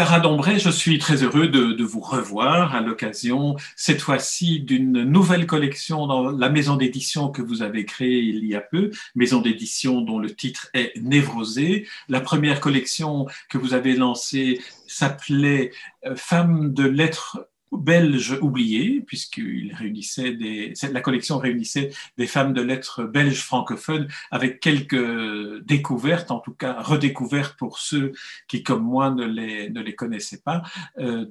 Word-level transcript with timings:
Sarah 0.00 0.20
Dombray, 0.20 0.58
je 0.58 0.70
suis 0.70 0.98
très 0.98 1.22
heureux 1.22 1.48
de, 1.48 1.84
vous 1.84 2.00
revoir 2.00 2.74
à 2.74 2.80
l'occasion, 2.80 3.56
cette 3.76 4.00
fois-ci, 4.00 4.60
d'une 4.60 5.04
nouvelle 5.04 5.46
collection 5.46 6.06
dans 6.06 6.30
la 6.30 6.48
maison 6.48 6.76
d'édition 6.76 7.28
que 7.28 7.42
vous 7.42 7.60
avez 7.60 7.84
créée 7.84 8.20
il 8.20 8.46
y 8.46 8.54
a 8.54 8.62
peu, 8.62 8.92
maison 9.14 9.42
d'édition 9.42 10.00
dont 10.00 10.18
le 10.18 10.34
titre 10.34 10.70
est 10.72 10.96
Névrosé. 11.02 11.86
La 12.08 12.22
première 12.22 12.60
collection 12.60 13.26
que 13.50 13.58
vous 13.58 13.74
avez 13.74 13.94
lancée 13.94 14.62
s'appelait 14.86 15.70
euh, 16.06 16.16
Femmes 16.16 16.72
de 16.72 16.84
lettres 16.84 17.49
belge 17.72 18.38
oublié, 18.40 19.00
puisqu'il 19.00 19.74
réunissait 19.74 20.32
des, 20.32 20.72
la 20.92 21.00
collection 21.00 21.38
réunissait 21.38 21.90
des 22.18 22.26
femmes 22.26 22.52
de 22.52 22.62
lettres 22.62 23.04
belges 23.04 23.42
francophones 23.42 24.08
avec 24.30 24.60
quelques 24.60 25.62
découvertes, 25.64 26.30
en 26.30 26.40
tout 26.40 26.54
cas 26.54 26.80
redécouvertes 26.80 27.56
pour 27.56 27.78
ceux 27.78 28.12
qui, 28.48 28.62
comme 28.62 28.82
moi, 28.82 29.10
ne 29.10 29.24
les, 29.24 29.70
ne 29.70 29.80
les 29.80 29.94
connaissaient 29.94 30.42
pas, 30.44 30.62
euh, 30.98 31.24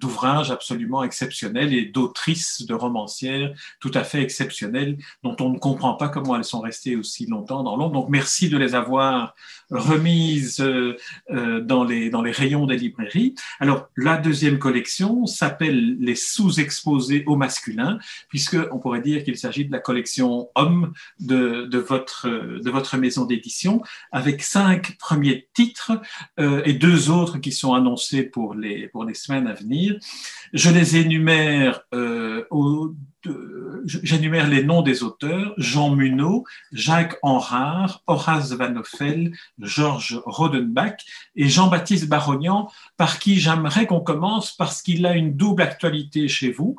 d'ouvrages 0.00 0.50
absolument 0.50 1.02
exceptionnels 1.02 1.74
et 1.74 1.84
d'autrices, 1.86 2.66
de 2.66 2.74
romancières 2.74 3.52
tout 3.80 3.90
à 3.94 4.04
fait 4.04 4.22
exceptionnelles, 4.22 4.98
dont 5.22 5.36
on 5.40 5.50
ne 5.50 5.58
comprend 5.58 5.94
pas 5.94 6.08
comment 6.08 6.36
elles 6.36 6.44
sont 6.44 6.60
restées 6.60 6.96
aussi 6.96 7.26
longtemps 7.26 7.62
dans 7.62 7.76
l'ombre. 7.76 7.92
Donc, 7.92 8.08
merci 8.08 8.48
de 8.48 8.56
les 8.56 8.74
avoir 8.74 9.34
remises 9.70 10.60
euh, 10.60 10.96
euh, 11.30 11.60
dans, 11.60 11.84
les, 11.84 12.10
dans 12.10 12.22
les 12.22 12.30
rayons 12.30 12.66
des 12.66 12.76
librairies. 12.76 13.34
Alors, 13.60 13.88
la 13.96 14.16
deuxième 14.16 14.58
collection, 14.58 15.26
s'appelle 15.34 15.96
les 15.98 16.14
sous-exposés 16.14 17.24
au 17.26 17.36
masculin, 17.36 17.98
puisque 18.28 18.56
on 18.72 18.78
pourrait 18.78 19.00
dire 19.00 19.24
qu'il 19.24 19.36
s'agit 19.36 19.64
de 19.64 19.72
la 19.72 19.78
collection 19.78 20.48
homme 20.54 20.92
de, 21.20 21.66
de, 21.66 21.78
votre, 21.78 22.28
de 22.28 22.70
votre 22.70 22.96
maison 22.96 23.24
d'édition, 23.24 23.82
avec 24.12 24.42
cinq 24.42 24.96
premiers 24.98 25.48
titres 25.54 26.00
euh, 26.40 26.62
et 26.64 26.72
deux 26.72 27.10
autres 27.10 27.38
qui 27.38 27.52
sont 27.52 27.74
annoncés 27.74 28.22
pour 28.22 28.54
les, 28.54 28.88
pour 28.88 29.04
les 29.04 29.14
semaines 29.14 29.46
à 29.46 29.54
venir. 29.54 29.96
Je 30.52 30.70
les 30.70 30.96
énumère 30.96 31.82
euh, 31.94 32.44
au 32.50 32.94
j'énumère 33.84 34.48
les 34.48 34.62
noms 34.64 34.82
des 34.82 35.02
auteurs, 35.02 35.54
Jean 35.56 35.94
Munot, 35.94 36.44
Jacques 36.72 37.18
Enrard, 37.22 38.02
Horace 38.06 38.52
Van 38.52 38.76
Ophel, 38.76 39.32
Georges 39.58 40.20
Rodenbach 40.24 40.96
et 41.36 41.48
Jean-Baptiste 41.48 42.08
Barognan, 42.08 42.70
par 42.96 43.18
qui 43.18 43.38
j'aimerais 43.38 43.86
qu'on 43.86 44.00
commence 44.00 44.52
parce 44.52 44.82
qu'il 44.82 45.06
a 45.06 45.16
une 45.16 45.36
double 45.36 45.62
actualité 45.62 46.28
chez 46.28 46.50
vous. 46.50 46.76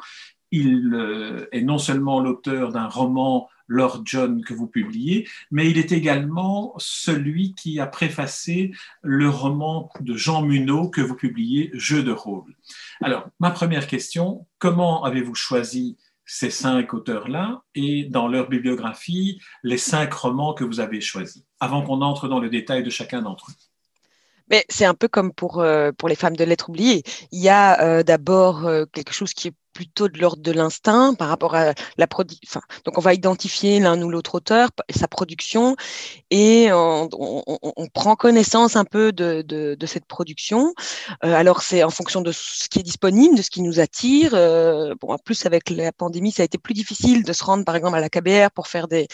Il 0.51 0.93
euh, 0.93 1.47
est 1.51 1.61
non 1.61 1.77
seulement 1.77 2.19
l'auteur 2.19 2.71
d'un 2.71 2.87
roman 2.87 3.49
Lord 3.67 4.01
John 4.05 4.43
que 4.43 4.53
vous 4.53 4.67
publiez, 4.67 5.27
mais 5.51 5.69
il 5.69 5.77
est 5.77 5.91
également 5.91 6.73
celui 6.77 7.53
qui 7.55 7.79
a 7.79 7.87
préfacé 7.87 8.71
le 9.01 9.29
roman 9.29 9.89
de 9.99 10.15
Jean 10.15 10.43
Munot 10.43 10.89
que 10.89 11.01
vous 11.01 11.15
publiez, 11.15 11.71
Jeu 11.73 12.03
de 12.03 12.11
rôle. 12.11 12.55
Alors, 13.01 13.27
ma 13.39 13.51
première 13.51 13.87
question, 13.87 14.45
comment 14.59 15.03
avez-vous 15.03 15.35
choisi 15.35 15.97
ces 16.25 16.49
cinq 16.49 16.93
auteurs-là 16.93 17.63
et 17.75 18.05
dans 18.05 18.27
leur 18.27 18.49
bibliographie 18.49 19.41
les 19.63 19.77
cinq 19.77 20.13
romans 20.13 20.53
que 20.53 20.63
vous 20.63 20.79
avez 20.79 21.01
choisis, 21.01 21.43
avant 21.59 21.83
qu'on 21.83 22.01
entre 22.01 22.27
dans 22.27 22.39
le 22.39 22.49
détail 22.49 22.83
de 22.83 22.89
chacun 22.89 23.21
d'entre 23.21 23.51
eux. 23.51 23.55
Mais 24.49 24.65
c'est 24.69 24.85
un 24.85 24.93
peu 24.93 25.07
comme 25.07 25.33
pour, 25.33 25.59
euh, 25.59 25.91
pour 25.91 26.09
les 26.09 26.15
femmes 26.15 26.35
de 26.35 26.43
lettres 26.43 26.69
oubliées. 26.69 27.03
Il 27.31 27.41
y 27.41 27.49
a 27.49 27.81
euh, 27.81 28.03
d'abord 28.03 28.65
euh, 28.65 28.85
quelque 28.91 29.13
chose 29.13 29.33
qui 29.33 29.49
est 29.49 29.55
plutôt 29.75 30.07
de 30.07 30.17
l'ordre 30.17 30.41
de 30.41 30.51
l'instinct 30.51 31.13
par 31.13 31.27
rapport 31.27 31.53
à 31.53 31.73
la 31.97 32.07
production. 32.07 32.61
donc, 32.85 32.97
on 32.97 33.01
va 33.01 33.13
identifier 33.13 33.79
l'un 33.79 34.01
ou 34.01 34.09
l'autre 34.09 34.35
auteur 34.35 34.69
sa 34.89 35.07
production 35.07 35.75
et 36.31 36.69
on, 36.71 37.09
prend 37.93 38.15
connaissance 38.15 38.75
un 38.75 38.85
peu 38.85 39.11
de, 39.11 39.43
de, 39.43 39.85
cette 39.85 40.05
production. 40.05 40.73
Euh, 41.23 41.33
alors, 41.33 41.61
c'est 41.61 41.83
en 41.83 41.89
fonction 41.89 42.21
de 42.21 42.31
ce 42.31 42.67
qui 42.69 42.79
est 42.79 42.83
disponible, 42.83 43.37
de 43.37 43.41
ce 43.41 43.49
qui 43.49 43.61
nous 43.61 43.79
attire. 43.79 44.31
Euh, 44.33 44.95
bon, 44.99 45.13
en 45.13 45.17
plus, 45.17 45.45
avec 45.45 45.69
la 45.69 45.91
pandémie, 45.91 46.31
ça 46.31 46.41
a 46.41 46.45
été 46.45 46.57
plus 46.57 46.73
difficile 46.73 47.23
de 47.23 47.33
se 47.33 47.43
rendre, 47.43 47.65
par 47.65 47.75
exemple, 47.75 47.97
à 47.97 48.01
la 48.01 48.09
KBR 48.09 48.51
pour 48.53 48.67
faire 48.67 48.87
des, 48.87 49.07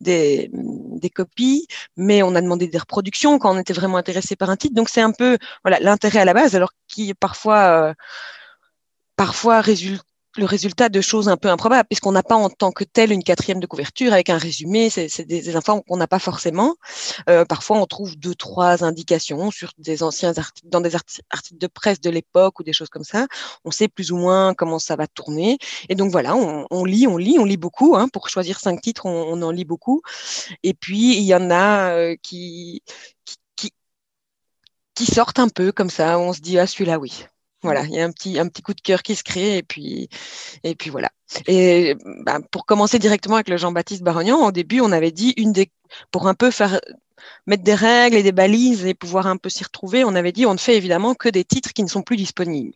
des, 0.00 0.50
des 0.52 1.10
copies, 1.10 1.66
mais 1.96 2.22
on 2.22 2.34
a 2.34 2.40
demandé 2.40 2.66
des 2.66 2.78
reproductions 2.78 3.38
quand 3.38 3.54
on 3.54 3.58
était 3.58 3.72
vraiment 3.72 3.96
intéressé 3.96 4.36
par 4.36 4.50
un 4.50 4.56
titre. 4.56 4.74
Donc, 4.74 4.88
c'est 4.88 5.02
un 5.02 5.12
peu 5.12 5.38
voilà 5.64 5.78
l'intérêt 5.80 6.20
à 6.20 6.24
la 6.24 6.34
base, 6.34 6.56
alors 6.56 6.72
qui 6.88 7.14
parfois 7.14 7.90
euh, 7.90 7.94
parfois 9.16 9.60
résulte 9.60 10.04
le 10.36 10.44
résultat 10.44 10.88
de 10.88 11.00
choses 11.00 11.28
un 11.28 11.36
peu 11.36 11.48
improbables, 11.48 11.86
puisqu'on 11.88 12.12
n'a 12.12 12.22
pas 12.22 12.36
en 12.36 12.50
tant 12.50 12.70
que 12.70 12.84
tel 12.84 13.12
une 13.12 13.22
quatrième 13.22 13.60
de 13.60 13.66
couverture 13.66 14.12
avec 14.12 14.30
un 14.30 14.38
résumé, 14.38 14.90
c'est 14.90 15.24
des, 15.24 15.42
des, 15.42 15.52
qu'on 15.86 15.96
n'a 15.96 16.06
pas 16.06 16.18
forcément. 16.18 16.76
Euh, 17.28 17.44
parfois, 17.44 17.78
on 17.78 17.86
trouve 17.86 18.16
deux, 18.16 18.34
trois 18.34 18.84
indications 18.84 19.50
sur 19.50 19.72
des 19.78 20.02
anciens 20.02 20.36
articles, 20.38 20.68
dans 20.68 20.80
des 20.80 20.94
articles 20.94 21.58
de 21.58 21.66
presse 21.66 22.00
de 22.00 22.10
l'époque 22.10 22.60
ou 22.60 22.62
des 22.62 22.72
choses 22.72 22.88
comme 22.88 23.04
ça. 23.04 23.26
On 23.64 23.70
sait 23.70 23.88
plus 23.88 24.12
ou 24.12 24.16
moins 24.16 24.54
comment 24.54 24.78
ça 24.78 24.96
va 24.96 25.06
tourner. 25.06 25.58
Et 25.88 25.94
donc 25.94 26.10
voilà, 26.12 26.36
on, 26.36 26.84
lit, 26.84 27.06
on 27.06 27.16
lit, 27.16 27.38
on 27.38 27.44
lit 27.44 27.56
beaucoup. 27.56 27.96
Hein, 27.96 28.08
pour 28.08 28.28
choisir 28.28 28.60
cinq 28.60 28.80
titres, 28.80 29.06
on, 29.06 29.42
en 29.42 29.50
lit 29.50 29.64
beaucoup. 29.64 30.02
Et 30.62 30.74
puis, 30.74 31.16
il 31.16 31.24
y 31.24 31.34
en 31.34 31.50
a 31.50 31.90
euh, 31.92 32.16
qui, 32.22 32.82
qui, 33.56 33.72
qui 34.94 35.06
sortent 35.06 35.38
un 35.38 35.48
peu 35.48 35.72
comme 35.72 35.90
ça. 35.90 36.18
On 36.18 36.32
se 36.32 36.40
dit, 36.40 36.58
ah, 36.58 36.66
celui-là, 36.66 36.98
oui. 36.98 37.24
Voilà, 37.62 37.82
il 37.84 37.92
y 37.92 38.00
a 38.00 38.04
un 38.04 38.10
petit, 38.10 38.38
un 38.38 38.48
petit 38.48 38.62
coup 38.62 38.72
de 38.72 38.80
cœur 38.80 39.02
qui 39.02 39.14
se 39.14 39.22
crée 39.22 39.58
et 39.58 39.62
puis, 39.62 40.08
et 40.64 40.74
puis 40.74 40.90
voilà. 40.90 41.10
Et 41.46 41.94
bah, 42.24 42.38
pour 42.50 42.64
commencer 42.64 42.98
directement 42.98 43.36
avec 43.36 43.48
le 43.48 43.58
Jean-Baptiste 43.58 44.02
Barognan, 44.02 44.46
au 44.46 44.52
début, 44.52 44.80
on 44.80 44.92
avait 44.92 45.12
dit 45.12 45.34
une 45.36 45.52
des, 45.52 45.70
pour 46.10 46.26
un 46.26 46.34
peu 46.34 46.50
faire 46.50 46.80
mettre 47.46 47.62
des 47.62 47.74
règles 47.74 48.16
et 48.16 48.22
des 48.22 48.32
balises 48.32 48.86
et 48.86 48.94
pouvoir 48.94 49.26
un 49.26 49.36
peu 49.36 49.50
s'y 49.50 49.62
retrouver, 49.62 50.04
on 50.04 50.14
avait 50.14 50.32
dit 50.32 50.46
on 50.46 50.54
ne 50.54 50.58
fait 50.58 50.76
évidemment 50.76 51.14
que 51.14 51.28
des 51.28 51.44
titres 51.44 51.72
qui 51.72 51.82
ne 51.82 51.88
sont 51.88 52.02
plus 52.02 52.16
disponibles. 52.16 52.72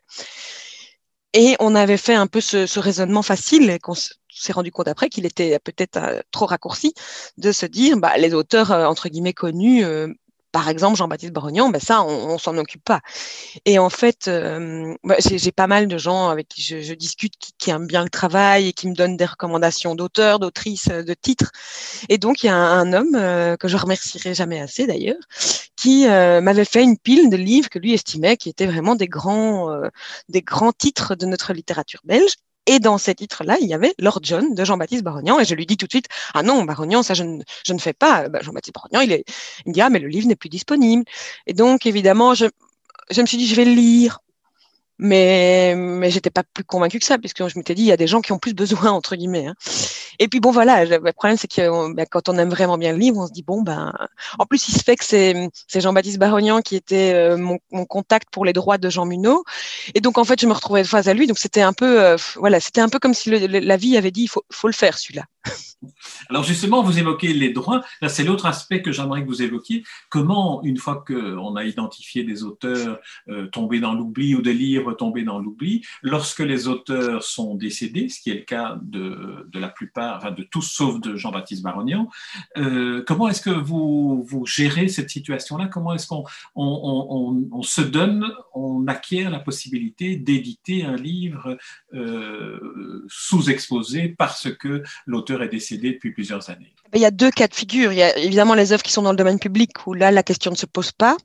Et 1.33 1.57
on 1.59 1.75
avait 1.75 1.97
fait 1.97 2.15
un 2.15 2.29
peu 2.29 2.41
ce, 2.41 2.67
ce 2.67 2.79
raisonnement 2.79 3.23
facile 3.23 3.79
qu'on 3.83 3.95
s'est 3.95 4.53
rendu 4.53 4.71
compte 4.71 4.89
après 4.89 5.09
qu'il 5.09 5.27
était 5.27 5.59
peut-être 5.59 5.97
euh, 5.97 6.21
trop 6.31 6.47
raccourci 6.47 6.95
de 7.39 7.51
se 7.51 7.67
dire 7.67 7.97
bah, 7.97 8.17
les 8.19 8.35
auteurs 8.35 8.71
euh, 8.71 8.87
entre 8.87 9.09
guillemets 9.09 9.33
connus 9.33 9.85
euh, 9.85 10.13
par 10.55 10.69
exemple, 10.69 10.97
Jean-Baptiste 10.97 11.33
Brognan, 11.33 11.69
ben 11.69 11.81
ça, 11.81 12.05
on, 12.05 12.39
s'en 12.39 12.57
occupe 12.59 12.85
pas. 12.85 13.01
Et 13.65 13.81
en 13.81 13.91
fait, 13.91 14.29
euh, 14.29 14.95
j'ai 15.19 15.51
pas 15.51 15.67
mal 15.67 15.89
de 15.89 15.99
gens 15.99 16.29
avec 16.29 16.47
qui 16.47 16.63
je, 16.63 16.95
discute 16.95 17.35
qui, 17.59 17.71
aiment 17.71 17.89
bien 17.89 18.05
le 18.05 18.09
travail 18.09 18.69
et 18.69 18.73
qui 18.73 18.87
me 18.87 18.95
donnent 18.95 19.17
des 19.17 19.25
recommandations 19.25 19.97
d'auteurs, 19.97 20.39
d'autrices, 20.39 20.87
de 20.87 21.13
titres. 21.13 21.51
Et 22.09 22.19
donc, 22.19 22.45
il 22.45 22.47
y 22.47 22.51
a 22.51 22.57
un, 22.57 22.93
homme 22.93 23.17
euh, 23.17 23.57
que 23.57 23.67
je 23.67 23.77
remercierai 23.77 24.33
jamais 24.33 24.61
assez 24.61 24.87
d'ailleurs, 24.87 25.25
qui 25.75 26.07
euh, 26.07 26.41
m'avait 26.41 26.65
fait 26.65 26.85
une 26.85 26.99
pile 26.99 27.31
de 27.31 27.37
livres 27.37 27.69
que 27.69 27.81
lui 27.81 27.93
estimait 27.93 28.37
qui 28.37 28.49
étaient 28.49 28.67
vraiment 28.67 28.95
des 28.95 29.09
grands 29.09 29.91
titres 30.79 31.17
de 31.17 31.27
notre 31.27 31.53
littérature 31.53 32.03
belge. 32.05 32.37
Et 32.67 32.79
dans 32.79 32.99
ces 32.99 33.15
titres-là, 33.15 33.59
il 33.61 33.69
y 33.69 33.75
avait 33.75 33.95
Lord 33.99 34.21
John 34.23 34.55
de 34.55 34.65
Jean-Baptiste 34.65 35.03
Barognan. 35.05 35.39
Et 35.39 35.45
je 35.45 35.55
lui 35.55 35.67
dis 35.67 35.77
tout 35.77 35.87
de 35.87 35.93
suite, 35.93 36.09
ah 36.33 36.43
non, 36.43 36.65
Barognan, 36.65 37.03
ça 37.03 37.15
je 37.15 37.23
ne, 37.23 37.43
je 37.67 37.73
ne 37.73 37.79
fais 37.79 37.93
pas. 37.93 38.29
Bah, 38.29 38.41
Jean-Baptiste 38.43 38.75
Barognan, 38.75 39.01
il, 39.01 39.13
est, 39.13 39.25
il 39.67 39.71
me 39.71 39.75
dit, 39.75 39.81
ah 39.81 39.91
mais 39.91 39.99
le 39.99 40.09
livre 40.09 40.27
n'est 40.29 40.37
plus 40.37 40.49
disponible. 40.49 41.05
Et 41.47 41.53
donc, 41.53 41.87
évidemment, 41.87 42.35
je, 42.35 42.47
je 43.11 43.21
me 43.21 43.27
suis 43.27 43.37
dit, 43.37 43.47
je 43.47 43.55
vais 43.55 43.65
le 43.67 43.75
lire. 43.75 44.21
Mais, 44.99 45.75
mais 45.77 46.11
j'étais 46.11 46.31
pas 46.31 46.43
plus 46.45 46.65
convaincue 46.65 47.01
que 47.01 47.05
ça, 47.05 47.19
puisque 47.19 47.47
je 47.47 47.59
m'étais 47.59 47.75
dit, 47.75 47.83
il 47.83 47.89
y 47.89 47.93
a 47.93 47.97
des 47.97 48.07
gens 48.07 48.21
qui 48.21 48.33
ont 48.33 48.39
plus 48.39 48.55
besoin, 48.55 48.91
entre 48.93 49.17
guillemets. 49.17 49.47
Hein. 49.47 49.55
Et 50.21 50.29
puis 50.29 50.41
bon, 50.41 50.51
voilà, 50.53 50.85
le 50.85 51.13
problème, 51.13 51.37
c'est 51.37 51.49
que 51.49 51.93
ben, 51.93 52.07
quand 52.09 52.29
on 52.29 52.39
aime 52.39 52.51
vraiment 52.51 52.79
bien 52.79 52.93
le 52.93 52.99
livre, 52.99 53.19
on 53.19 53.27
se 53.27 53.33
dit, 53.33 53.43
bon, 53.43 53.63
ben, 53.63 53.93
en 54.39 54.47
plus, 54.47 54.69
il 54.69 54.73
se 54.73 54.83
fait 54.85 54.97
que 54.97 55.05
c'est, 55.05 55.51
c'est 55.67 55.81
Jean-Baptiste 55.81 56.19
Barognan 56.19 56.61
qui 56.61 56.77
était 56.77 57.13
euh, 57.15 57.37
mon, 57.37 57.59
mon, 57.73 57.85
contact 57.87 58.29
pour 58.31 58.45
les 58.45 58.53
droits 58.53 58.79
de 58.79 58.89
Jean 58.91 59.07
Munot. 59.07 59.45
Et 59.95 60.01
donc, 60.01 60.19
en 60.19 60.25
fait, 60.25 60.41
je 60.41 60.47
me 60.47 60.53
retrouvais 60.53 60.85
face 60.85 61.09
à 61.09 61.15
lui. 61.15 61.27
Donc, 61.27 61.39
c'était 61.39 61.63
un 61.63 61.73
peu, 61.73 62.03
euh, 62.03 62.17
voilà, 62.37 62.61
c'était 62.61 62.81
un 62.81 62.89
peu 62.89 62.99
comme 62.99 63.15
si 63.15 63.31
la 63.31 63.77
vie 63.77 63.97
avait 63.97 64.11
dit, 64.13 64.23
il 64.23 64.29
faut, 64.29 64.45
faut 64.51 64.69
le 64.69 64.75
faire, 64.75 64.99
celui-là. 64.99 65.25
Alors 66.29 66.45
justement, 66.45 66.83
vous 66.83 66.99
évoquez 66.99 67.33
les 67.33 67.53
droits. 67.53 67.83
Là, 68.01 68.09
c'est 68.09 68.25
l'autre 68.25 68.47
aspect 68.47 68.83
que 68.83 68.93
j'aimerais 68.93 69.23
que 69.23 69.29
vous 69.29 69.43
évoquiez. 69.43 69.85
Comment, 70.09 70.63
une 70.63 70.77
fois 70.77 71.05
qu'on 71.07 71.57
a 71.57 71.65
identifié 71.65 72.25
des 72.25 72.43
auteurs 72.45 72.99
euh, 73.29 73.47
tombés 73.49 73.81
dans 73.81 73.95
l'oubli 73.95 74.35
ou 74.35 74.43
des 74.43 74.55
livres 74.55 74.93
tombés 74.95 75.23
dans 75.23 75.39
l'oubli, 75.39 75.85
lorsque 76.03 76.41
les 76.41 76.69
auteurs 76.69 77.23
sont 77.23 77.55
décédés, 77.55 78.09
ce 78.09 78.21
qui 78.21 78.31
est 78.31 78.35
le 78.35 78.41
cas 78.41 78.79
de, 78.83 79.47
la 79.55 79.69
plupart, 79.69 80.17
enfin 80.17 80.31
de 80.31 80.43
tous 80.43 80.63
sauf 80.63 81.01
de 81.01 81.17
Jean-Baptiste 81.17 81.63
Barognan, 81.63 82.09
euh, 82.57 83.03
comment 83.07 83.29
est-ce 83.29 83.43
que 83.43 83.51
vous, 83.51 84.27
gérez 84.47 84.89
cette 84.89 85.11
situation-là? 85.11 85.69
Comment 85.69 85.95
est-ce 85.95 86.07
qu'on 86.07 86.25
on, 86.55 87.47
on, 87.51 87.63
se 87.63 87.81
donne, 87.81 88.31
on 88.53 88.87
acquiert 88.87 89.31
la 89.31 89.39
possibilité 89.39 90.17
d'éditer 90.17 90.85
un 90.85 90.97
livre 90.97 91.57
euh, 91.95 93.05
sous-exposé 93.09 94.09
parce 94.09 94.53
que 94.53 94.83
l'auteur 95.07 95.34
est 95.43 95.49
décédé 95.49 95.93
depuis 95.93 96.13
plusieurs 96.13 96.51
années. 96.51 96.75
Il 96.95 97.01
y 97.01 97.07
a 97.07 97.11
deux 97.11 97.31
cas 97.31 97.49
de 97.49 97.55
figure. 97.55 97.93
Il 97.93 97.99
y 97.99 98.03
a 98.03 98.17
évidemment 98.19 98.55
les 98.55 98.73
œuvres 98.73 98.83
qui 98.83 98.93
sont 98.93 99.03
dans 99.03 99.11
le 99.11 99.17
domaine 99.17 99.39
public 99.39 99.87
où 99.87 99.95
là, 99.95 100.11
la 100.11 100.23
question 100.23 100.51
ne 100.51 100.57
se 100.57 100.67
pose 100.67 100.93
pas. 100.93 101.17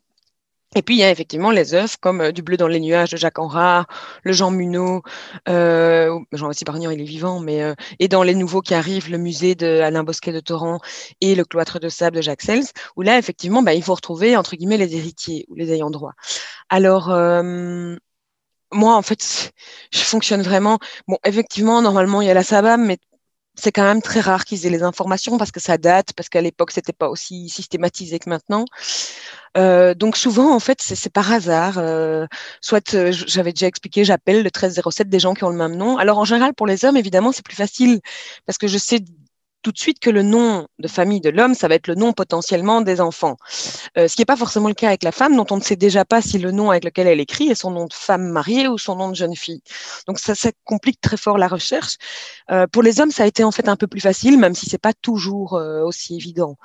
Et 0.75 0.83
puis, 0.83 0.95
il 0.95 0.99
y 0.99 1.03
a 1.03 1.09
effectivement 1.09 1.49
les 1.49 1.73
œuvres 1.73 1.95
comme 1.99 2.21
euh, 2.21 2.31
Du 2.31 2.43
bleu 2.43 2.55
dans 2.55 2.67
les 2.67 2.79
nuages 2.79 3.09
de 3.09 3.17
Jacques 3.17 3.39
Enrard, 3.39 3.87
Le 4.23 4.33
Jean 4.33 4.51
Munot, 4.51 5.01
euh, 5.47 6.19
Jean-Baptiste 6.31 6.67
Bargnan, 6.67 6.91
il 6.91 7.01
est 7.01 7.05
vivant, 7.05 7.39
mais 7.39 7.63
euh, 7.63 7.73
et 7.97 8.07
dans 8.07 8.21
les 8.21 8.35
nouveaux 8.35 8.61
qui 8.61 8.75
arrivent, 8.75 9.09
le 9.09 9.17
musée 9.17 9.55
de 9.55 9.79
Alain 9.81 10.03
Bosquet 10.03 10.31
de 10.31 10.39
Torrent 10.39 10.79
et 11.21 11.33
le 11.33 11.43
cloître 11.43 11.79
de 11.79 11.89
sable 11.89 12.17
de 12.17 12.21
Jacques 12.21 12.43
Sels, 12.43 12.65
où 12.95 13.01
là, 13.01 13.17
effectivement, 13.17 13.63
bah, 13.63 13.73
il 13.73 13.83
faut 13.83 13.95
retrouver, 13.95 14.37
entre 14.37 14.55
guillemets, 14.55 14.77
les 14.77 14.95
héritiers 14.95 15.45
ou 15.49 15.55
les 15.55 15.71
ayants 15.71 15.89
droit. 15.89 16.13
Alors, 16.69 17.09
moi, 18.71 18.95
en 18.95 19.01
fait, 19.01 19.53
je 19.91 19.99
fonctionne 19.99 20.41
vraiment. 20.43 20.77
Bon, 21.07 21.17
effectivement, 21.25 21.81
normalement, 21.81 22.21
il 22.21 22.27
y 22.27 22.31
a 22.31 22.35
la 22.35 22.43
SABAM, 22.43 22.85
mais 22.85 22.97
c'est 23.59 23.71
quand 23.71 23.83
même 23.83 24.01
très 24.01 24.19
rare 24.21 24.45
qu'ils 24.45 24.65
aient 24.65 24.69
les 24.69 24.83
informations 24.83 25.37
parce 25.37 25.51
que 25.51 25.59
ça 25.59 25.77
date, 25.77 26.13
parce 26.13 26.29
qu'à 26.29 26.41
l'époque, 26.41 26.71
c'était 26.71 26.93
pas 26.93 27.09
aussi 27.09 27.49
systématisé 27.49 28.19
que 28.19 28.29
maintenant. 28.29 28.65
Euh, 29.57 29.93
donc 29.93 30.17
souvent, 30.17 30.53
en 30.55 30.59
fait, 30.59 30.81
c'est 30.81 31.11
par 31.11 31.31
hasard. 31.31 31.77
Euh, 31.77 32.27
soit, 32.61 32.93
euh, 32.93 33.11
j'avais 33.11 33.51
déjà 33.51 33.67
expliqué, 33.67 34.05
j'appelle 34.05 34.37
le 34.37 34.43
1307 34.43 35.09
des 35.09 35.19
gens 35.19 35.33
qui 35.33 35.43
ont 35.43 35.49
le 35.49 35.57
même 35.57 35.75
nom. 35.75 35.97
Alors 35.97 36.17
en 36.19 36.25
général, 36.25 36.53
pour 36.53 36.67
les 36.67 36.85
hommes, 36.85 36.97
évidemment, 36.97 37.31
c'est 37.31 37.45
plus 37.45 37.55
facile 37.55 37.99
parce 38.45 38.57
que 38.57 38.67
je 38.67 38.77
sais 38.77 38.99
tout 39.61 39.71
de 39.71 39.77
suite 39.77 39.99
que 39.99 40.09
le 40.09 40.23
nom 40.23 40.67
de 40.79 40.87
famille 40.87 41.21
de 41.21 41.29
l'homme, 41.29 41.53
ça 41.53 41.67
va 41.67 41.75
être 41.75 41.87
le 41.87 41.95
nom 41.95 42.13
potentiellement 42.13 42.81
des 42.81 43.01
enfants. 43.01 43.37
Euh, 43.97 44.07
ce 44.07 44.15
qui 44.15 44.21
n'est 44.21 44.25
pas 44.25 44.37
forcément 44.37 44.67
le 44.67 44.73
cas 44.73 44.87
avec 44.87 45.03
la 45.03 45.11
femme, 45.11 45.35
dont 45.35 45.45
on 45.51 45.57
ne 45.57 45.61
sait 45.61 45.75
déjà 45.75 46.05
pas 46.05 46.21
si 46.21 46.37
le 46.37 46.51
nom 46.51 46.69
avec 46.71 46.85
lequel 46.85 47.07
elle 47.07 47.19
écrit 47.19 47.49
est 47.49 47.55
son 47.55 47.71
nom 47.71 47.85
de 47.85 47.93
femme 47.93 48.29
mariée 48.29 48.67
ou 48.67 48.77
son 48.77 48.95
nom 48.95 49.09
de 49.09 49.15
jeune 49.15 49.35
fille. 49.35 49.61
Donc 50.07 50.19
ça, 50.19 50.33
complique 50.63 51.01
très 51.01 51.17
fort 51.17 51.37
la 51.37 51.47
recherche. 51.47 51.97
Euh, 52.51 52.67
pour 52.67 52.83
les 52.83 53.01
hommes, 53.01 53.11
ça 53.11 53.23
a 53.23 53.25
été 53.25 53.43
en 53.43 53.51
fait 53.51 53.67
un 53.67 53.75
peu 53.75 53.87
plus 53.87 54.01
facile, 54.01 54.37
même 54.37 54.55
si 54.55 54.69
c'est 54.69 54.77
pas 54.77 54.93
toujours 54.93 55.55
euh, 55.55 55.81
aussi 55.81 56.15
évident. 56.15 56.57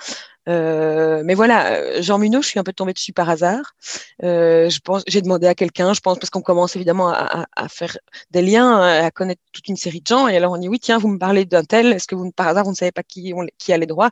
Euh, 0.48 1.22
mais 1.24 1.34
voilà, 1.34 1.72
euh, 1.72 2.02
Jean 2.02 2.18
Munot, 2.18 2.42
je 2.42 2.48
suis 2.48 2.58
un 2.58 2.64
peu 2.64 2.72
tombée 2.72 2.92
dessus 2.92 3.12
par 3.12 3.28
hasard. 3.30 3.74
Euh, 4.22 4.68
je 4.68 4.80
pense, 4.80 5.02
j'ai 5.06 5.22
demandé 5.22 5.46
à 5.46 5.54
quelqu'un, 5.54 5.94
je 5.94 6.00
pense 6.00 6.18
parce 6.18 6.30
qu'on 6.30 6.42
commence 6.42 6.76
évidemment 6.76 7.08
à, 7.10 7.68
faire 7.68 7.96
des 8.30 8.42
liens, 8.42 8.80
à 8.80 9.10
connaître 9.10 9.40
toute 9.52 9.68
une 9.68 9.76
série 9.76 10.00
de 10.00 10.06
gens. 10.06 10.28
Et 10.28 10.36
alors 10.36 10.52
on 10.52 10.58
dit 10.58 10.68
oui, 10.68 10.78
tiens, 10.80 10.98
vous 10.98 11.08
me 11.08 11.18
parlez 11.18 11.44
d'un 11.44 11.64
tel. 11.64 11.92
Est-ce 11.92 12.06
que 12.06 12.14
vous 12.14 12.30
par 12.32 12.48
hasard 12.48 12.64
vous 12.64 12.70
ne 12.70 12.76
savez 12.76 12.92
pas 12.92 13.02
qui, 13.02 13.32
qui 13.58 13.72
a 13.72 13.78
les 13.78 13.86
droits? 13.86 14.10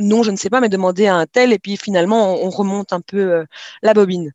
Non, 0.00 0.22
je 0.22 0.30
ne 0.30 0.36
sais 0.36 0.50
pas, 0.50 0.60
mais 0.60 0.68
demandez 0.68 1.06
à 1.06 1.16
un 1.16 1.26
tel. 1.26 1.52
Et 1.52 1.58
puis 1.58 1.76
finalement, 1.76 2.34
on, 2.34 2.46
on 2.46 2.50
remonte 2.50 2.92
un 2.92 3.00
peu 3.00 3.44
la 3.82 3.94
bobine. 3.94 4.32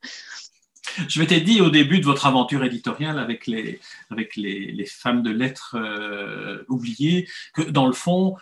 Je 1.08 1.20
m'étais 1.20 1.42
dit 1.42 1.62
au 1.62 1.70
début 1.70 2.00
de 2.00 2.06
votre 2.06 2.26
aventure 2.26 2.64
éditoriale 2.64 3.20
avec 3.20 3.48
les, 3.48 3.80
avec 4.10 4.36
les, 4.36 4.86
femmes 4.86 5.22
de 5.22 5.30
lettres 5.30 5.76
euh, 5.76 6.64
oubliées 6.68 7.28
que 7.54 7.62
dans 7.62 7.88
le 7.88 7.94
fond, 7.94 8.36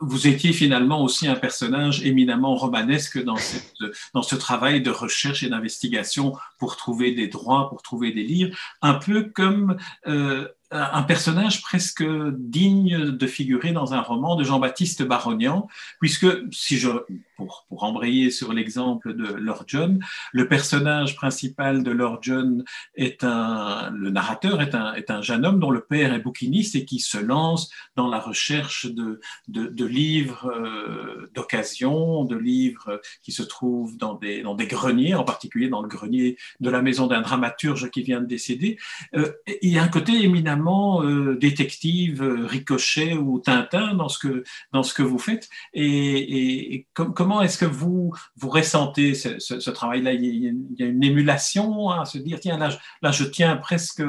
vous 0.00 0.28
étiez 0.28 0.52
finalement 0.52 1.02
aussi 1.02 1.26
un 1.26 1.34
personnage 1.34 2.04
éminemment 2.04 2.54
romanesque 2.54 3.22
dans, 3.22 3.36
cette, 3.36 3.74
dans 4.14 4.22
ce 4.22 4.36
travail 4.36 4.82
de 4.82 4.90
recherche 4.90 5.42
et 5.42 5.48
d'investigation 5.48 6.34
pour 6.58 6.76
trouver 6.76 7.12
des 7.12 7.26
droits, 7.26 7.68
pour 7.68 7.82
trouver 7.82 8.12
des 8.12 8.22
livres, 8.22 8.56
un 8.82 8.94
peu 8.94 9.24
comme 9.24 9.76
euh, 10.06 10.48
un 10.70 11.02
personnage 11.02 11.62
presque 11.62 12.04
digne 12.36 13.10
de 13.10 13.26
figurer 13.26 13.72
dans 13.72 13.94
un 13.94 14.00
roman 14.00 14.34
de 14.34 14.42
Jean-Baptiste 14.42 15.02
Barognan, 15.02 15.68
puisque, 16.00 16.26
si 16.52 16.78
je, 16.78 16.88
pour, 17.36 17.66
embrayer 17.70 18.30
sur 18.30 18.52
l'exemple 18.52 19.14
de 19.14 19.24
Lord 19.24 19.64
John, 19.66 20.00
le 20.32 20.48
personnage 20.48 21.16
principal 21.16 21.82
de 21.82 21.90
Lord 21.90 22.20
John 22.22 22.64
est 22.94 23.24
un, 23.24 23.90
le 23.90 24.10
narrateur 24.10 24.62
est 24.62 24.74
un, 24.74 24.94
est 24.94 25.10
un 25.10 25.20
jeune 25.22 25.44
homme 25.44 25.60
dont 25.60 25.70
le 25.70 25.82
père 25.82 26.14
est 26.14 26.20
bouquiniste 26.20 26.76
et 26.76 26.84
qui 26.84 26.98
se 26.98 27.18
lance 27.18 27.70
dans 27.96 28.08
la 28.08 28.18
recherche 28.18 28.86
de, 28.86 29.20
de, 29.48 29.84
livres 29.84 30.46
euh, 30.46 31.30
d'occasion, 31.34 32.24
de 32.24 32.36
livres 32.36 33.00
qui 33.22 33.32
se 33.32 33.42
trouvent 33.42 33.96
dans 33.96 34.14
des, 34.14 34.42
dans 34.42 34.54
des 34.54 34.66
greniers, 34.66 35.14
en 35.14 35.24
particulier 35.24 35.68
dans 35.68 35.82
le 35.82 35.88
grenier 35.88 36.36
de 36.60 36.70
la 36.70 36.80
maison 36.80 37.06
d'un 37.06 37.20
dramaturge 37.20 37.90
qui 37.90 38.02
vient 38.02 38.20
de 38.20 38.26
décéder. 38.26 38.78
Euh, 39.14 39.32
il 39.62 39.70
y 39.70 39.78
a 39.78 39.82
un 39.82 39.88
côté 39.88 40.22
éminemment 40.22 41.02
euh, 41.02 41.36
détective 41.36 42.22
Ricochet 42.22 43.14
ou 43.14 43.40
Tintin 43.40 43.94
dans 43.94 44.08
ce 44.08 44.18
que, 44.18 44.44
dans 44.72 44.82
ce 44.82 44.94
que 44.94 45.02
vous 45.02 45.18
faites. 45.18 45.48
Et, 45.72 46.74
et, 46.74 46.86
comment 47.24 47.40
est-ce 47.40 47.56
que 47.56 47.64
vous, 47.64 48.12
ressentez 48.42 49.14
ce, 49.14 49.70
travail-là? 49.70 50.12
Il, 50.12 50.44
y 50.78 50.82
a 50.82 50.86
une 50.86 51.02
émulation 51.02 51.88
à 51.88 52.04
se 52.04 52.18
dire, 52.18 52.38
tiens, 52.38 52.58
là, 52.58 53.10
je 53.12 53.24
tiens 53.24 53.56
presque 53.56 54.02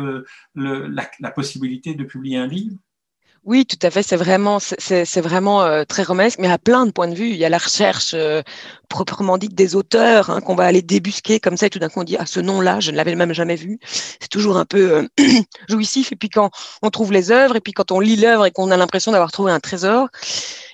la, 0.54 1.32
possibilité 1.34 1.94
de 1.96 2.04
publier 2.04 2.38
un 2.38 2.48
livre? 2.48 2.76
Oui, 3.46 3.66
tout 3.66 3.78
à 3.84 3.90
fait. 3.90 4.04
C'est 4.04 4.18
vraiment, 4.18 5.64
euh, 5.64 5.84
très 5.86 6.04
romanesque, 6.04 6.40
mais 6.40 6.52
à 6.52 6.58
plein 6.58 6.86
de 6.86 6.92
points 6.92 7.08
de 7.08 7.16
vue. 7.16 7.30
Il 7.30 7.38
y 7.38 7.46
a 7.46 7.50
la 7.50 7.58
recherche 7.58 8.12
euh, 8.14 8.42
proprement 8.90 9.38
dite 9.38 9.56
des 9.56 9.78
auteurs 9.78 10.30
hein, 10.30 10.42
qu'on 10.42 10.56
va 10.56 10.66
aller 10.66 10.82
débusquer 10.82 11.40
comme 11.40 11.56
ça, 11.56 11.70
tout 11.70 11.80
d'un 11.80 11.88
coup 11.88 12.02
on 12.02 12.04
dit 12.04 12.18
ah 12.20 12.26
ce 12.26 12.42
nom-là, 12.42 12.82
je 12.82 12.92
ne 12.92 12.98
l'avais 12.98 13.16
même 13.16 13.34
jamais 13.34 13.56
vu. 13.56 13.80
C'est 14.20 14.30
toujours 14.30 14.58
un 14.58 14.66
peu 14.66 14.92
euh, 14.92 15.08
jouissif. 15.70 16.12
Et 16.12 16.18
puis 16.18 16.28
quand 16.30 16.52
on 16.82 16.90
trouve 16.90 17.14
les 17.14 17.32
œuvres, 17.32 17.56
et 17.56 17.62
puis 17.62 17.72
quand 17.72 17.94
on 17.94 18.02
lit 18.02 18.18
l'œuvre 18.18 18.46
et 18.46 18.52
qu'on 18.52 18.72
a 18.72 18.78
l'impression 18.78 19.14
d'avoir 19.14 19.32
trouvé 19.32 19.54
un 19.54 19.62
trésor, 19.62 20.10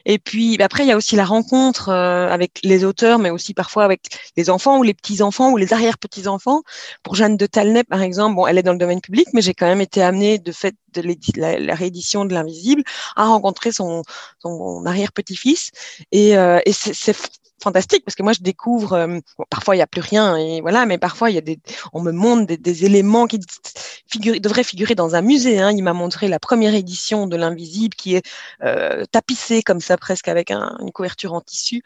et 0.05 0.19
puis 0.19 0.57
bah, 0.57 0.65
après, 0.65 0.83
il 0.83 0.87
y 0.87 0.91
a 0.91 0.97
aussi 0.97 1.15
la 1.15 1.25
rencontre 1.25 1.89
euh, 1.89 2.27
avec 2.29 2.59
les 2.63 2.83
auteurs, 2.83 3.19
mais 3.19 3.29
aussi 3.29 3.53
parfois 3.53 3.83
avec 3.83 4.01
les 4.37 4.49
enfants 4.49 4.79
ou 4.79 4.83
les 4.83 4.93
petits-enfants 4.93 5.51
ou 5.51 5.57
les 5.57 5.73
arrière-petits-enfants. 5.73 6.63
Pour 7.03 7.15
Jeanne 7.15 7.37
de 7.37 7.45
Talnay, 7.45 7.83
par 7.83 8.01
exemple, 8.01 8.35
bon, 8.35 8.47
elle 8.47 8.57
est 8.57 8.63
dans 8.63 8.73
le 8.73 8.77
domaine 8.77 9.01
public, 9.01 9.27
mais 9.33 9.41
j'ai 9.41 9.53
quand 9.53 9.67
même 9.67 9.81
été 9.81 10.01
amenée, 10.01 10.39
de 10.39 10.51
fait 10.51 10.75
de 10.93 11.03
la, 11.37 11.75
réédition 11.75 12.25
de 12.25 12.33
l'Invisible, 12.33 12.83
à 13.15 13.25
rencontrer 13.25 13.71
son, 13.71 14.03
son 14.39 14.85
arrière-petit-fils. 14.85 15.71
Et, 16.11 16.37
euh, 16.37 16.59
et 16.65 16.73
c'est 16.73 17.15
fantastique 17.61 18.03
parce 18.05 18.15
que 18.15 18.23
moi 18.23 18.33
je 18.33 18.41
découvre 18.41 18.93
euh, 18.93 19.19
parfois 19.49 19.75
il 19.75 19.79
y 19.79 19.81
a 19.81 19.87
plus 19.87 20.01
rien 20.01 20.35
et 20.35 20.61
voilà 20.61 20.85
mais 20.85 20.97
parfois 20.97 21.29
il 21.29 21.35
y 21.35 21.37
a 21.37 21.41
des 21.41 21.59
on 21.93 22.01
me 22.01 22.11
montre 22.11 22.53
des, 22.55 22.85
éléments 22.85 23.27
qui 23.27 23.39
devraient 24.39 24.63
figurer 24.63 24.95
dans 24.95 25.15
un 25.15 25.21
musée 25.21 25.59
hein. 25.59 25.71
il 25.71 25.83
m'a 25.83 25.93
montré 25.93 26.27
la 26.27 26.39
première 26.39 26.73
édition 26.73 27.27
de 27.27 27.35
l'invisible 27.35 27.95
qui 27.95 28.15
est 28.15 28.25
euh, 28.63 29.05
tapissée 29.11 29.61
comme 29.61 29.81
ça 29.81 29.97
presque 29.97 30.27
avec 30.27 30.51
un, 30.51 30.77
une 30.81 30.91
couverture 30.91 31.33
en 31.33 31.41
tissu 31.41 31.83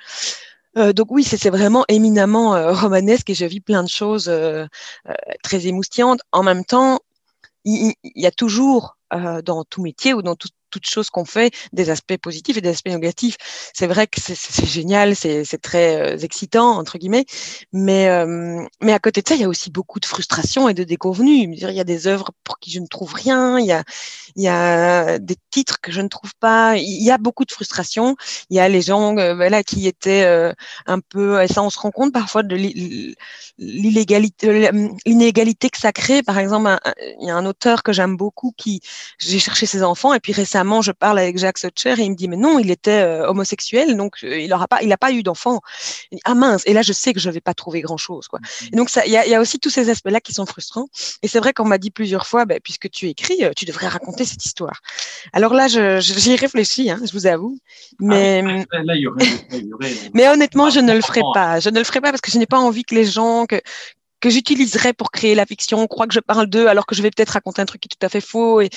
euh, 0.77 0.91
donc 0.91 1.07
oui, 1.09 1.23
c'est 1.23 1.49
vraiment 1.49 1.85
éminemment 1.87 2.73
romanesque 2.73 3.29
et 3.29 3.33
je 3.33 3.45
vis 3.45 3.61
plein 3.61 3.81
de 3.81 3.87
choses 3.87 4.29
très 5.41 5.67
émoustillantes. 5.67 6.19
En 6.33 6.43
même 6.43 6.65
temps, 6.65 6.99
il, 7.63 7.93
il 8.03 8.21
y 8.21 8.25
a 8.25 8.31
toujours 8.31 8.97
dans 9.11 9.63
tout 9.63 9.81
métier 9.81 10.13
ou 10.13 10.21
dans 10.21 10.35
tout, 10.35 10.49
toutes 10.75 10.87
choses 10.87 11.09
qu'on 11.09 11.23
fait, 11.23 11.55
des 11.71 11.89
aspects 11.89 12.17
positifs 12.17 12.57
et 12.57 12.61
des 12.61 12.69
aspects 12.69 12.89
négatifs. 12.89 13.37
C'est 13.73 13.87
vrai 13.87 14.07
que 14.07 14.19
c'est 14.19 14.65
génial, 14.65 15.15
c'est 15.15 15.61
très 15.61 15.95
euh, 15.95 16.17
excitant, 16.17 16.77
entre 16.77 16.97
guillemets, 16.97 17.25
mais, 17.71 18.09
euh, 18.09 18.61
mais 18.81 18.91
à 18.91 18.99
côté 18.99 19.21
de 19.21 19.27
ça, 19.27 19.35
il 19.35 19.41
y 19.41 19.45
a 19.45 19.47
aussi 19.47 19.71
beaucoup 19.71 20.01
de 20.01 20.05
frustration 20.05 20.67
et 20.67 20.73
de 20.73 20.83
déconvenus. 20.83 21.47
Il 21.49 21.59
y 21.59 21.79
a 21.79 21.85
des 21.85 22.07
œuvres 22.07 22.31
pour 22.43 22.59
qui 22.59 22.71
je 22.71 22.79
ne 22.79 22.87
trouve 22.87 23.13
rien, 23.13 23.57
il 23.57 23.67
y 23.67 23.71
a, 23.71 23.85
il 24.35 24.43
y 24.43 24.49
a 24.49 25.17
des 25.17 25.37
titres 25.49 25.79
que 25.79 25.93
je 25.93 26.01
ne 26.01 26.09
trouve 26.09 26.33
pas, 26.41 26.75
il 26.75 27.03
y 27.03 27.11
a 27.11 27.17
beaucoup 27.17 27.45
de 27.45 27.51
frustration. 27.51 28.17
Il 28.49 28.57
y 28.57 28.59
a 28.59 28.67
les 28.67 28.81
gens 28.81 29.17
euh, 29.17 29.33
voilà, 29.33 29.63
qui 29.63 29.87
étaient 29.87 30.25
un 30.85 30.99
peu, 30.99 31.41
et 31.41 31.47
ça 31.47 31.63
on 31.63 31.69
se 31.69 31.79
rend 31.79 31.91
compte 31.91 32.11
parfois 32.11 32.43
de 32.43 32.57
l'inégalité 33.57 35.69
que 35.69 35.77
ça 35.77 35.93
crée. 35.93 36.21
Par 36.21 36.37
exemple, 36.37 36.77
il 37.21 37.27
y 37.27 37.31
a 37.31 37.37
un 37.37 37.45
auteur 37.45 37.81
que 37.81 37.93
j'aime 37.93 38.17
beaucoup 38.17 38.53
qui, 38.57 38.81
j'ai 39.19 39.39
cherché 39.39 39.65
ses 39.65 39.83
enfants 39.83 40.13
et 40.13 40.19
puis 40.19 40.33
récemment, 40.33 40.64
je 40.81 40.91
parle 40.91 41.19
avec 41.19 41.37
Jacques 41.37 41.57
Sotcher 41.57 41.95
et 41.97 42.03
il 42.03 42.11
me 42.11 42.15
dit 42.15 42.27
mais 42.27 42.37
non, 42.37 42.59
il 42.59 42.71
était 42.71 43.01
euh, 43.01 43.27
homosexuel, 43.27 43.95
donc 43.97 44.17
euh, 44.23 44.39
il 44.39 44.53
aura 44.53 44.67
pas, 44.67 44.81
il 44.81 44.89
n'a 44.89 44.97
pas 44.97 45.11
eu 45.11 45.23
d'enfant. 45.23 45.61
Ah 46.23 46.35
mince. 46.35 46.63
Et 46.65 46.73
là, 46.73 46.81
je 46.81 46.93
sais 46.93 47.13
que 47.13 47.19
je 47.19 47.29
vais 47.29 47.41
pas 47.41 47.53
trouver 47.53 47.81
grand 47.81 47.97
chose, 47.97 48.27
quoi. 48.27 48.39
Mm-hmm. 48.39 48.69
Et 48.73 48.75
donc 48.75 48.89
il 49.05 49.11
y 49.11 49.17
a, 49.17 49.27
y 49.27 49.35
a, 49.35 49.41
aussi 49.41 49.59
tous 49.59 49.69
ces 49.69 49.89
aspects-là 49.89 50.21
qui 50.21 50.33
sont 50.33 50.45
frustrants. 50.45 50.87
Et 51.21 51.27
c'est 51.27 51.39
vrai 51.39 51.53
qu'on 51.53 51.65
m'a 51.65 51.77
dit 51.77 51.91
plusieurs 51.91 52.27
fois, 52.27 52.45
bah, 52.45 52.55
puisque 52.63 52.89
tu 52.89 53.07
écris, 53.07 53.43
euh, 53.43 53.51
tu 53.55 53.65
devrais 53.65 53.87
raconter 53.87 54.25
cette 54.25 54.45
histoire. 54.45 54.81
Alors 55.33 55.53
là, 55.53 55.67
j'y 55.67 56.35
réfléchis, 56.35 56.89
hein, 56.89 56.99
je 57.05 57.11
vous 57.11 57.27
avoue. 57.27 57.57
Mais 57.99 58.43
ah, 58.71 58.83
là, 58.83 58.95
il 58.95 59.01
y 59.01 59.07
aurait, 59.07 59.25
y 59.51 59.73
aurait... 59.73 59.91
mais 60.13 60.27
honnêtement, 60.27 60.69
je 60.69 60.79
ne 60.79 60.93
le 60.93 61.01
ferai 61.01 61.21
pas. 61.33 61.59
Je 61.59 61.69
ne 61.69 61.77
le 61.77 61.83
ferai 61.83 62.01
pas 62.01 62.11
parce 62.11 62.21
que 62.21 62.31
je 62.31 62.37
n'ai 62.37 62.45
pas 62.45 62.59
envie 62.59 62.83
que 62.83 62.95
les 62.95 63.05
gens 63.05 63.45
que 63.45 63.61
que 64.19 64.29
j'utiliserais 64.29 64.93
pour 64.93 65.11
créer 65.11 65.35
la 65.35 65.45
fiction. 65.45 65.79
On 65.79 65.87
croit 65.87 66.07
que 66.07 66.13
je 66.13 66.19
parle 66.19 66.47
d'eux 66.47 66.67
alors 66.67 66.85
que 66.85 66.95
je 66.95 67.01
vais 67.01 67.11
peut-être 67.11 67.31
raconter 67.31 67.61
un 67.61 67.65
truc 67.65 67.81
qui 67.81 67.87
est 67.87 67.95
tout 67.99 68.05
à 68.05 68.09
fait 68.09 68.21
faux. 68.21 68.61
Et... 68.61 68.69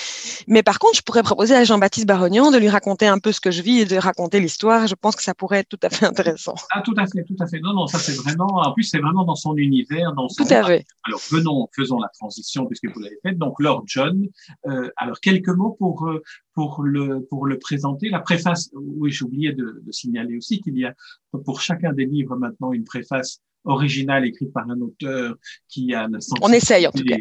Mais 0.47 0.62
par 0.62 0.78
contre, 0.78 0.97
je 0.97 1.02
pourrais 1.02 1.23
proposer 1.23 1.54
à 1.54 1.64
Jean-Baptiste 1.64 2.07
Barognan 2.07 2.50
de 2.50 2.59
lui 2.59 2.68
raconter 2.68 3.07
un 3.07 3.18
peu 3.18 3.33
ce 3.33 3.40
que 3.40 3.50
je 3.50 3.62
vis 3.62 3.80
et 3.80 3.85
de 3.85 3.97
raconter 3.97 4.40
l'histoire. 4.40 4.87
Je 4.87 4.95
pense 4.95 5.16
que 5.16 5.23
ça 5.23 5.35
pourrait 5.35 5.61
être 5.61 5.68
tout 5.68 5.78
à 5.83 5.90
fait 5.90 6.07
intéressant. 6.07 6.54
Ah, 6.73 6.83
tout 6.83 6.95
à 6.97 7.07
fait, 7.07 7.25
tout 7.25 7.37
à 7.40 7.47
fait. 7.47 7.61
Non, 7.61 7.73
non, 7.73 7.87
ça 7.87 7.99
c'est 7.99 8.14
vraiment, 8.14 8.47
en 8.47 8.73
plus 8.73 8.85
c'est 8.85 8.99
vraiment 8.99 9.25
dans 9.25 9.37
son 9.37 9.57
univers, 9.57 10.12
dans 10.14 10.28
son... 10.28 10.45
Tout 10.45 10.52
à 10.52 10.64
fait. 10.64 10.85
Alors, 11.04 11.21
venons, 11.30 11.68
faisons 11.75 11.99
la 11.99 12.09
transition 12.09 12.66
puisque 12.66 12.87
vous 12.87 13.00
l'avez 13.00 13.18
faite. 13.23 13.38
Donc, 13.38 13.61
Lord 13.61 13.85
John, 13.87 14.26
euh, 14.66 14.90
alors 14.97 15.21
quelques 15.21 15.49
mots 15.49 15.76
pour, 15.78 16.07
euh, 16.09 16.23
pour 16.54 16.83
le, 16.83 17.25
pour 17.30 17.47
le 17.47 17.59
présenter. 17.59 18.11
La 18.11 18.21
préface, 18.21 18.71
oui, 18.75 19.11
j'ai 19.11 19.25
oublié 19.25 19.52
de, 19.52 19.83
de 19.85 19.92
signaler 19.92 20.37
aussi 20.37 20.61
qu'il 20.61 20.76
y 20.78 20.85
a 20.85 20.95
pour 21.45 21.61
chacun 21.61 21.92
des 21.92 22.07
livres 22.07 22.37
maintenant 22.37 22.73
une 22.73 22.85
préface 22.85 23.40
originale 23.65 24.25
écrite 24.27 24.53
par 24.53 24.69
un 24.69 24.81
auteur 24.81 25.37
qui 25.69 25.95
a 25.95 26.07
le 26.09 26.19
On 26.43 26.53
essaye 26.53 26.87
en 26.87 26.91
tout 26.91 27.05
cas. 27.05 27.17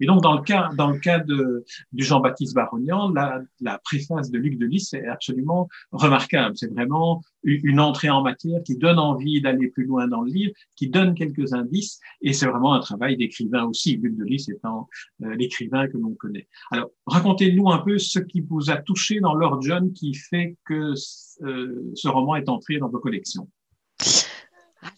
Et 0.00 0.06
donc 0.06 0.22
dans 0.22 0.34
le 0.34 0.42
cas 0.42 0.70
dans 0.76 0.90
le 0.90 0.98
cas 0.98 1.18
de 1.18 1.64
du 1.92 2.04
Jean-Baptiste 2.04 2.54
Barognan, 2.54 3.10
la, 3.12 3.40
la 3.60 3.78
préface 3.78 4.30
de 4.30 4.38
Luc 4.38 4.58
Delis 4.58 4.90
est 4.92 5.06
absolument 5.06 5.68
remarquable. 5.92 6.56
C'est 6.56 6.72
vraiment 6.72 7.22
une 7.44 7.80
entrée 7.80 8.08
en 8.08 8.22
matière 8.22 8.62
qui 8.64 8.76
donne 8.76 8.98
envie 8.98 9.40
d'aller 9.40 9.68
plus 9.68 9.84
loin 9.84 10.08
dans 10.08 10.22
le 10.22 10.30
livre, 10.30 10.52
qui 10.76 10.88
donne 10.88 11.14
quelques 11.14 11.52
indices, 11.52 12.00
et 12.22 12.32
c'est 12.32 12.46
vraiment 12.46 12.74
un 12.74 12.80
travail 12.80 13.16
d'écrivain 13.16 13.64
aussi, 13.64 13.96
Luc 13.96 14.16
Delis 14.16 14.46
étant 14.48 14.88
euh, 15.22 15.34
l'écrivain 15.34 15.86
que 15.88 15.98
l'on 15.98 16.14
connaît. 16.14 16.48
Alors, 16.70 16.90
racontez-nous 17.06 17.70
un 17.70 17.78
peu 17.78 17.98
ce 17.98 18.18
qui 18.18 18.40
vous 18.40 18.70
a 18.70 18.76
touché 18.76 19.20
dans 19.20 19.34
Lord 19.34 19.60
John 19.62 19.92
qui 19.92 20.14
fait 20.14 20.56
que 20.64 20.94
euh, 21.42 21.92
ce 21.94 22.08
roman 22.08 22.36
est 22.36 22.48
entré 22.48 22.78
dans 22.78 22.88
vos 22.88 22.98
collections. 22.98 23.48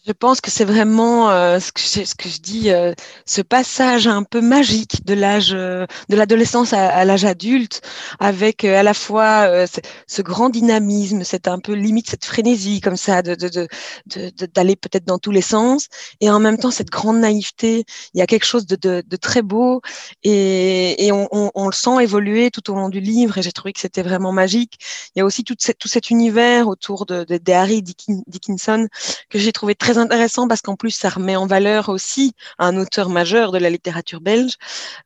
Je 0.05 0.11
pense 0.11 0.41
que 0.41 0.51
c'est 0.51 0.65
vraiment 0.65 1.29
euh, 1.29 1.59
ce, 1.59 1.71
que 1.71 1.81
je, 1.81 2.03
ce, 2.05 2.15
que 2.15 2.27
je, 2.27 2.39
dis, 2.39 2.71
euh, 2.71 2.93
ce 3.25 3.41
passage 3.41 4.07
un 4.07 4.23
peu 4.23 4.41
magique 4.41 5.05
de 5.05 5.13
l'âge, 5.13 5.51
euh, 5.53 5.85
de 6.09 6.15
l'adolescence 6.15 6.73
à, 6.73 6.89
à 6.89 7.05
l'âge 7.05 7.23
adulte, 7.23 7.81
avec 8.19 8.65
à 8.65 8.83
la 8.83 8.93
fois 8.93 9.67
ce, 9.67 9.79
ce, 10.07 10.21
grand 10.21 10.49
dynamisme, 10.49 11.23
cette 11.23 11.47
un 11.47 11.59
peu 11.59 11.73
limite 11.73 12.09
cette 12.09 12.25
frénésie 12.25 12.81
comme 12.81 12.97
ça, 12.97 13.21
de, 13.21 13.35
de, 13.35 13.67
de, 14.07 14.45
d'aller 14.53 14.75
peut-être 14.75 15.05
dans 15.05 15.19
tous 15.19 15.31
les 15.31 15.41
sens, 15.41 15.87
et 16.19 16.29
en 16.29 16.39
même 16.39 16.57
temps 16.57 16.71
cette 16.71 16.89
grande 16.89 17.19
naïveté. 17.19 17.85
Il 18.13 18.19
y 18.19 18.21
a 18.21 18.27
quelque 18.27 18.45
chose 18.45 18.65
de, 18.65 19.01
très 19.17 19.41
beau, 19.41 19.81
et, 20.23 21.05
et 21.05 21.11
on, 21.11 21.27
on, 21.31 21.51
on, 21.55 21.65
le 21.67 21.73
sent 21.73 22.01
évoluer 22.01 22.51
tout 22.51 22.69
au 22.71 22.75
long 22.75 22.89
du 22.89 22.99
livre, 22.99 23.37
et 23.37 23.41
j'ai 23.41 23.51
trouvé 23.51 23.73
que 23.73 23.79
c'était 23.79 24.03
vraiment 24.03 24.31
magique. 24.31 24.79
Il 25.15 25.19
y 25.19 25.21
a 25.21 25.25
aussi 25.25 25.43
tout, 25.43 25.55
tout 25.55 25.87
cet 25.87 26.09
univers 26.09 26.67
autour 26.67 27.05
de, 27.05 27.23
de, 27.23 27.51
Harry 27.51 27.81
Dickinson 27.81 28.87
que 29.29 29.39
j'ai 29.39 29.51
trouvé 29.51 29.75
très 29.77 29.97
intéressant 29.97 30.47
parce 30.47 30.61
qu'en 30.61 30.75
plus, 30.75 30.91
ça 30.91 31.09
remet 31.09 31.35
en 31.35 31.47
valeur 31.47 31.89
aussi 31.89 32.33
un 32.59 32.77
auteur 32.77 33.09
majeur 33.09 33.51
de 33.51 33.57
la 33.57 33.69
littérature 33.69 34.21
belge. 34.21 34.53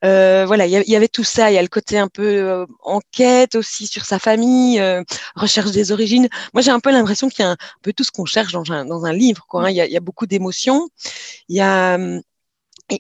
Euh, 0.06 0.46
voilà, 0.46 0.66
il 0.66 0.72
y, 0.72 0.96
avait 0.96 1.08
tout 1.08 1.24
ça. 1.24 1.52
Il 1.52 1.56
y 1.56 1.58
a 1.58 1.62
le 1.62 1.68
côté 1.68 1.98
un 1.98 2.08
peu 2.08 2.24
euh, 2.24 2.66
enquête 2.82 3.56
aussi 3.56 3.88
sur 3.88 4.06
sa 4.06 4.20
famille, 4.20 4.80
euh, 4.80 5.04
recherche 5.36 5.72
des 5.72 5.92
origines. 5.92 6.28
Moi, 6.54 6.62
j'ai 6.62 6.72
un 6.72 6.80
peu 6.80 6.92
l'impression 6.92 7.30
qu'il 7.30 7.44
y 7.44 7.48
a 7.48 7.52
un 7.52 7.58
peu 7.82 7.94
tout 7.94 8.04
ce 8.04 8.12
qu'on 8.12 8.26
cherche 8.26 8.54
dans 8.54 8.72
un, 8.72 8.86
dans 8.86 9.06
un 9.06 9.14
livre. 9.14 9.46
Quoi, 9.48 9.66
hein. 9.66 9.70
il, 9.70 9.76
y 9.76 9.82
a, 9.82 9.86
il, 9.86 9.92
y 9.92 9.98
a, 9.98 10.02
beaucoup 10.02 10.26
d'émotions. 10.26 10.90
Il 11.50 11.56
y 11.56 11.62
a 11.62 11.96
hum, 11.96 12.22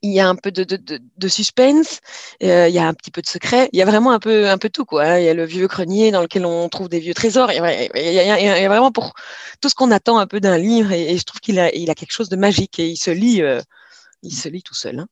il 0.01 0.11
y 0.11 0.19
a 0.19 0.27
un 0.27 0.35
peu 0.35 0.51
de, 0.51 0.63
de, 0.63 0.99
de, 1.17 1.27
suspense, 1.27 1.99
euh, 2.43 2.67
il 2.67 2.73
y 2.73 2.79
a 2.79 2.87
un 2.87 2.93
petit 2.93 3.11
peu 3.11 3.21
de 3.21 3.27
secret, 3.27 3.69
il 3.73 3.79
y 3.79 3.81
a 3.81 3.85
vraiment 3.85 4.11
un 4.11 4.19
peu, 4.19 4.49
un 4.49 4.57
peu 4.57 4.69
tout. 4.69 4.85
Quoi. 4.85 5.03
Hein. 5.03 5.19
Il 5.19 5.25
y 5.25 5.29
a 5.29 5.33
le 5.33 5.45
vieux 5.45 5.67
grenier 5.67 6.11
dans 6.11 6.21
lequel 6.21 6.45
on 6.45 6.69
trouve 6.69 6.89
des 6.89 6.99
vieux 6.99 7.13
trésors, 7.13 7.51
il 7.51 7.57
y 7.57 7.59
a, 7.59 8.67
vraiment 8.69 8.91
pour 8.91 9.13
tout 9.61 9.69
ce 9.69 9.75
qu'on 9.75 9.91
attend 9.91 10.17
un 10.17 10.27
peu 10.27 10.39
d'un 10.39 10.57
livre 10.57 10.91
et, 10.91 11.17
je 11.17 11.23
trouve 11.23 11.39
qu'il 11.39 11.59
a, 11.59 11.73
il 11.75 11.89
a 11.89 11.95
quelque 11.95 12.13
chose 12.13 12.29
de 12.29 12.35
magique 12.35 12.79
et 12.79 12.87
il 12.87 12.97
se 12.97 13.11
lit, 13.11 13.41
euh, 13.41 13.61
il 14.23 14.33
se 14.33 14.49
lit 14.49 14.63
tout 14.63 14.75
seul. 14.75 14.99
Hein. 14.99 15.07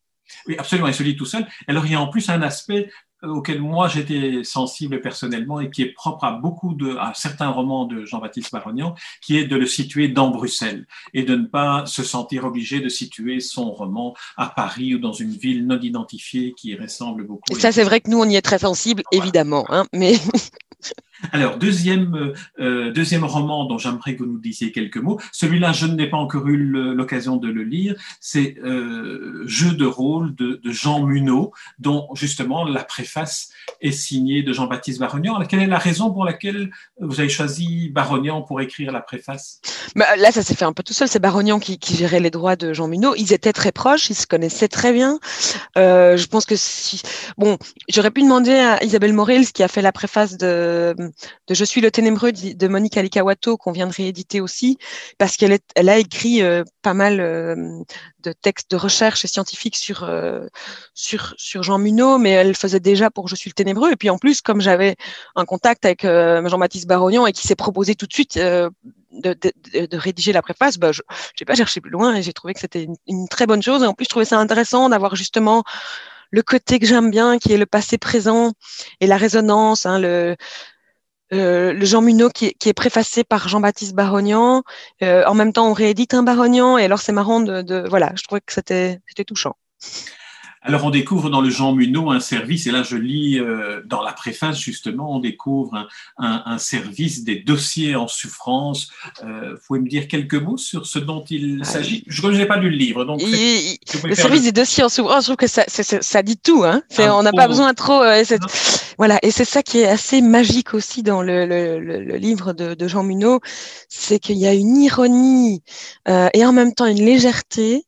Oui, 0.48 0.56
absolument, 0.58 0.88
il 0.88 0.94
se 0.94 1.04
lit 1.04 1.16
tout 1.16 1.26
seul. 1.26 1.48
Alors 1.68 1.86
il 1.86 1.92
y 1.92 1.96
a 1.96 2.02
en 2.02 2.08
plus 2.08 2.30
un 2.30 2.42
aspect 2.42 2.90
auquel 3.24 3.62
moi 3.62 3.88
j'étais 3.88 4.44
sensible 4.44 5.02
personnellement 5.02 5.60
et 5.60 5.70
qui 5.70 5.82
est 5.82 5.92
propre 5.92 6.24
à 6.24 6.32
beaucoup 6.32 6.74
de, 6.74 6.96
à 6.98 7.14
certains 7.16 7.50
romans 7.50 7.86
de 7.86 8.06
Jean-Baptiste 8.06 8.52
Barognan, 8.52 8.96
qui 9.22 9.38
est 9.38 9.46
de 9.46 9.56
le 9.56 9.66
situer 9.66 10.08
dans 10.08 10.30
Bruxelles 10.30 10.86
et 11.14 11.24
de 11.24 11.36
ne 11.36 11.46
pas 11.46 11.86
se 11.86 12.04
sentir 12.04 12.46
obligé 12.46 12.80
de 12.80 12.90
situer 12.90 13.40
son 13.40 13.72
roman 13.72 14.16
à 14.38 14.48
Paris 14.48 14.96
ou 14.96 15.00
dans 15.00 15.14
une 15.14 15.32
ville 15.32 15.66
non 15.66 15.80
identifiée 15.80 16.54
qui 16.56 16.76
ressemble 16.76 17.26
beaucoup. 17.26 17.56
ça, 17.60 17.72
c'est 17.72 17.84
vrai 17.84 18.02
que 18.02 18.10
nous, 18.10 18.20
on 18.20 18.26
y 18.26 18.36
est 18.36 18.42
très 18.42 18.60
sensible, 18.60 19.04
évidemment, 19.12 19.66
hein, 19.70 19.86
mais 19.94 20.16
Alors, 21.32 21.58
deuxième, 21.58 22.16
euh, 22.16 22.34
euh, 22.60 22.92
deuxième 22.92 23.24
roman 23.24 23.66
dont 23.66 23.78
j'aimerais 23.78 24.16
que 24.16 24.24
vous 24.24 24.30
nous 24.30 24.40
disiez 24.40 24.72
quelques 24.72 24.98
mots. 24.98 25.20
Celui-là, 25.32 25.74
je 25.74 25.86
n'ai 25.86 26.08
pas 26.08 26.18
encore 26.18 26.48
eu 26.48 26.58
l'occasion 26.58 27.38
de 27.38 27.50
le 27.50 27.64
lire. 27.64 27.96
C'est 28.20 28.58
euh, 28.64 29.44
Jeu 29.46 29.74
de 29.74 29.86
rôle 29.86 30.34
de, 30.36 30.60
Jean 30.66 31.06
Munot, 31.06 31.52
dont 31.80 32.08
justement 32.14 32.64
la 32.64 32.84
préface 32.84 33.50
est 33.82 33.92
signée 33.92 34.44
de 34.44 34.54
Jean-Baptiste 34.54 35.00
Barognan. 35.00 35.44
Quelle 35.46 35.62
est 35.62 35.68
la 35.68 35.78
raison 35.78 36.12
pour 36.12 36.26
laquelle 36.26 36.72
vous 37.00 37.20
avez 37.20 37.30
choisi 37.30 37.90
Barognan 37.90 38.42
pour 38.42 38.62
écrire 38.62 38.92
la 38.92 39.02
préface? 39.02 39.62
Bah, 39.96 40.16
Là, 40.18 40.32
ça 40.32 40.42
s'est 40.42 40.56
fait 40.56 40.66
un 40.66 40.74
peu 40.74 40.84
tout 40.84 40.94
seul. 40.94 41.08
C'est 41.08 41.20
Barognan 41.20 41.60
qui, 41.60 41.78
gérait 41.90 42.20
les 42.20 42.30
droits 42.30 42.56
de 42.56 42.72
Jean 42.72 42.88
Munot. 42.88 43.16
Ils 43.16 43.34
étaient 43.34 43.54
très 43.54 43.72
proches, 43.72 44.10
ils 44.10 44.16
se 44.16 44.28
connaissaient 44.28 44.68
très 44.68 44.94
bien. 44.94 45.20
Je 45.76 46.26
pense 46.28 46.46
que 46.46 46.56
si... 46.56 47.02
Bon, 47.38 47.58
j'aurais 47.90 48.12
pu 48.12 48.22
demander 48.22 48.54
à 48.54 48.84
Isabelle 48.84 49.14
Morel, 49.14 49.52
qui 49.52 49.64
a 49.64 49.68
fait 49.68 49.82
la 49.82 49.92
préface 49.92 50.38
de 50.38 50.69
de 51.48 51.54
Je 51.54 51.66
suis 51.66 51.82
le 51.82 51.92
ténébreux 51.92 52.32
de 52.32 52.68
Monique 52.68 52.98
Alikawato 52.98 53.58
qu'on 53.58 53.72
vient 53.72 53.88
de 53.88 53.94
rééditer 53.94 54.42
aussi, 54.42 54.78
parce 55.18 55.38
qu'elle 55.38 55.58
elle 55.76 55.90
a 55.90 55.98
écrit 55.98 56.42
euh, 56.42 56.64
pas 56.82 56.94
mal 56.94 57.20
euh, 57.20 57.56
de 58.22 58.32
textes 58.32 58.72
de 58.72 58.76
recherche 58.76 59.26
et 59.26 59.28
scientifiques 59.28 59.78
sur, 59.78 60.04
euh, 60.04 60.48
sur, 60.94 61.36
Jean 61.64 61.78
Munot, 61.78 62.18
mais 62.18 62.32
elle 62.32 62.56
faisait 62.56 62.80
déjà 62.80 63.10
pour 63.10 63.28
Je 63.28 63.36
suis 63.36 63.50
le 63.50 63.56
ténébreux. 63.56 63.92
Et 63.92 63.96
puis 63.96 64.10
en 64.10 64.18
plus, 64.18 64.42
comme 64.42 64.62
j'avais 64.62 64.96
un 65.36 65.46
contact 65.46 65.86
avec 65.86 66.04
Jean-Baptiste 66.04 66.88
Barognan 66.88 67.26
et 67.26 67.34
qui 67.34 67.48
s'est 67.48 67.56
proposé 67.56 67.96
tout 67.96 68.06
de 68.06 68.14
suite 68.14 68.38
de, 68.38 68.78
rédiger 69.94 70.34
la 70.34 70.42
préface, 70.42 70.78
bah, 70.78 70.92
je 70.92 71.02
n'ai 71.40 71.46
pas 71.46 71.56
cherché 71.56 71.82
plus 71.82 71.92
loin 71.92 72.16
et 72.16 72.22
j'ai 72.22 72.34
trouvé 72.34 72.54
que 72.54 72.60
c'était 72.60 72.84
une, 72.84 72.96
une, 73.08 73.28
très 73.28 73.48
bonne 73.48 73.62
chose. 73.62 73.84
Et 73.84 73.88
en 73.88 73.94
plus, 73.94 74.06
je 74.06 74.10
trouvais 74.10 74.26
ça 74.26 74.38
intéressant 74.38 74.90
d'avoir 74.90 75.16
justement 75.16 75.64
le 76.32 76.42
côté 76.42 76.80
que 76.80 76.86
j'aime 76.86 77.12
bien, 77.12 77.38
qui 77.40 77.54
est 77.54 77.58
le 77.58 77.66
passé 77.66 77.98
présent 77.98 78.54
et 79.00 79.08
la 79.08 79.18
résonance, 79.18 79.86
hein, 79.86 80.00
le, 80.00 80.36
euh, 81.34 81.74
le 81.74 81.86
Jean 81.86 82.02
Munot 82.02 82.30
qui, 82.30 82.46
est 82.46 82.74
préfacé 82.74 83.24
par 83.24 83.48
Jean-Baptiste 83.48 83.94
Barognan. 83.94 84.64
Euh, 85.04 85.24
en 85.26 85.34
même 85.34 85.54
temps, 85.54 85.70
on 85.70 85.74
réédite 85.74 86.14
un 86.14 86.24
Barognan 86.24 86.78
et 86.78 86.86
alors 86.86 87.00
c'est 87.00 87.12
marrant 87.12 87.40
de, 87.40 87.62
de, 87.62 87.86
voilà, 87.88 88.12
je 88.16 88.24
trouvais 88.24 88.42
que 88.42 88.54
c'était 88.54 89.00
touchant. 89.28 89.56
Alors 90.62 90.84
on 90.86 90.90
découvre 90.90 91.30
dans 91.30 91.42
le 91.42 91.50
Jean 91.50 91.74
Munot 91.74 92.12
un 92.12 92.20
service, 92.20 92.68
et 92.68 92.72
là 92.72 92.84
je 92.84 92.98
lis 92.98 93.40
euh, 93.40 93.82
dans 93.86 94.02
la 94.02 94.14
préface 94.14 94.60
justement, 94.60 95.16
on 95.16 95.20
découvre 95.20 95.76
un, 95.76 95.88
un, 96.18 96.44
un 96.46 96.58
service 96.58 97.24
des 97.24 97.38
dossiers 97.38 97.96
en 97.96 98.08
souffrance. 98.08 98.90
Euh, 99.24 99.54
vous 99.54 99.60
pouvez 99.68 99.80
me 99.80 99.90
dire 99.90 100.08
quelques 100.08 100.36
mots 100.36 100.58
sur 100.58 100.86
ce 100.86 101.00
dont 101.00 101.24
il 101.30 101.60
ah 101.62 101.66
s'agit? 101.66 102.04
Je 102.08 102.28
n'ai 102.28 102.46
pas 102.46 102.58
lu 102.58 102.70
le 102.70 102.78
livre. 102.78 103.06
Donc 103.06 103.22
le 103.22 104.16
service 104.16 104.44
des 104.44 104.52
dossiers 104.52 104.84
en 104.84 104.90
souffrance, 104.90 105.24
je 105.24 105.28
trouve 105.28 105.38
que 105.38 105.48
ça, 105.48 105.64
ça 105.68 106.24
dit 106.24 106.38
tout. 106.38 106.64
Hein 106.64 106.82
ah, 106.98 107.16
on 107.16 107.24
n'a 107.24 107.32
pas 107.32 107.48
besoin 107.48 107.74
trop... 107.74 108.04
Euh, 108.04 108.24
voilà, 108.98 109.18
et 109.24 109.32
c'est 109.32 109.46
ça 109.46 109.64
qui 109.64 109.80
est 109.80 109.88
assez 109.88 110.22
magique 110.22 110.74
aussi 110.74 111.04
dans 111.04 111.22
le, 111.22 111.46
le, 111.46 111.80
le, 111.80 112.18
livre 112.18 112.52
de, 112.52 112.74
de, 112.74 112.88
Jean 112.90 113.04
Munot, 113.04 113.40
c'est 113.88 114.20
qu'il 114.20 114.38
y 114.38 114.46
a 114.46 114.54
une 114.54 114.76
ironie 114.76 115.64
euh, 116.10 116.28
et 116.34 116.46
en 116.46 116.52
même 116.52 116.74
temps 116.74 116.86
une 116.86 117.06
légèreté 117.06 117.86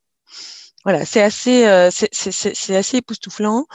voilà, 0.83 1.05
c'est 1.05 1.21
assez, 1.21 1.65
euh, 1.65 1.89
c'est 1.91 2.75
assez 2.75 2.97
époustouflant. 2.97 3.65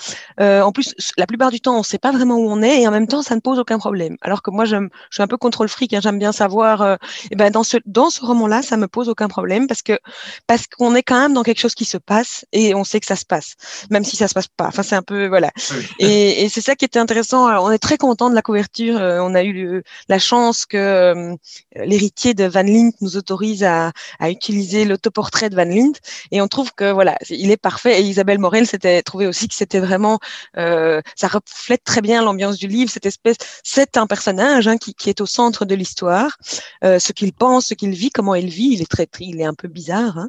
Euh, 0.40 0.62
en 0.62 0.72
plus, 0.72 0.94
la 1.16 1.26
plupart 1.26 1.50
du 1.50 1.60
temps, 1.60 1.76
on 1.76 1.78
ne 1.80 1.84
sait 1.84 1.98
pas 1.98 2.10
vraiment 2.10 2.36
où 2.36 2.50
on 2.50 2.62
est 2.62 2.82
et 2.82 2.88
en 2.88 2.90
même 2.90 3.06
temps, 3.06 3.22
ça 3.22 3.34
ne 3.34 3.40
pose 3.40 3.58
aucun 3.58 3.78
problème. 3.78 4.16
Alors 4.22 4.42
que 4.42 4.50
moi, 4.50 4.64
je 4.64 4.76
suis 5.10 5.22
un 5.22 5.26
peu 5.26 5.36
contrôle 5.36 5.68
fric, 5.68 5.92
hein, 5.92 6.00
j'aime 6.02 6.18
bien 6.18 6.32
savoir. 6.32 6.82
Euh, 6.82 6.96
et 7.30 7.36
ben 7.36 7.50
dans 7.50 7.62
ce 7.62 7.76
dans 7.86 8.10
ce 8.10 8.25
roman-là, 8.25 8.62
ça 8.62 8.76
me 8.76 8.88
pose 8.88 9.08
aucun 9.08 9.28
problème 9.28 9.66
parce 9.66 9.82
que 9.82 9.98
parce 10.46 10.66
qu'on 10.66 10.94
est 10.94 11.02
quand 11.02 11.20
même 11.20 11.32
dans 11.32 11.42
quelque 11.42 11.60
chose 11.60 11.75
qui 11.75 11.84
se 11.84 11.98
passe 11.98 12.44
et 12.52 12.75
on 12.75 12.84
sait 12.84 13.00
que 13.00 13.06
ça 13.06 13.16
se 13.16 13.25
passe, 13.25 13.54
même 13.90 14.04
si 14.04 14.16
ça 14.16 14.26
se 14.28 14.34
passe 14.34 14.48
pas. 14.48 14.66
Enfin, 14.66 14.82
c'est 14.82 14.96
un 14.96 15.02
peu 15.02 15.28
voilà. 15.28 15.50
Et, 15.98 16.44
et 16.44 16.48
c'est 16.48 16.60
ça 16.60 16.75
qui 16.75 16.84
était 16.84 16.98
intéressant. 16.98 17.46
Alors, 17.46 17.64
on 17.64 17.70
est 17.70 17.78
très 17.78 17.98
content 17.98 18.30
de 18.30 18.34
la 18.34 18.42
couverture. 18.42 18.98
Euh, 18.98 19.20
on 19.20 19.34
a 19.34 19.44
eu 19.44 19.82
la 20.08 20.18
chance 20.18 20.66
que 20.66 20.76
euh, 20.76 21.36
l'héritier 21.76 22.34
de 22.34 22.44
Van 22.44 22.62
Lint 22.62 22.90
nous 23.00 23.16
autorise 23.16 23.62
à, 23.62 23.92
à 24.18 24.30
utiliser 24.30 24.84
l'autoportrait 24.84 25.50
de 25.50 25.56
Van 25.56 25.64
Lint 25.64 25.92
et 26.32 26.40
on 26.40 26.48
trouve 26.48 26.72
que 26.72 26.96
voilà, 26.97 27.17
il 27.31 27.50
est 27.50 27.57
parfait. 27.57 28.00
Et 28.00 28.05
Isabelle 28.05 28.38
Morel 28.38 28.67
s'était 28.67 29.03
trouvé 29.03 29.26
aussi 29.26 29.47
que 29.49 29.55
c'était 29.55 29.79
vraiment, 29.79 30.19
euh, 30.57 31.00
ça 31.15 31.29
reflète 31.29 31.85
très 31.85 32.00
bien 32.00 32.23
l'ambiance 32.23 32.57
du 32.59 32.67
livre. 32.67 32.91
Cette 32.91 33.07
espèce, 33.07 33.37
c'est 33.62 33.97
un 33.97 34.07
personnage 34.07 34.67
hein, 34.67 34.79
qui, 34.79 34.95
qui, 34.95 35.09
est 35.09 35.21
au 35.21 35.26
centre 35.26 35.65
de 35.65 35.75
l'histoire, 35.75 36.37
euh, 36.85 36.99
ce 36.99 37.12
qu'il 37.12 37.33
pense, 37.33 37.67
ce 37.67 37.75
qu'il 37.75 37.93
vit, 37.93 38.11
comment 38.11 38.35
il 38.35 38.49
vit. 38.49 38.71
Il 38.73 38.83
est 38.83 38.91
très, 38.91 39.09
il 39.21 39.41
est 39.41 39.45
un 39.45 39.55
peu 39.55 39.69
bizarre. 39.69 40.19
Hein. 40.19 40.29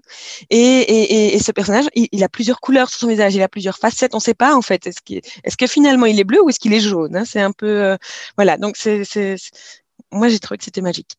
Et, 0.50 0.58
et, 0.58 1.36
et, 1.36 1.40
ce 1.40 1.52
personnage, 1.52 1.86
il, 1.96 2.08
il, 2.12 2.24
a 2.24 2.30
plusieurs 2.30 2.60
couleurs 2.60 2.90
sur 2.90 3.00
son 3.00 3.08
visage, 3.08 3.34
il 3.36 3.42
a 3.42 3.50
plusieurs 3.50 3.78
facettes. 3.78 4.14
On 4.14 4.18
ne 4.18 4.22
sait 4.22 4.34
pas 4.34 4.56
en 4.56 4.62
fait. 4.62 4.86
Est-ce 4.86 5.00
est-ce 5.44 5.58
que 5.58 5.68
finalement 5.68 6.06
il 6.06 6.20
est 6.20 6.24
bleu 6.24 6.42
ou 6.42 6.50
est-ce 6.50 6.60
qu'il 6.60 6.74
est 6.74 6.80
jaune 6.80 7.16
hein 7.16 7.26
C'est 7.26 7.42
un 7.42 7.52
peu, 7.52 7.84
euh, 7.84 7.98
voilà. 8.36 8.58
Donc 8.58 8.78
c'est, 8.78 9.04
moi 10.12 10.28
j'ai 10.30 10.40
trouvé 10.40 10.58
que 10.58 10.64
c'était 10.64 10.82
magique. 10.82 11.18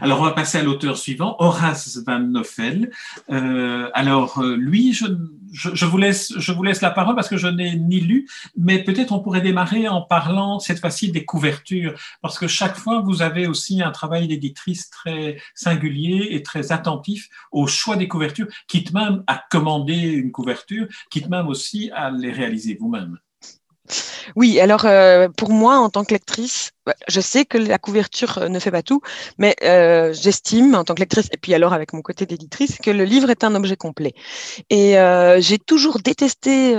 Alors, 0.00 0.20
on 0.20 0.24
va 0.24 0.32
passer 0.32 0.58
à 0.58 0.62
l'auteur 0.62 0.96
suivant, 0.96 1.36
Horace 1.38 1.98
Van 2.06 2.18
Noffel. 2.18 2.90
Euh, 3.30 3.90
alors, 3.94 4.38
euh, 4.40 4.56
lui, 4.56 4.92
je, 4.92 5.06
je, 5.52 5.86
vous 5.86 5.98
laisse, 5.98 6.32
je 6.36 6.52
vous 6.52 6.62
laisse 6.62 6.80
la 6.80 6.90
parole 6.90 7.14
parce 7.14 7.28
que 7.28 7.36
je 7.36 7.46
n'ai 7.46 7.76
ni 7.76 8.00
lu, 8.00 8.28
mais 8.56 8.82
peut-être 8.82 9.12
on 9.12 9.20
pourrait 9.20 9.40
démarrer 9.40 9.88
en 9.88 10.02
parlant 10.02 10.58
cette 10.58 10.80
fois-ci 10.80 11.12
des 11.12 11.24
couvertures, 11.24 11.94
parce 12.22 12.38
que 12.38 12.48
chaque 12.48 12.76
fois, 12.76 13.00
vous 13.00 13.22
avez 13.22 13.46
aussi 13.46 13.82
un 13.82 13.90
travail 13.90 14.28
d'éditrice 14.28 14.90
très 14.90 15.38
singulier 15.54 16.28
et 16.30 16.42
très 16.42 16.72
attentif 16.72 17.28
au 17.52 17.66
choix 17.66 17.96
des 17.96 18.08
couvertures, 18.08 18.48
quitte 18.66 18.92
même 18.92 19.22
à 19.26 19.42
commander 19.50 19.94
une 19.94 20.32
couverture, 20.32 20.86
quitte 21.10 21.28
même 21.28 21.48
aussi 21.48 21.90
à 21.94 22.10
les 22.10 22.32
réaliser 22.32 22.76
vous-même. 22.80 23.18
Oui, 24.36 24.60
alors 24.60 24.86
pour 25.36 25.50
moi, 25.50 25.76
en 25.78 25.90
tant 25.90 26.04
que 26.04 26.12
lectrice, 26.12 26.72
je 27.08 27.20
sais 27.20 27.44
que 27.44 27.58
la 27.58 27.78
couverture 27.78 28.48
ne 28.48 28.58
fait 28.58 28.70
pas 28.70 28.82
tout, 28.82 29.00
mais 29.38 29.54
j'estime, 30.12 30.74
en 30.74 30.84
tant 30.84 30.94
que 30.94 31.00
lectrice, 31.00 31.28
et 31.32 31.36
puis 31.36 31.54
alors 31.54 31.72
avec 31.72 31.92
mon 31.92 32.02
côté 32.02 32.26
d'éditrice, 32.26 32.78
que 32.78 32.90
le 32.90 33.04
livre 33.04 33.30
est 33.30 33.44
un 33.44 33.54
objet 33.54 33.76
complet. 33.76 34.14
Et 34.70 34.94
j'ai 35.38 35.58
toujours 35.58 35.98
détesté 35.98 36.74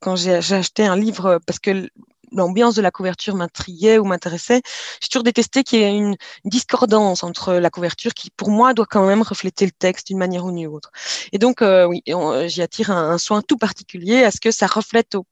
quand 0.00 0.16
j'ai 0.16 0.34
acheté 0.34 0.86
un 0.86 0.96
livre, 0.96 1.40
parce 1.46 1.58
que 1.58 1.88
l'ambiance 2.32 2.74
de 2.74 2.82
la 2.82 2.90
couverture 2.90 3.34
m'intriguait 3.34 3.98
ou 3.98 4.04
m'intéressait. 4.04 4.62
J'ai 5.00 5.08
toujours 5.08 5.22
détesté 5.22 5.62
qu'il 5.62 5.80
y 5.80 5.82
ait 5.82 5.96
une 5.96 6.16
discordance 6.44 7.22
entre 7.22 7.54
la 7.54 7.70
couverture 7.70 8.14
qui, 8.14 8.30
pour 8.30 8.50
moi, 8.50 8.74
doit 8.74 8.86
quand 8.86 9.06
même 9.06 9.22
refléter 9.22 9.64
le 9.64 9.72
texte 9.72 10.08
d'une 10.08 10.18
manière 10.18 10.44
ou 10.44 10.52
d'une 10.52 10.66
autre. 10.66 10.90
Et 11.32 11.38
donc, 11.38 11.62
euh, 11.62 11.86
oui, 11.86 12.02
j'y 12.46 12.62
attire 12.62 12.90
un, 12.90 13.18
soin 13.18 13.42
tout 13.42 13.56
particulier 13.56 14.24
à 14.24 14.30
ce 14.30 14.40
que 14.40 14.50
ça 14.50 14.66
reflète 14.66 15.14
au, 15.14 15.24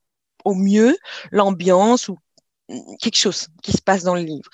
au 0.46 0.54
mieux 0.54 0.96
l'ambiance 1.32 2.08
ou 2.08 2.18
quelque 3.00 3.18
chose 3.18 3.48
qui 3.62 3.72
se 3.72 3.82
passe 3.82 4.02
dans 4.02 4.14
le 4.14 4.22
livre. 4.22 4.48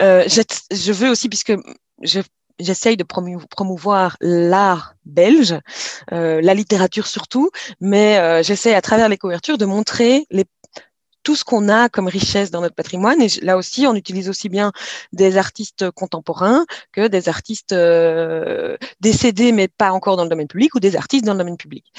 Euh, 0.00 0.24
je 0.28 0.92
veux 0.92 1.10
aussi, 1.10 1.28
puisque 1.28 1.54
je 2.02 2.20
j'essaye 2.58 2.96
de 2.96 3.04
promouvoir 3.04 4.16
l'art 4.20 4.94
belge, 5.04 5.54
euh, 6.12 6.40
la 6.42 6.54
littérature 6.54 7.06
surtout, 7.06 7.50
mais 7.80 8.18
euh, 8.18 8.42
j'essaie 8.42 8.74
à 8.74 8.82
travers 8.82 9.08
les 9.08 9.18
couvertures 9.18 9.58
de 9.58 9.64
montrer 9.64 10.26
les 10.30 10.44
tout 11.22 11.36
ce 11.36 11.44
qu'on 11.44 11.68
a 11.68 11.88
comme 11.88 12.08
richesse 12.08 12.50
dans 12.50 12.60
notre 12.60 12.74
patrimoine. 12.74 13.22
Et 13.22 13.28
là 13.42 13.56
aussi, 13.56 13.86
on 13.86 13.94
utilise 13.94 14.28
aussi 14.28 14.48
bien 14.48 14.72
des 15.12 15.36
artistes 15.36 15.88
contemporains 15.92 16.66
que 16.90 17.06
des 17.06 17.28
artistes 17.28 17.72
euh, 17.72 18.76
décédés, 19.00 19.52
mais 19.52 19.68
pas 19.68 19.92
encore 19.92 20.16
dans 20.16 20.24
le 20.24 20.28
domaine 20.28 20.48
public, 20.48 20.74
ou 20.74 20.80
des 20.80 20.96
artistes 20.96 21.24
dans 21.24 21.34
le 21.34 21.38
domaine 21.38 21.56
public. 21.56 21.92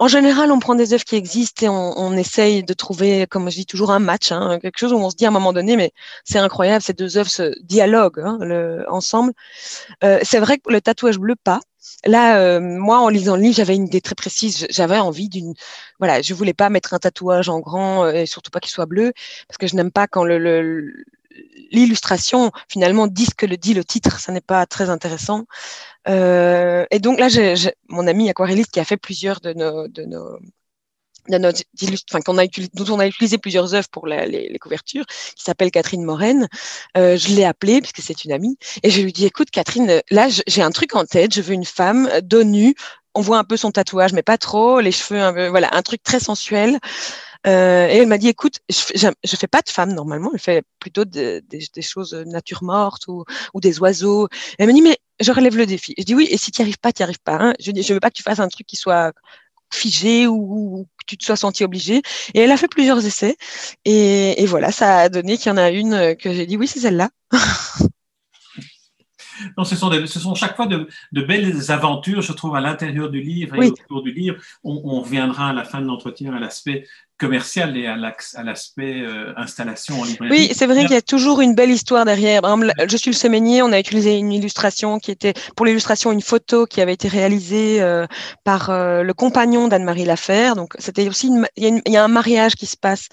En 0.00 0.08
général, 0.08 0.50
on 0.50 0.58
prend 0.58 0.74
des 0.74 0.94
œuvres 0.94 1.04
qui 1.04 1.16
existent 1.16 1.66
et 1.66 1.68
on, 1.68 1.98
on 1.98 2.16
essaye 2.16 2.64
de 2.64 2.72
trouver, 2.72 3.26
comme 3.26 3.50
je 3.50 3.56
dis 3.56 3.66
toujours, 3.66 3.90
un 3.90 3.98
match, 3.98 4.32
hein, 4.32 4.58
quelque 4.58 4.78
chose 4.78 4.94
où 4.94 4.96
on 4.96 5.10
se 5.10 5.14
dit 5.16 5.26
à 5.26 5.28
un 5.28 5.30
moment 5.30 5.52
donné, 5.52 5.76
mais 5.76 5.92
c'est 6.24 6.38
incroyable, 6.38 6.82
ces 6.82 6.94
deux 6.94 7.18
œuvres 7.18 7.28
se 7.28 7.52
dialoguent 7.62 8.20
hein, 8.20 8.38
le, 8.40 8.86
ensemble. 8.88 9.34
Euh, 10.02 10.18
c'est 10.22 10.38
vrai 10.38 10.56
que 10.56 10.72
le 10.72 10.80
tatouage 10.80 11.18
bleu, 11.18 11.36
pas. 11.36 11.60
Là, 12.06 12.40
euh, 12.40 12.60
moi, 12.60 13.00
en 13.00 13.10
lisant 13.10 13.36
le 13.36 13.42
livre, 13.42 13.56
j'avais 13.56 13.76
une 13.76 13.88
idée 13.88 14.00
très 14.00 14.14
précise. 14.14 14.66
J'avais 14.70 14.98
envie 14.98 15.28
d'une, 15.28 15.52
voilà, 15.98 16.22
je 16.22 16.32
voulais 16.32 16.54
pas 16.54 16.70
mettre 16.70 16.94
un 16.94 16.98
tatouage 16.98 17.50
en 17.50 17.60
grand 17.60 18.06
euh, 18.06 18.12
et 18.12 18.26
surtout 18.26 18.50
pas 18.50 18.60
qu'il 18.60 18.70
soit 18.70 18.86
bleu, 18.86 19.12
parce 19.48 19.58
que 19.58 19.66
je 19.66 19.76
n'aime 19.76 19.90
pas 19.90 20.06
quand 20.06 20.24
le, 20.24 20.94
l'illustration 21.70 22.50
finalement 22.68 23.06
dit 23.06 23.26
ce 23.26 23.34
que 23.34 23.46
le 23.46 23.56
dit 23.56 23.74
le 23.74 23.84
titre. 23.84 24.18
Ça 24.20 24.32
n'est 24.32 24.40
pas 24.40 24.66
très 24.66 24.90
intéressant. 24.90 25.46
Euh, 26.08 26.86
et 26.90 26.98
donc 26.98 27.18
là, 27.20 27.28
j'ai 27.28 27.72
mon 27.88 28.06
ami 28.06 28.28
aquarelliste 28.30 28.70
qui 28.70 28.80
a 28.80 28.84
fait 28.84 28.96
plusieurs 28.96 29.40
de 29.40 29.52
nos, 29.52 29.88
de 29.88 30.04
nos 30.04 30.38
enfin, 31.28 32.20
qu'on 32.24 32.38
a 32.38 32.44
utilisé, 32.44 32.70
dont 32.74 32.92
on 32.92 32.98
a 32.98 33.06
utilisé 33.06 33.38
plusieurs 33.38 33.74
œuvres 33.74 33.88
pour 33.90 34.06
les, 34.06 34.26
les, 34.26 34.58
couvertures, 34.58 35.06
qui 35.06 35.44
s'appelle 35.44 35.70
Catherine 35.70 36.04
Moren. 36.04 36.48
Euh, 36.96 37.16
je 37.16 37.28
l'ai 37.28 37.44
appelée 37.44 37.80
puisque 37.80 38.00
c'est 38.00 38.24
une 38.24 38.32
amie 38.32 38.56
et 38.82 38.90
je 38.90 39.00
lui 39.02 39.12
dis 39.12 39.26
écoute 39.26 39.50
Catherine, 39.50 40.02
là 40.10 40.28
j'ai 40.46 40.62
un 40.62 40.70
truc 40.70 40.96
en 40.96 41.04
tête, 41.04 41.34
je 41.34 41.42
veux 41.42 41.54
une 41.54 41.64
femme 41.64 42.08
dos 42.22 42.44
nu. 42.44 42.74
On 43.14 43.22
voit 43.22 43.38
un 43.38 43.44
peu 43.44 43.56
son 43.56 43.72
tatouage, 43.72 44.12
mais 44.12 44.22
pas 44.22 44.38
trop, 44.38 44.80
les 44.80 44.92
cheveux, 44.92 45.20
un 45.20 45.32
peu, 45.32 45.48
voilà, 45.48 45.68
un 45.72 45.82
truc 45.82 46.00
très 46.02 46.20
sensuel. 46.20 46.78
Euh, 47.46 47.88
et 47.88 47.96
elle 47.96 48.08
m'a 48.08 48.18
dit, 48.18 48.28
écoute, 48.28 48.60
je, 48.68 49.08
je, 49.24 49.36
fais 49.36 49.46
pas 49.46 49.62
de 49.62 49.70
femme 49.70 49.92
normalement, 49.94 50.30
je 50.34 50.42
fais 50.42 50.62
plutôt 50.78 51.04
de, 51.04 51.42
des 51.48 51.82
choses 51.82 52.14
nature 52.14 52.62
morte 52.62 53.08
ou, 53.08 53.24
ou 53.54 53.60
des 53.60 53.80
oiseaux. 53.80 54.28
elle 54.58 54.66
m'a 54.66 54.72
dit, 54.72 54.82
mais 54.82 54.98
je 55.20 55.32
relève 55.32 55.56
le 55.56 55.66
défi. 55.66 55.94
Je 55.98 56.04
dis 56.04 56.14
oui, 56.14 56.28
et 56.30 56.36
si 56.36 56.50
tu 56.50 56.60
arrives 56.62 56.78
pas, 56.78 56.92
tu 56.92 57.02
arrives 57.02 57.20
pas. 57.20 57.38
Hein. 57.40 57.54
Je 57.60 57.70
dis, 57.70 57.82
je 57.82 57.94
veux 57.94 58.00
pas 58.00 58.10
que 58.10 58.16
tu 58.16 58.22
fasses 58.22 58.40
un 58.40 58.48
truc 58.48 58.66
qui 58.66 58.76
soit 58.76 59.12
figé 59.72 60.26
ou, 60.26 60.86
que 60.98 61.04
tu 61.06 61.16
te 61.16 61.24
sois 61.24 61.36
senti 61.36 61.64
obligé. 61.64 62.02
Et 62.34 62.40
elle 62.40 62.50
a 62.50 62.56
fait 62.56 62.68
plusieurs 62.68 63.04
essais. 63.04 63.36
Et, 63.84 64.42
et 64.42 64.46
voilà, 64.46 64.72
ça 64.72 64.98
a 64.98 65.08
donné 65.08 65.38
qu'il 65.38 65.48
y 65.48 65.52
en 65.52 65.56
a 65.56 65.70
une 65.70 66.16
que 66.16 66.32
j'ai 66.32 66.46
dit 66.46 66.56
oui, 66.56 66.66
c'est 66.68 66.80
celle-là. 66.80 67.10
Non, 69.56 69.64
ce 69.64 69.76
sont, 69.76 69.90
ce 69.90 70.20
sont 70.20 70.34
chaque 70.34 70.56
fois 70.56 70.66
de, 70.66 70.88
de, 71.12 71.22
belles 71.22 71.70
aventures, 71.70 72.22
je 72.22 72.32
trouve, 72.32 72.56
à 72.56 72.60
l'intérieur 72.60 73.10
du 73.10 73.20
livre 73.20 73.56
et 73.56 73.68
autour 73.68 74.02
du 74.02 74.12
livre. 74.12 74.36
On, 74.64 74.80
on, 74.84 75.00
reviendra 75.00 75.50
à 75.50 75.52
la 75.52 75.64
fin 75.64 75.80
de 75.80 75.86
l'entretien 75.86 76.34
à 76.34 76.40
l'aspect 76.40 76.84
commercial 77.20 77.76
et 77.76 77.86
à 77.86 77.96
l'aspect 77.96 79.02
euh, 79.02 79.32
installation 79.36 80.00
en 80.00 80.04
librairie. 80.04 80.30
Oui, 80.30 80.52
c'est 80.54 80.66
vrai 80.66 80.82
qu'il 80.82 80.92
y 80.92 80.96
a 80.96 81.02
toujours 81.02 81.40
une 81.42 81.54
belle 81.54 81.70
histoire 81.70 82.04
derrière. 82.04 82.40
je 82.88 82.96
suis 82.96 83.10
le 83.10 83.16
Séménier, 83.16 83.62
on 83.62 83.72
a 83.72 83.78
utilisé 83.78 84.16
une 84.16 84.32
illustration 84.32 84.98
qui 84.98 85.10
était, 85.10 85.34
pour 85.54 85.66
l'illustration, 85.66 86.10
une 86.10 86.22
photo 86.22 86.64
qui 86.66 86.80
avait 86.80 86.94
été 86.94 87.08
réalisée 87.08 87.82
euh, 87.82 88.06
par 88.42 88.70
euh, 88.70 89.02
le 89.02 89.12
compagnon 89.12 89.68
d'Anne-Marie 89.68 90.06
Lafer. 90.06 90.54
Donc, 90.56 90.74
c'était 90.78 91.06
aussi, 91.08 91.28
y 91.56 91.66
il, 91.86 91.92
y 91.92 91.96
a 91.96 92.04
un 92.04 92.08
mariage 92.08 92.54
qui 92.54 92.66
se 92.66 92.76
passe. 92.76 93.08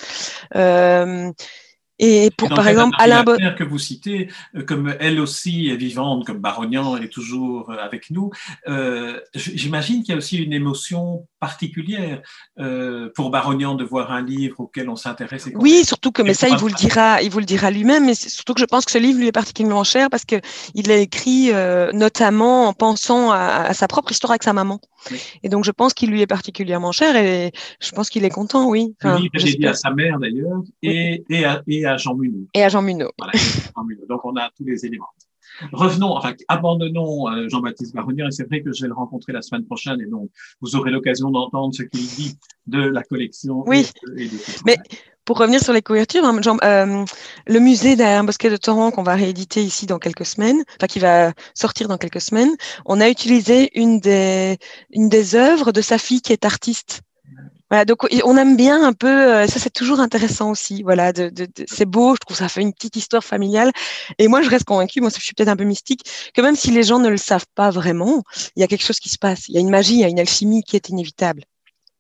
Et 2.00 2.30
pour, 2.38 2.50
par 2.50 2.68
exemple, 2.68 2.96
Alain 3.00 3.24
que 3.58 3.64
vous 3.64 3.80
citez, 3.80 4.30
euh, 4.56 4.64
comme 4.64 4.96
elle 5.00 5.20
aussi 5.20 5.70
est 5.70 5.76
vivante, 5.76 6.26
comme 6.26 6.40
Barognan 6.40 6.98
est 6.98 7.12
toujours 7.12 7.72
euh, 7.72 7.78
avec 7.78 8.12
nous, 8.12 8.30
euh, 8.68 9.20
j'imagine 9.34 10.04
qu'il 10.04 10.12
y 10.12 10.16
a 10.16 10.18
aussi 10.18 10.38
une 10.38 10.54
émotion 10.54 11.26
particulière 11.40 12.22
euh, 12.60 13.10
pour 13.16 13.30
Barognan 13.30 13.76
de 13.76 13.84
voir 13.84 14.12
un 14.12 14.22
livre 14.22 14.60
auquel 14.60 14.90
on 14.90 14.96
s'intéresse. 14.96 15.50
Oui, 15.56 15.86
surtout 15.86 16.12
que, 16.12 16.22
mais 16.22 16.34
ça, 16.34 16.48
il 16.50 16.58
vous 16.58 16.68
le 16.68 16.74
dira, 16.74 17.22
il 17.22 17.30
vous 17.30 17.40
le 17.40 17.46
dira 17.46 17.70
lui-même. 17.72 18.06
Mais 18.06 18.16
surtout 18.16 18.54
que 18.54 18.62
je 18.62 18.66
pense 18.66 18.86
que 18.86 18.92
ce 18.92 18.98
livre 18.98 19.20
lui 19.20 19.28
est 19.28 19.32
particulièrement 19.32 19.84
cher 19.84 20.10
parce 20.10 20.26
que 20.26 20.36
il 20.74 20.88
l'a 20.88 20.98
écrit 20.98 21.52
euh, 21.52 21.92
notamment 21.94 22.68
en 22.68 22.74
pensant 22.74 23.32
à, 23.32 23.38
à, 23.38 23.74
sa 23.74 23.88
propre 23.88 24.12
histoire 24.12 24.32
avec 24.32 24.44
sa 24.44 24.54
maman. 24.54 24.80
Oui. 25.12 25.20
Et 25.44 25.50
donc, 25.50 25.64
je 25.64 25.72
pense 25.72 25.94
qu'il 25.94 26.10
lui 26.10 26.22
est 26.22 26.28
particulièrement 26.28 26.92
cher 26.92 27.16
et 27.16 27.52
je 27.80 27.92
pense 27.92 28.10
qu'il 28.10 28.26
est 28.26 28.30
content, 28.30 28.68
oui. 28.68 28.96
Enfin, 29.00 29.16
le 29.16 29.24
livre 29.24 29.36
est 29.36 29.44
dédié 29.44 29.68
à 29.68 29.74
sa 29.74 29.92
mère 29.92 30.20
d'ailleurs 30.20 30.62
et, 30.82 31.24
oui. 31.30 31.38
et, 31.38 31.46
à, 31.46 31.62
et 31.68 31.86
à 31.86 31.87
Jean 31.96 32.16
Munot. 32.16 32.48
Et 32.54 32.64
à 32.64 32.68
Jean 32.68 32.82
Munot. 32.82 33.12
Voilà, 33.18 33.32
Jean 33.34 33.84
Munot. 33.86 34.06
Donc, 34.10 34.26
on 34.26 34.36
a 34.36 34.50
tous 34.58 34.66
les 34.66 34.86
éléments. 34.86 35.08
Revenons, 35.72 36.12
enfin, 36.12 36.34
abandonnons 36.50 37.30
euh, 37.30 37.48
Jean-Baptiste 37.50 37.96
Baronnier, 37.96 38.26
et 38.28 38.32
c'est 38.32 38.48
vrai 38.48 38.62
que 38.62 38.74
je 38.74 38.82
vais 38.82 38.90
le 38.90 38.94
rencontrer 38.94 39.34
la 39.34 39.42
semaine 39.42 39.66
prochaine, 39.66 40.00
et 40.02 40.06
donc 40.06 40.30
vous 40.62 40.76
aurez 40.76 40.92
l'occasion 40.92 41.32
d'entendre 41.32 41.74
ce 41.74 41.84
qu'il 41.84 42.06
dit 42.06 42.38
de 42.68 42.82
la 42.82 43.02
collection. 43.02 43.64
Oui, 43.66 43.90
et 44.18 44.26
et 44.26 44.30
mais 44.66 44.78
pour 45.26 45.40
revenir 45.40 45.62
sur 45.62 45.74
les 45.74 45.82
couvertures, 45.82 46.24
hein, 46.24 46.40
Jean, 46.42 46.58
euh, 46.64 47.04
le 47.48 47.60
musée 47.60 47.96
d'Alain 47.96 48.24
Bosquet 48.24 48.50
de 48.50 48.58
Torrent 48.58 48.92
qu'on 48.92 49.04
va 49.04 49.16
rééditer 49.16 49.62
ici 49.64 49.86
dans 49.86 50.00
quelques 50.00 50.26
semaines, 50.26 50.64
enfin 50.78 50.88
qui 50.88 51.00
va 51.00 51.34
sortir 51.54 51.88
dans 51.88 51.98
quelques 51.98 52.22
semaines, 52.22 52.56
on 52.86 53.02
a 53.02 53.10
utilisé 53.10 53.70
une 53.78 54.00
des, 54.00 54.58
une 54.92 55.10
des 55.10 55.36
œuvres 55.36 55.72
de 55.72 55.82
sa 55.82 55.98
fille 55.98 56.22
qui 56.22 56.34
est 56.34 56.46
artiste. 56.46 57.02
Voilà, 57.70 57.84
donc 57.84 58.08
on 58.24 58.38
aime 58.38 58.56
bien 58.56 58.82
un 58.86 58.94
peu, 58.94 59.08
euh, 59.08 59.48
ça 59.48 59.60
c'est 59.60 59.74
toujours 59.74 60.00
intéressant 60.00 60.52
aussi. 60.52 60.84
Voilà, 60.84 61.12
de, 61.12 61.32
c'est 61.68 61.86
beau, 61.86 62.16
je 62.16 62.20
trouve 62.20 62.38
ça 62.38 62.48
fait 62.48 62.62
une 62.62 62.74
petite 62.74 62.96
histoire 62.96 63.24
familiale. 63.24 63.72
Et 64.20 64.28
moi 64.30 64.42
je 64.42 64.50
reste 64.50 64.66
convaincue, 64.66 65.02
moi 65.02 65.10
je 65.14 65.22
suis 65.22 65.34
peut-être 65.34 65.50
un 65.50 65.58
peu 65.58 65.66
mystique, 65.66 66.04
que 66.34 66.42
même 66.42 66.56
si 66.56 66.72
les 66.72 66.84
gens 66.84 67.00
ne 67.00 67.10
le 67.10 67.18
savent 67.18 67.48
pas 67.56 67.70
vraiment, 67.70 68.24
il 68.56 68.62
y 68.62 68.64
a 68.64 68.68
quelque 68.68 68.86
chose 68.86 69.00
qui 69.00 69.10
se 69.10 69.18
passe. 69.18 69.50
Il 69.50 69.56
y 69.56 69.58
a 69.58 69.62
une 69.62 69.70
magie, 69.70 69.96
il 69.96 70.00
y 70.00 70.06
a 70.06 70.10
une 70.10 70.20
alchimie 70.20 70.64
qui 70.64 70.76
est 70.78 70.90
inévitable. 70.90 71.44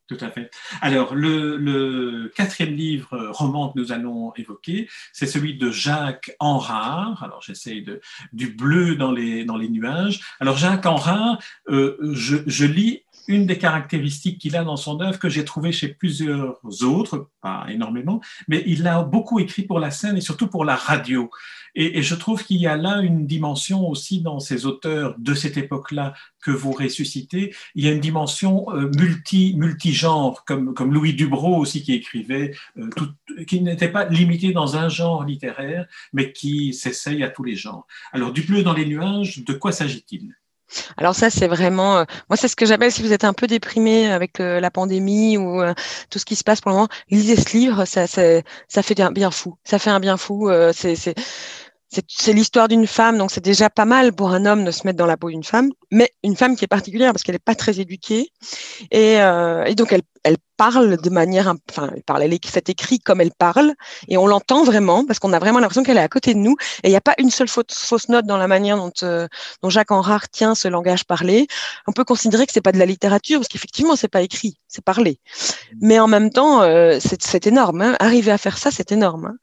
Tout 0.08 0.18
à 0.22 0.32
fait. 0.32 0.50
Alors, 0.82 1.16
le, 1.16 2.32
quatrième 2.34 2.74
livre 2.76 3.14
euh, 3.14 3.32
roman 3.32 3.74
que 3.74 3.78
nous 3.78 3.92
allons 3.92 4.32
évoquer, 4.38 4.88
c'est 5.12 5.26
celui 5.26 5.58
de 5.58 5.70
Jacques 5.70 6.34
Enrard. 6.40 7.22
Alors, 7.24 7.42
j'essaye 7.42 7.82
de 7.82 8.00
du 8.32 8.48
bleu 8.48 8.96
dans 8.96 9.12
les 9.12 9.44
dans 9.44 9.58
les 9.58 9.68
nuages. 9.68 10.22
Alors, 10.40 10.56
Jacques 10.56 10.86
Enrard, 10.86 11.40
euh, 11.68 11.98
je 12.14 12.66
lis 12.66 13.04
une 13.28 13.46
des 13.46 13.58
caractéristiques 13.58 14.40
qu'il 14.40 14.56
a 14.56 14.64
dans 14.64 14.78
son 14.78 15.02
œuvre 15.02 15.20
que 15.20 15.30
j'ai 15.30 15.46
trouvé 15.46 15.72
chez 15.72 15.90
plusieurs 15.90 16.60
autres, 16.84 17.30
pas 17.42 17.66
énormément, 17.70 18.22
mais 18.48 18.64
il 18.66 18.88
a 18.88 19.04
beaucoup 19.04 19.40
écrit 19.40 19.64
pour 19.64 19.80
la 19.80 19.92
scène 19.92 20.18
et 20.18 20.22
surtout 20.22 20.48
pour 20.48 20.66
la 20.66 20.76
radio. 20.76 21.30
Et, 21.76 22.02
je 22.02 22.16
trouve 22.16 22.44
qu'il 22.44 22.58
y 22.58 22.68
a 22.68 22.76
là 22.76 23.02
une 23.02 23.28
dimension 23.28 23.88
aussi 23.88 24.22
dans 24.22 24.40
ces 24.40 24.66
auteurs 24.66 25.16
de 25.20 25.34
cette 25.34 25.58
époque-là 25.58 26.14
que 26.42 26.52
vous 26.52 26.72
ressuscitez. 26.72 27.54
Il 27.76 27.86
y 27.86 27.88
a 27.88 27.92
une 27.92 28.00
dimension 28.00 28.66
euh, 28.72 28.90
multi 28.98 29.54
multigenre, 29.58 30.44
comme 30.46 30.74
comme 30.74 30.94
Louis 30.94 31.14
Dubrow 31.14 31.58
aussi 31.58 31.84
qui 31.84 31.94
écrivait, 31.94 32.54
euh, 32.78 32.90
tout, 32.96 33.10
qui 33.46 33.62
n'était 33.62 33.90
pas 33.90 34.06
limité 34.06 34.54
dans 34.54 34.78
un 34.78 34.90
genre 34.90 35.24
littéraire, 35.24 35.86
mais 36.14 36.32
qui 36.32 36.74
s'essaye 36.74 37.24
à 37.24 37.30
tous 37.30 37.44
les 37.44 37.56
genres. 37.56 37.86
Alors 38.12 38.32
du 38.32 38.42
bleu 38.42 38.64
dans 38.64 38.74
les 38.74 38.86
nuages, 38.86 39.44
de 39.44 39.54
quoi 39.54 39.72
s'agit-il? 39.72 40.37
Alors 40.98 41.16
ça, 41.16 41.30
c'est 41.30 41.48
vraiment, 41.48 41.98
euh, 41.98 42.04
moi, 42.30 42.38
c'est 42.38 42.48
ce 42.48 42.56
que 42.56 42.66
j'appelle 42.66 42.92
si 42.92 43.02
vous 43.02 43.14
êtes 43.14 43.24
un 43.24 43.34
peu 43.34 43.48
déprimé 43.48 44.12
avec 44.12 44.40
euh, 44.40 44.60
la 44.60 44.72
pandémie 44.72 45.38
ou 45.38 45.62
euh, 45.62 45.74
tout 46.10 46.20
ce 46.20 46.26
qui 46.26 46.36
se 46.36 46.44
passe 46.44 46.62
pour 46.62 46.72
le 46.72 46.76
moment, 46.76 46.90
lisez 47.10 47.36
ce 47.36 47.56
livre, 47.56 47.86
ça, 47.86 48.08
ça, 48.08 48.22
ça 48.68 48.84
fait 48.84 49.00
un 49.00 49.12
bien 49.12 49.32
fou. 49.32 49.56
Ça 49.64 49.80
fait 49.80 49.90
un 49.90 50.00
bien 50.00 50.18
fou. 50.18 50.50
c'est, 50.74 50.96
c'est, 50.96 52.34
l'histoire 52.34 52.68
d'une 52.68 52.86
femme, 52.86 53.18
donc 53.18 53.32
c'est 53.32 53.44
déjà 53.44 53.70
pas 53.70 53.86
mal 53.86 54.14
pour 54.14 54.32
un 54.32 54.46
homme 54.46 54.66
de 54.66 54.72
se 54.72 54.86
mettre 54.86 54.98
dans 54.98 55.06
la 55.06 55.16
peau 55.16 55.30
d'une 55.30 55.44
femme, 55.44 55.72
mais 55.90 56.12
une 56.24 56.36
femme 56.36 56.56
qui 56.58 56.66
est 56.66 56.68
particulière 56.68 57.14
parce 57.14 57.24
qu'elle 57.24 57.36
n'est 57.36 57.40
pas 57.40 57.56
très 57.56 57.80
éduquée 57.80 58.30
et, 58.92 59.14
et 59.14 59.76
donc 59.76 59.94
elle, 59.94 60.02
elle 60.28 60.38
parle 60.58 60.98
de 60.98 61.10
manière, 61.10 61.54
enfin, 61.70 61.92
elle 61.96 62.04
parle, 62.04 62.24
elle 62.24 62.38
c'est 62.44 62.70
écrit 62.70 63.00
comme 63.00 63.22
elle 63.22 63.32
parle, 63.32 63.74
et 64.10 64.18
on 64.18 64.28
l'entend 64.28 64.64
vraiment 64.64 65.06
parce 65.06 65.20
qu'on 65.20 65.32
a 65.32 65.40
vraiment 65.40 65.60
l'impression 65.60 65.84
qu'elle 65.84 65.98
est 65.98 66.02
à 66.02 66.10
côté 66.10 66.34
de 66.34 66.40
nous. 66.40 66.56
Et 66.84 66.88
il 66.88 66.90
n'y 66.90 66.98
a 66.98 67.02
pas 67.02 67.14
une 67.18 67.30
seule 67.30 67.48
fausse, 67.48 68.10
note 68.10 68.26
dans 68.26 68.38
la 68.38 68.48
manière 68.48 68.76
dont, 68.76 68.92
euh, 69.04 69.28
dont 69.62 69.70
Jacques 69.70 69.92
Enrard 69.92 70.30
tient 70.30 70.56
ce 70.56 70.68
langage 70.68 71.06
parlé. 71.06 71.48
On 71.88 71.94
peut 71.94 72.04
considérer 72.04 72.46
que 72.46 72.52
c'est 72.52 72.62
pas 72.62 72.74
de 72.74 72.80
la 72.80 72.86
littérature 72.86 73.40
parce 73.40 73.48
qu'effectivement 73.48 73.96
c'est 73.96 74.08
pas 74.10 74.22
écrit, 74.22 74.58
c'est 74.68 74.84
parlé. 74.84 75.20
Mais 75.82 76.00
en 76.00 76.08
même 76.08 76.30
temps, 76.30 76.62
euh, 76.62 76.98
c'est 77.00 77.48
énorme. 77.48 77.82
Hein. 77.82 77.96
Arriver 78.00 78.32
à 78.32 78.38
faire 78.38 78.58
ça, 78.58 78.70
c'est 78.72 78.92
énorme. 78.92 79.26
Hein. 79.28 79.38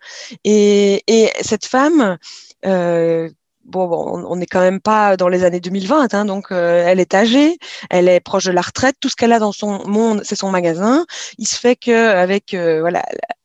Et, 0.45 1.03
et, 1.07 1.31
cette 1.43 1.65
femme. 1.67 2.19
Euh, 2.67 3.31
bon, 3.65 4.25
on 4.27 4.37
n'est 4.37 4.47
quand 4.47 4.61
même 4.61 4.81
pas 4.81 5.17
dans 5.17 5.29
les 5.29 5.45
années 5.45 5.61
2020, 5.61 6.15
hein, 6.15 6.25
donc 6.25 6.53
euh, 6.53 6.85
elle 6.87 7.01
est 7.01 7.15
âgée, 7.15 7.59
elle 7.91 8.09
est 8.09 8.21
proche 8.21 8.45
de 8.45 8.53
la 8.53 8.61
retraite. 8.61 8.97
Tout 9.01 9.09
ce 9.09 9.17
qu'elle 9.17 9.33
a 9.33 9.39
dans 9.39 9.53
son 9.53 9.87
monde, 9.89 10.23
c'est 10.25 10.37
son 10.37 10.51
magasin. 10.51 11.07
Il 11.39 11.47
se 11.47 11.59
fait 11.59 11.77
que 11.77 12.09
avec 12.11 12.55
euh, 12.55 12.81
voilà 12.81 13.03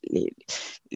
les, 0.10 0.34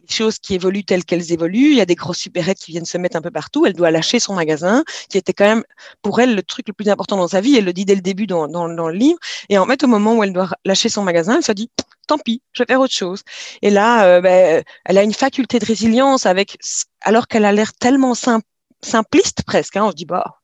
choses 0.08 0.38
qui 0.38 0.54
évoluent 0.54 0.84
telles 0.84 1.04
qu'elles 1.04 1.32
évoluent, 1.32 1.70
il 1.70 1.76
y 1.76 1.80
a 1.80 1.86
des 1.86 1.94
grosses 1.94 2.18
supérettes 2.18 2.58
qui 2.58 2.72
viennent 2.72 2.84
se 2.84 2.98
mettre 2.98 3.16
un 3.16 3.22
peu 3.22 3.30
partout. 3.30 3.64
Elle 3.64 3.74
doit 3.74 3.92
lâcher 3.92 4.18
son 4.18 4.34
magasin, 4.34 4.84
qui 5.08 5.18
était 5.18 5.32
quand 5.32 5.44
même 5.44 5.64
pour 6.02 6.20
elle 6.20 6.34
le 6.34 6.42
truc 6.42 6.66
le 6.68 6.74
plus 6.74 6.88
important 6.88 7.16
dans 7.16 7.28
sa 7.28 7.40
vie. 7.40 7.56
Elle 7.56 7.64
le 7.64 7.72
dit 7.72 7.84
dès 7.84 7.94
le 7.94 8.00
début 8.00 8.26
dans, 8.26 8.48
dans, 8.48 8.68
dans 8.68 8.88
le 8.88 8.94
livre. 8.94 9.18
Et 9.50 9.58
en 9.58 9.66
fait, 9.66 9.84
au 9.84 9.86
moment 9.86 10.16
où 10.16 10.24
elle 10.24 10.32
doit 10.32 10.50
lâcher 10.64 10.88
son 10.88 11.02
magasin, 11.02 11.36
elle 11.36 11.44
se 11.44 11.52
dit 11.52 11.70
tant 12.06 12.18
pis, 12.18 12.42
je 12.52 12.62
vais 12.62 12.66
faire 12.66 12.80
autre 12.80 12.92
chose. 12.92 13.22
Et 13.62 13.70
là, 13.70 14.06
euh, 14.06 14.20
ben, 14.20 14.62
elle 14.84 14.98
a 14.98 15.02
une 15.02 15.14
faculté 15.14 15.58
de 15.58 15.64
résilience 15.64 16.26
avec, 16.26 16.58
alors 17.02 17.28
qu'elle 17.28 17.44
a 17.44 17.52
l'air 17.52 17.72
tellement 17.72 18.14
simple 18.14 18.46
simpliste 18.84 19.42
presque. 19.44 19.76
Hein, 19.76 19.84
on 19.84 19.90
se 19.90 19.96
dit, 19.96 20.06
bah. 20.06 20.40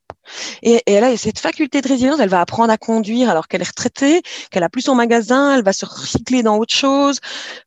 Et, 0.63 0.83
et 0.87 0.93
elle 0.93 1.05
a 1.05 1.17
cette 1.17 1.39
faculté 1.39 1.81
de 1.81 1.89
résilience, 1.89 2.21
elle 2.21 2.29
va 2.29 2.41
apprendre 2.41 2.73
à 2.73 2.77
conduire 2.77 3.31
alors 3.31 3.49
qu'elle 3.49 3.63
est 3.63 3.69
retraitée, 3.69 4.23
qu'elle 4.51 4.63
a 4.63 4.69
plus 4.69 4.83
son 4.83 4.95
magasin, 4.95 5.57
elle 5.57 5.65
va 5.65 5.73
se 5.73 5.87
recycler 5.87 6.43
dans 6.43 6.57
autre 6.59 6.75
chose. 6.75 7.19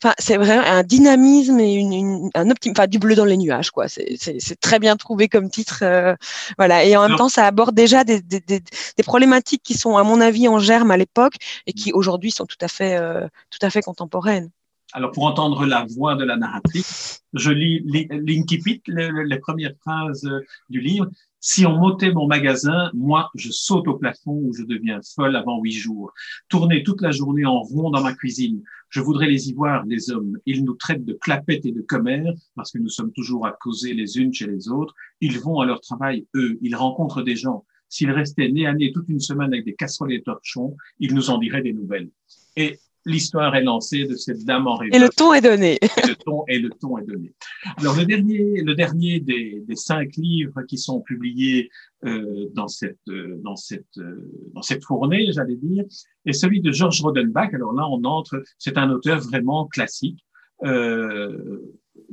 Enfin, 0.02 0.14
c'est 0.20 0.38
vraiment 0.38 0.64
un 0.64 0.84
dynamisme 0.84 1.60
et 1.60 1.74
une, 1.74 2.30
un 2.36 2.50
optimisme, 2.50 2.80
enfin, 2.80 2.88
du 2.88 3.00
bleu 3.00 3.16
dans 3.16 3.26
les 3.26 3.38
nuages, 3.38 3.72
quoi. 3.72 3.88
C'est 3.88 4.60
très 4.62 4.80
bien 4.80 4.96
trouvé 4.98 5.28
comme 5.28 5.50
titre. 5.50 5.80
Euh, 5.82 6.16
voilà. 6.58 6.86
Et 6.86 6.96
en 6.96 7.08
même 7.08 7.18
temps, 7.18 7.30
ça 7.30 7.46
aborde 7.48 7.76
déjà 7.76 8.04
des, 8.04 8.22
des, 8.22 8.40
des, 8.40 8.60
des, 8.62 9.04
problématiques 9.04 9.64
qui 9.64 9.76
sont, 9.76 9.98
à 9.98 10.04
mon 10.04 10.22
avis, 10.22 10.48
en 10.48 10.60
germe 10.60 10.92
à 10.92 10.98
l'époque 10.98 11.36
et 11.66 11.74
qui 11.74 11.92
aujourd'hui 11.92 12.32
sont 12.32 12.46
tout 12.46 12.58
à 12.62 12.68
fait, 12.68 12.96
euh, 12.98 13.28
tout 13.50 13.60
à 13.66 13.70
fait 13.70 13.82
contemporaines. 13.82 14.50
Alors, 14.96 15.12
pour 15.12 15.26
entendre 15.26 15.66
la 15.66 15.88
voix 15.90 16.14
de 16.16 16.24
la 16.24 16.38
narratrice, 16.38 17.24
je 17.34 17.50
lis 17.50 17.84
l'incipit, 17.84 18.80
les, 18.86 19.40
premières 19.40 19.74
phrases 19.82 20.30
du 20.70 20.82
livre. 20.82 21.10
Si 21.40 21.66
on 21.66 21.80
m'ôtait 21.80 22.12
mon 22.12 22.28
magasin, 22.28 22.92
moi, 22.94 23.32
je 23.34 23.50
saute 23.52 23.88
au 23.88 23.98
plafond 23.98 24.40
où 24.44 24.54
je 24.54 24.62
deviens 24.62 25.00
folle 25.16 25.36
avant 25.36 25.60
huit 25.62 25.72
jours. 25.72 26.14
Tourner 26.48 26.84
toute 26.84 27.02
la 27.02 27.10
journée 27.10 27.44
en 27.44 27.62
rond 27.62 27.90
dans 27.90 28.04
ma 28.04 28.14
cuisine. 28.14 28.62
Je 28.90 29.02
voudrais 29.02 29.28
les 29.28 29.50
y 29.50 29.54
voir, 29.54 29.84
les 29.88 30.12
hommes. 30.12 30.38
Ils 30.46 30.64
nous 30.64 30.76
traitent 30.76 31.06
de 31.06 31.14
clapettes 31.14 31.66
et 31.66 31.72
de 31.72 31.82
commères 31.82 32.34
parce 32.56 32.72
que 32.72 32.78
nous 32.78 32.90
sommes 32.90 33.12
toujours 33.14 33.48
à 33.48 33.52
causer 33.52 33.96
les 33.96 34.20
unes 34.20 34.32
chez 34.32 34.46
les 34.46 34.70
autres. 34.70 34.94
Ils 35.22 35.40
vont 35.40 35.60
à 35.60 35.66
leur 35.66 35.82
travail, 35.82 36.28
eux. 36.36 36.60
Ils 36.62 36.76
rencontrent 36.76 37.24
des 37.24 37.36
gens. 37.36 37.66
S'ils 37.90 38.12
restaient 38.12 38.50
nez 38.50 38.68
à 38.68 38.74
nez 38.74 38.92
toute 38.92 39.10
une 39.10 39.20
semaine 39.20 39.54
avec 39.54 39.66
des 39.66 39.74
casseroles 39.74 40.14
et 40.14 40.22
torchons, 40.22 40.78
ils 41.00 41.16
nous 41.16 41.32
en 41.32 41.40
diraient 41.40 41.64
des 41.64 41.74
nouvelles. 41.74 42.12
Et 42.56 42.80
l'histoire 43.06 43.56
est 43.56 43.64
lancée 43.64 44.06
de 44.06 44.16
cette 44.16 44.44
dame 44.46 44.68
en 44.68 44.76
révolte. 44.76 44.96
Et 44.96 45.00
le 45.00 45.10
ton 45.10 45.34
est 45.34 45.42
donné. 45.42 45.74
Et 45.82 46.08
le 46.08 46.16
ton, 46.16 46.44
et 46.48 46.60
le 46.60 46.70
ton 46.70 46.98
est 46.98 47.06
donné. 47.06 47.34
Alors, 47.78 47.96
le 47.96 48.06
dernier, 48.06 48.62
le 48.62 48.76
dernier 48.76 49.20
des, 49.20 49.64
des 49.68 49.76
cinq 49.76 50.16
livres 50.16 50.62
qui 50.64 50.78
sont 50.78 51.02
publiés 51.02 51.70
euh, 52.06 52.50
dans 52.54 52.68
cette, 52.68 52.98
euh, 53.10 53.40
dans 53.44 53.56
cette, 53.56 53.98
euh, 53.98 54.32
dans 54.54 54.62
cette 54.62 54.84
fournée, 54.84 55.32
j'allais 55.32 55.56
dire, 55.56 55.86
est 56.26 56.34
celui 56.34 56.62
de 56.62 56.72
Georges 56.72 57.02
Rodenbach. 57.02 57.54
Alors 57.54 57.74
là, 57.74 57.88
on 57.90 58.04
entre, 58.04 58.42
c'est 58.58 58.78
un 58.78 58.90
auteur 58.90 59.20
vraiment 59.20 59.68
classique. 59.68 60.24
Euh, 60.64 61.60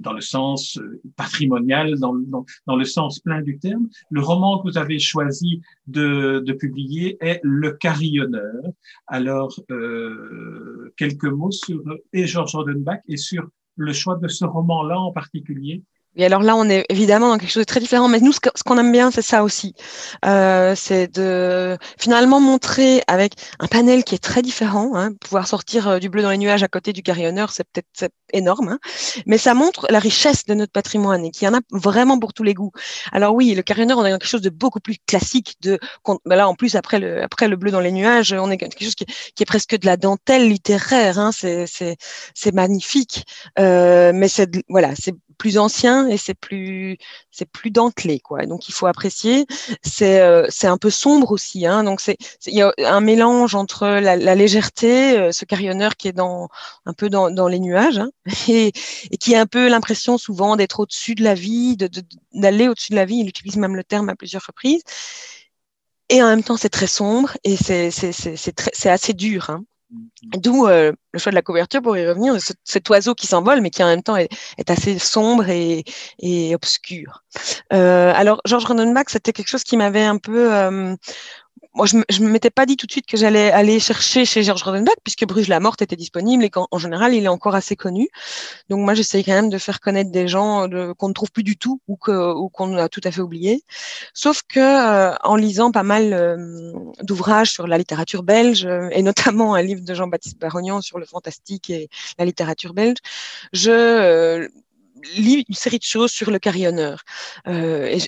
dans 0.00 0.12
le 0.12 0.20
sens 0.20 0.78
euh, 0.78 1.00
patrimonial, 1.16 1.98
dans, 1.98 2.12
le 2.76 2.84
sens 2.84 3.20
plein 3.20 3.42
du 3.42 3.58
terme. 3.58 3.88
Le 4.10 4.20
roman 4.20 4.58
que 4.58 4.68
vous 4.68 4.78
avez 4.78 4.98
choisi 4.98 5.60
de, 5.86 6.42
de 6.44 6.52
publier 6.52 7.16
est 7.20 7.40
Le 7.42 7.72
Carillonneur. 7.72 8.64
Alors, 9.06 9.54
euh, 9.70 10.92
quelques 10.96 11.24
mots 11.24 11.50
sur 11.50 11.82
et 12.12 12.26
Georges 12.26 12.54
Rodenbach 12.54 13.00
et 13.08 13.16
sur 13.16 13.48
le 13.76 13.92
choix 13.92 14.16
de 14.16 14.28
ce 14.28 14.44
roman-là 14.44 14.98
en 14.98 15.12
particulier. 15.12 15.82
Et 16.16 16.24
alors 16.24 16.42
là, 16.42 16.56
on 16.56 16.68
est 16.68 16.84
évidemment 16.88 17.28
dans 17.28 17.38
quelque 17.38 17.50
chose 17.50 17.62
de 17.62 17.64
très 17.64 17.78
différent, 17.78 18.08
mais 18.08 18.18
nous, 18.18 18.32
ce 18.32 18.40
qu'on 18.40 18.78
aime 18.78 18.90
bien, 18.90 19.12
c'est 19.12 19.22
ça 19.22 19.44
aussi. 19.44 19.74
Euh, 20.24 20.74
c'est 20.74 21.06
de 21.06 21.78
finalement 21.98 22.40
montrer 22.40 23.02
avec 23.06 23.34
un 23.60 23.68
panel 23.68 24.02
qui 24.02 24.16
est 24.16 24.22
très 24.22 24.42
différent, 24.42 24.96
hein, 24.96 25.12
pouvoir 25.20 25.46
sortir 25.46 25.86
euh, 25.88 25.98
du 26.00 26.08
bleu 26.08 26.22
dans 26.22 26.30
les 26.30 26.38
nuages 26.38 26.64
à 26.64 26.68
côté 26.68 26.92
du 26.92 27.02
carillonneur, 27.02 27.52
c'est 27.52 27.64
peut-être 27.72 28.12
énorme, 28.32 28.68
hein, 28.68 28.78
mais 29.26 29.38
ça 29.38 29.54
montre 29.54 29.86
la 29.88 30.00
richesse 30.00 30.46
de 30.46 30.54
notre 30.54 30.72
patrimoine 30.72 31.24
et 31.24 31.30
qu'il 31.30 31.46
y 31.46 31.48
en 31.48 31.54
a 31.54 31.60
vraiment 31.70 32.18
pour 32.18 32.32
tous 32.32 32.42
les 32.42 32.54
goûts. 32.54 32.72
Alors 33.12 33.34
oui, 33.34 33.54
le 33.54 33.62
carillonneur, 33.62 33.98
on 33.98 34.04
est 34.04 34.10
dans 34.10 34.18
quelque 34.18 34.28
chose 34.28 34.42
de 34.42 34.50
beaucoup 34.50 34.80
plus 34.80 34.96
classique. 35.06 35.56
De, 35.60 35.78
ben 36.24 36.36
là, 36.36 36.48
en 36.48 36.54
plus, 36.54 36.74
après 36.74 36.98
le, 36.98 37.22
après 37.22 37.46
le 37.46 37.54
bleu 37.56 37.70
dans 37.70 37.80
les 37.80 37.92
nuages, 37.92 38.32
on 38.32 38.50
est 38.50 38.58
quelque 38.58 38.82
chose 38.82 38.96
qui, 38.96 39.04
est 39.04 39.44
presque 39.46 39.78
de 39.78 39.86
la 39.86 39.96
dentelle 39.96 40.48
littéraire. 40.48 41.18
Hein, 41.18 41.30
c'est 41.32 42.54
magnifique, 42.54 43.24
euh, 43.58 44.12
mais 44.12 44.28
c'est 44.28 44.50
voilà, 44.68 44.94
c'est 44.96 45.14
plus 45.40 45.56
ancien 45.56 46.06
et 46.06 46.18
c'est 46.18 46.34
plus 46.34 46.98
c'est 47.30 47.48
plus 47.48 47.70
dentelé 47.70 48.20
quoi. 48.20 48.44
Donc 48.46 48.68
il 48.68 48.72
faut 48.72 48.86
apprécier. 48.86 49.46
C'est 49.82 50.20
euh, 50.20 50.46
c'est 50.50 50.66
un 50.66 50.76
peu 50.76 50.90
sombre 50.90 51.32
aussi. 51.32 51.66
Hein, 51.66 51.82
donc 51.82 52.00
c'est 52.02 52.18
il 52.46 52.54
y 52.54 52.62
a 52.62 52.72
un 52.78 53.00
mélange 53.00 53.54
entre 53.54 53.86
la, 53.86 54.16
la 54.16 54.34
légèreté, 54.34 55.18
euh, 55.18 55.32
ce 55.32 55.46
carillonneur 55.46 55.96
qui 55.96 56.08
est 56.08 56.12
dans 56.12 56.50
un 56.84 56.92
peu 56.92 57.08
dans, 57.08 57.30
dans 57.30 57.48
les 57.48 57.58
nuages 57.58 57.98
hein, 57.98 58.10
et, 58.48 58.72
et 59.10 59.16
qui 59.16 59.34
a 59.34 59.40
un 59.40 59.46
peu 59.46 59.68
l'impression 59.68 60.18
souvent 60.18 60.56
d'être 60.56 60.80
au-dessus 60.80 61.14
de 61.14 61.24
la 61.24 61.34
vie, 61.34 61.76
de, 61.78 61.88
d'aller 62.34 62.68
au-dessus 62.68 62.90
de 62.90 62.96
la 62.96 63.06
vie. 63.06 63.20
Il 63.20 63.28
utilise 63.28 63.56
même 63.56 63.76
le 63.76 63.84
terme 63.84 64.10
à 64.10 64.16
plusieurs 64.16 64.44
reprises. 64.46 64.82
Et 66.10 66.22
en 66.22 66.26
même 66.26 66.42
temps, 66.42 66.58
c'est 66.58 66.68
très 66.68 66.88
sombre 66.88 67.36
et 67.44 67.56
c'est 67.56 67.90
c'est 67.90 68.12
c'est 68.12 68.36
c'est 68.36 68.90
assez 68.90 69.14
dur. 69.14 69.48
Hein. 69.48 69.64
D'où 70.22 70.66
euh, 70.66 70.92
le 71.12 71.18
choix 71.18 71.30
de 71.30 71.34
la 71.34 71.42
couverture 71.42 71.82
pour 71.82 71.96
y 71.96 72.06
revenir, 72.06 72.36
cet 72.64 72.88
oiseau 72.90 73.14
qui 73.14 73.26
s'envole, 73.26 73.60
mais 73.60 73.70
qui 73.70 73.82
en 73.82 73.88
même 73.88 74.02
temps 74.02 74.16
est, 74.16 74.30
assez 74.68 74.98
sombre 74.98 75.48
et, 75.48 75.84
et 76.20 76.54
obscur. 76.54 77.24
Euh, 77.72 78.12
alors, 78.14 78.40
Georges 78.44 78.66
Rondenbach, 78.66 79.06
c'était 79.08 79.32
quelque 79.32 79.48
chose 79.48 79.64
qui 79.64 79.76
m'avait 79.76 80.04
un 80.04 80.18
peu 80.18 80.54
euh, 80.54 80.94
moi, 81.74 81.86
je 81.86 82.22
ne 82.22 82.28
m'étais 82.28 82.50
pas 82.50 82.66
dit 82.66 82.76
tout 82.76 82.86
de 82.86 82.92
suite 82.92 83.06
que 83.06 83.16
j'allais 83.16 83.52
aller 83.52 83.78
chercher 83.78 84.24
chez 84.24 84.42
Georges 84.42 84.64
Rodenbach, 84.64 84.96
puisque 85.04 85.24
Bruges 85.24 85.46
la 85.48 85.60
Morte 85.60 85.82
était 85.82 85.96
disponible 85.96 86.42
et 86.42 86.50
qu'en 86.50 86.66
général, 86.78 87.14
il 87.14 87.24
est 87.24 87.28
encore 87.28 87.54
assez 87.54 87.76
connu. 87.76 88.08
Donc, 88.68 88.80
moi, 88.80 88.94
j'essaye 88.94 89.24
quand 89.24 89.32
même 89.32 89.50
de 89.50 89.58
faire 89.58 89.80
connaître 89.80 90.10
des 90.10 90.26
gens 90.26 90.68
qu'on 90.98 91.08
ne 91.08 91.12
trouve 91.12 91.30
plus 91.30 91.44
du 91.44 91.56
tout 91.56 91.80
ou 91.86 91.96
qu'on 91.96 92.76
a 92.76 92.88
tout 92.88 93.00
à 93.04 93.12
fait 93.12 93.20
oublié. 93.20 93.62
Sauf 94.14 94.42
que, 94.42 94.58
euh, 94.58 95.14
en 95.22 95.36
lisant 95.36 95.70
pas 95.70 95.84
mal 95.84 96.12
euh, 96.12 96.72
d'ouvrages 97.02 97.52
sur 97.52 97.66
la 97.68 97.78
littérature 97.78 98.24
belge, 98.24 98.64
euh, 98.66 98.88
et 98.90 99.02
notamment 99.02 99.54
un 99.54 99.62
livre 99.62 99.82
de 99.82 99.94
Jean-Baptiste 99.94 100.38
Barognan 100.38 100.80
sur 100.80 100.98
le 100.98 101.06
fantastique 101.06 101.70
et 101.70 101.88
la 102.18 102.24
littérature 102.24 102.74
belge, 102.74 102.98
je 103.52 104.48
lis 105.16 105.44
une 105.48 105.54
série 105.54 105.78
de 105.78 105.84
choses 105.84 106.10
sur 106.10 106.30
le 106.30 106.38
carillonneur. 106.38 107.02
Euh, 107.46 107.98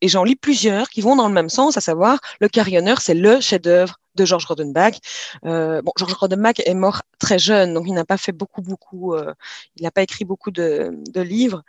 et 0.00 0.08
j'en 0.08 0.24
lis 0.24 0.36
plusieurs 0.36 0.88
qui 0.88 1.00
vont 1.00 1.16
dans 1.16 1.28
le 1.28 1.34
même 1.34 1.48
sens, 1.48 1.76
à 1.76 1.80
savoir 1.80 2.18
le 2.40 2.48
carillonneur, 2.48 3.00
c'est 3.00 3.14
le 3.14 3.40
chef-d'œuvre 3.40 4.00
de 4.14 4.24
Georges 4.24 4.46
Rodenbach. 4.46 4.94
Euh, 5.44 5.82
bon, 5.82 5.92
Georges 5.96 6.14
Rodenbach 6.14 6.60
est 6.64 6.74
mort 6.74 7.02
très 7.18 7.38
jeune, 7.38 7.74
donc 7.74 7.84
il 7.86 7.94
n'a 7.94 8.04
pas 8.04 8.16
fait 8.16 8.32
beaucoup, 8.32 8.62
beaucoup, 8.62 9.14
euh, 9.14 9.34
il 9.76 9.82
n'a 9.82 9.90
pas 9.90 10.02
écrit 10.02 10.24
beaucoup 10.24 10.50
de, 10.50 10.90
de 11.12 11.20
livres 11.20 11.62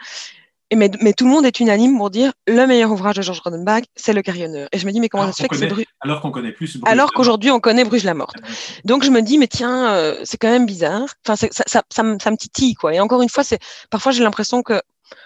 mais, 0.75 0.91
mais, 1.01 1.13
tout 1.13 1.25
le 1.25 1.31
monde 1.31 1.45
est 1.45 1.59
unanime 1.59 1.97
pour 1.97 2.09
dire 2.09 2.33
le 2.47 2.65
meilleur 2.67 2.91
ouvrage 2.91 3.15
de 3.15 3.21
Georges 3.21 3.39
Rodenbach, 3.39 3.83
c'est 3.95 4.13
Le 4.13 4.21
Carillonneur. 4.21 4.67
Et 4.71 4.77
je 4.77 4.85
me 4.85 4.91
dis, 4.91 4.99
mais 4.99 5.09
comment 5.09 5.25
ça 5.27 5.31
se 5.31 5.41
fait 5.41 5.47
que 5.47 5.55
c'est 5.55 5.67
Bruges 5.67 5.85
Alors 6.01 6.21
qu'on 6.21 6.31
connaît 6.31 6.51
plus 6.51 6.77
Bruges 6.77 6.91
Alors 6.91 7.11
qu'aujourd'hui, 7.13 7.51
on 7.51 7.59
connaît 7.59 7.85
Bruges 7.85 8.03
la 8.03 8.13
Morte. 8.13 8.35
Donc 8.83 9.03
je 9.03 9.09
me 9.09 9.21
dis, 9.21 9.37
mais 9.37 9.47
tiens, 9.47 9.93
euh, 9.93 10.19
c'est 10.23 10.37
quand 10.37 10.49
même 10.49 10.65
bizarre. 10.65 11.07
Enfin, 11.25 11.35
ça, 11.35 11.47
ça, 11.51 11.63
ça, 11.67 11.83
ça, 11.89 12.03
me, 12.03 12.19
ça 12.19 12.31
me 12.31 12.37
titille, 12.37 12.75
quoi. 12.75 12.93
Et 12.93 12.99
encore 12.99 13.21
une 13.21 13.29
fois, 13.29 13.43
c'est 13.43 13.59
parfois 13.89 14.11
j'ai 14.11 14.23
l'impression 14.23 14.61
que 14.61 14.81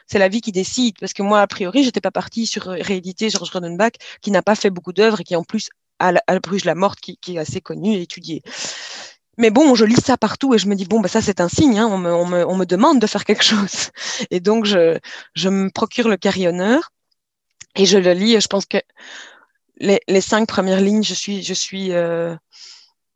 c'est 0.06 0.20
la 0.20 0.28
vie 0.28 0.42
qui 0.42 0.52
décide. 0.52 0.96
Parce 1.00 1.14
que 1.14 1.24
moi, 1.24 1.42
a 1.42 1.48
priori, 1.48 1.84
j'étais 1.84 2.02
pas 2.02 2.12
partie 2.12 2.46
sur 2.46 2.64
rééditer 2.64 3.30
Georges 3.30 3.52
Rodenbach, 3.52 3.94
qui 4.22 4.32
n'a 4.32 4.42
pas 4.42 4.56
fait 4.56 4.70
beaucoup 4.70 4.94
d'œuvres 4.94 5.22
et 5.22 5.24
qui 5.24 5.36
en 5.36 5.44
plus 5.44 5.70
a, 6.00 6.40
Bruges 6.40 6.66
la 6.66 6.76
Morte, 6.76 7.00
qui, 7.00 7.18
qui 7.18 7.36
est 7.36 7.40
assez 7.40 7.62
connu 7.62 7.94
et 7.94 8.02
étudié. 8.02 8.42
Mais 9.38 9.50
bon, 9.50 9.76
je 9.76 9.86
lis 9.86 10.02
ça 10.04 10.18
partout 10.18 10.54
et 10.54 10.58
je 10.58 10.68
me 10.68 10.76
dis, 10.76 10.86
bon, 10.86 11.00
bah, 11.00 11.08
ça, 11.08 11.22
c'est 11.22 11.42
un 11.42 11.50
signe, 11.50 11.80
hein, 11.80 11.88
on, 11.90 11.98
me, 11.98 12.14
on, 12.14 12.26
me, 12.26 12.46
on, 12.46 12.56
me, 12.56 12.66
demande 12.66 13.00
de 13.00 13.08
faire 13.08 13.26
quelque 13.26 13.44
chose. 13.54 13.90
Et 14.30 14.40
donc, 14.40 14.66
je, 14.66 15.00
je 15.36 15.50
me 15.50 15.70
procure 15.70 16.10
le 16.10 16.18
carillonneur 16.18 16.92
et 17.76 17.86
je 17.86 17.98
le 17.98 18.14
lis. 18.14 18.40
Je 18.40 18.48
pense 18.48 18.66
que 18.66 18.78
les, 19.78 20.00
les 20.08 20.22
cinq 20.22 20.48
premières 20.48 20.82
lignes, 20.82 21.04
je 21.04 21.14
suis, 21.14 21.44
je 21.44 21.54
suis 21.54 21.92
euh, 21.94 22.36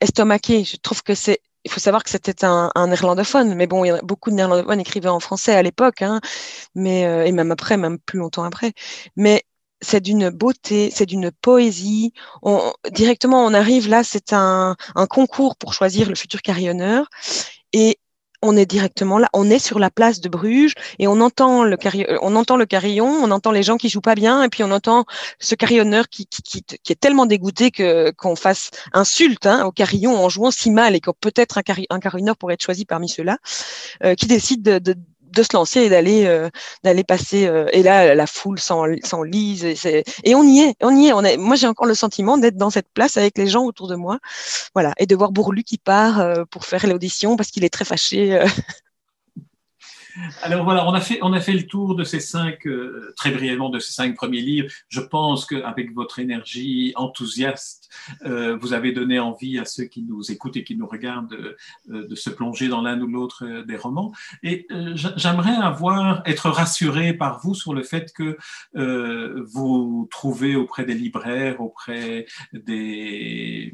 estomaquée. 0.01 0.63
Je 0.63 0.77
trouve 0.77 1.03
que 1.03 1.15
c'est. 1.15 1.39
Il 1.65 1.71
faut 1.71 1.79
savoir 1.79 2.03
que 2.03 2.11
c'était 2.11 2.45
un, 2.45 2.71
un, 2.75 2.87
néerlandophone, 2.87 3.55
mais 3.55 3.65
bon, 3.65 3.83
beaucoup 4.03 4.29
de 4.29 4.35
néerlandophones 4.35 4.79
écrivaient 4.79 5.09
en 5.09 5.19
français 5.19 5.55
à 5.55 5.63
l'époque, 5.63 6.03
hein, 6.03 6.21
mais 6.75 7.05
euh, 7.07 7.25
et 7.25 7.31
même 7.31 7.51
après, 7.51 7.75
même 7.75 7.97
plus 7.99 8.19
longtemps 8.19 8.43
après. 8.43 8.73
Mais 9.15 9.43
c'est 9.85 10.01
d'une 10.01 10.29
beauté, 10.29 10.89
c'est 10.91 11.05
d'une 11.05 11.31
poésie. 11.31 12.13
On, 12.41 12.73
directement, 12.91 13.45
on 13.45 13.53
arrive 13.53 13.87
là, 13.87 14.03
c'est 14.03 14.33
un, 14.33 14.75
un, 14.95 15.07
concours 15.07 15.55
pour 15.55 15.73
choisir 15.73 16.09
le 16.09 16.15
futur 16.15 16.41
carillonneur. 16.41 17.09
Et 17.73 17.99
on 18.41 18.55
est 18.55 18.65
directement 18.65 19.17
là, 19.17 19.27
on 19.33 19.49
est 19.49 19.59
sur 19.59 19.79
la 19.79 19.89
place 19.89 20.21
de 20.21 20.29
Bruges 20.29 20.73
et 20.99 21.07
on 21.07 21.19
entend 21.21 21.63
le, 21.63 21.77
on 22.21 22.35
entend 22.35 22.57
le 22.57 22.65
carillon, 22.65 23.07
on 23.07 23.31
entend 23.31 23.51
les 23.51 23.63
gens 23.63 23.77
qui 23.77 23.89
jouent 23.89 24.01
pas 24.01 24.15
bien 24.15 24.43
et 24.43 24.49
puis 24.49 24.63
on 24.63 24.71
entend 24.71 25.05
ce 25.39 25.55
carillonneur 25.55 26.09
qui, 26.09 26.25
qui, 26.27 26.41
qui, 26.41 26.63
qui 26.63 26.91
est 26.91 26.99
tellement 26.99 27.25
dégoûté 27.25 27.71
que 27.71 28.11
qu'on 28.11 28.35
fasse 28.35 28.71
insulte 28.93 29.45
hein, 29.45 29.65
au 29.65 29.71
carillon 29.71 30.15
en 30.15 30.29
jouant 30.29 30.51
si 30.51 30.71
mal 30.71 30.95
et 30.95 30.99
que 30.99 31.11
peut-être 31.11 31.57
un, 31.57 31.99
carillonneur 31.99 32.37
pourrait 32.37 32.55
être 32.55 32.63
choisi 32.63 32.85
parmi 32.85 33.09
ceux-là, 33.09 33.37
euh, 34.03 34.15
qui 34.15 34.27
décide 34.27 34.61
de, 34.61 34.79
de 34.79 34.95
de 35.35 35.43
se 35.43 35.49
lancer 35.53 35.81
et 35.81 35.89
d'aller 35.89 36.25
euh, 36.25 36.49
d'aller 36.83 37.03
passer 37.03 37.45
euh, 37.47 37.67
et 37.71 37.83
là 37.83 38.15
la 38.15 38.27
foule 38.27 38.59
s'enlise 38.59 39.65
et, 39.65 40.03
et 40.23 40.35
on 40.35 40.43
y 40.43 40.61
est 40.61 40.75
on 40.81 40.95
y 40.95 41.07
est. 41.07 41.13
On 41.13 41.21
moi 41.39 41.55
j'ai 41.55 41.67
encore 41.67 41.85
le 41.85 41.93
sentiment 41.95 42.37
d'être 42.37 42.57
dans 42.57 42.69
cette 42.69 42.87
place 42.93 43.17
avec 43.17 43.37
les 43.37 43.47
gens 43.47 43.65
autour 43.65 43.87
de 43.87 43.95
moi. 43.95 44.19
Voilà. 44.73 44.93
Et 44.97 45.05
de 45.05 45.15
voir 45.15 45.31
Bourlu 45.31 45.63
qui 45.63 45.77
part 45.77 46.19
euh, 46.19 46.43
pour 46.49 46.65
faire 46.65 46.87
l'audition 46.87 47.35
parce 47.35 47.51
qu'il 47.51 47.63
est 47.63 47.69
très 47.69 47.85
fâché 47.85 48.39
alors 50.41 50.63
voilà, 50.63 50.87
on 50.87 50.93
a 50.93 51.01
fait, 51.01 51.19
on 51.21 51.33
a 51.33 51.41
fait 51.41 51.53
le 51.53 51.65
tour 51.65 51.95
de 51.95 52.03
ces 52.03 52.19
cinq, 52.19 52.65
euh, 52.67 53.13
très 53.17 53.31
brièvement, 53.31 53.69
de 53.69 53.79
ces 53.79 53.91
cinq 53.91 54.15
premiers 54.15 54.41
livres. 54.41 54.69
Je 54.89 55.01
pense 55.01 55.45
qu'avec 55.45 55.93
votre 55.93 56.19
énergie 56.19 56.93
enthousiaste, 56.95 57.89
euh, 58.25 58.57
vous 58.57 58.73
avez 58.73 58.91
donné 58.91 59.19
envie 59.19 59.59
à 59.59 59.65
ceux 59.65 59.85
qui 59.85 60.03
nous 60.03 60.31
écoutent 60.31 60.57
et 60.57 60.63
qui 60.63 60.75
nous 60.75 60.87
regardent 60.87 61.55
euh, 61.89 62.07
de 62.07 62.15
se 62.15 62.29
plonger 62.29 62.67
dans 62.67 62.81
l'un 62.81 62.99
ou 63.01 63.07
l'autre 63.07 63.63
des 63.67 63.77
romans. 63.77 64.13
Et 64.43 64.67
j'aimerais 64.95 65.55
avoir, 65.55 66.21
être 66.25 66.49
rassuré 66.49 67.13
par 67.13 67.39
vous 67.41 67.53
sur 67.53 67.73
le 67.73 67.83
fait 67.83 68.11
que 68.13 68.37
vous 68.73 70.07
trouvez 70.11 70.55
auprès 70.55 70.85
des 70.85 70.93
libraires, 70.93 71.61
auprès 71.61 72.25
des, 72.53 73.73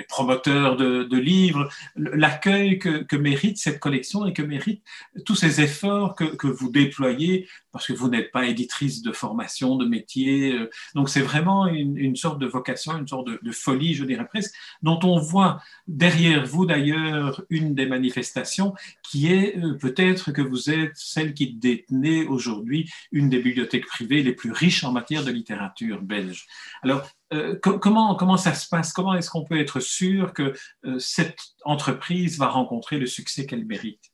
des 0.00 0.06
promoteurs 0.06 0.76
de, 0.76 1.16
livres, 1.16 1.68
l'accueil 1.94 2.78
que, 2.78 3.16
mérite 3.16 3.58
cette 3.58 3.78
collection 3.78 4.26
et 4.26 4.32
que 4.32 4.42
mérite 4.42 4.82
tous 5.26 5.34
ces 5.34 5.60
efforts 5.60 6.14
que, 6.14 6.46
vous 6.46 6.70
déployez, 6.70 7.46
parce 7.72 7.86
que 7.86 7.92
vous 7.92 8.08
n'êtes 8.08 8.30
pas 8.32 8.46
éditrice 8.46 9.02
de 9.02 9.12
formation, 9.12 9.76
de 9.76 9.86
métier, 9.86 10.52
euh, 10.52 10.70
donc 10.94 11.08
c'est 11.08 11.20
vraiment 11.20 11.66
une, 11.66 12.16
sorte 12.16 12.38
de 12.38 12.46
vocation, 12.46 12.98
une 12.98 13.06
sorte 13.06 13.28
de, 13.28 13.52
folie, 13.52 13.94
je 13.94 14.04
dirais 14.04 14.26
presque, 14.26 14.54
dont 14.82 14.98
on 15.02 15.18
voit 15.18 15.60
derrière 15.86 16.44
vous 16.44 16.66
d'ailleurs 16.66 17.42
une 17.50 17.74
des 17.74 17.86
manifestations 17.86 18.74
qui 19.08 19.32
est 19.32 19.56
euh, 19.58 19.74
peut-être 19.74 20.32
que 20.32 20.42
vous 20.42 20.70
êtes 20.70 20.96
celle 20.96 21.34
qui 21.34 21.54
détenait 21.54 22.26
aujourd'hui 22.26 22.90
une 23.12 23.28
des 23.28 23.40
bibliothèques 23.40 23.86
privées 23.86 24.22
les 24.22 24.32
plus 24.32 24.52
riches 24.52 24.84
en 24.84 24.92
matière 24.92 25.24
de 25.24 25.30
littérature 25.30 26.02
belge. 26.02 26.46
Alors, 26.82 27.08
euh, 27.32 27.56
comment, 27.60 28.16
comment 28.16 28.36
ça 28.36 28.54
se 28.54 28.68
passe? 28.68 28.92
Comment 28.92 29.14
est-ce 29.14 29.30
qu'on 29.30 29.44
peut 29.44 29.60
être 29.60 29.78
sûr 29.78 30.32
que 30.32 30.54
cette 30.98 31.38
entreprise 31.64 32.38
va 32.38 32.48
rencontrer 32.48 32.98
le 32.98 33.06
succès 33.06 33.46
qu'elle 33.46 33.64
mérite? 33.64 34.09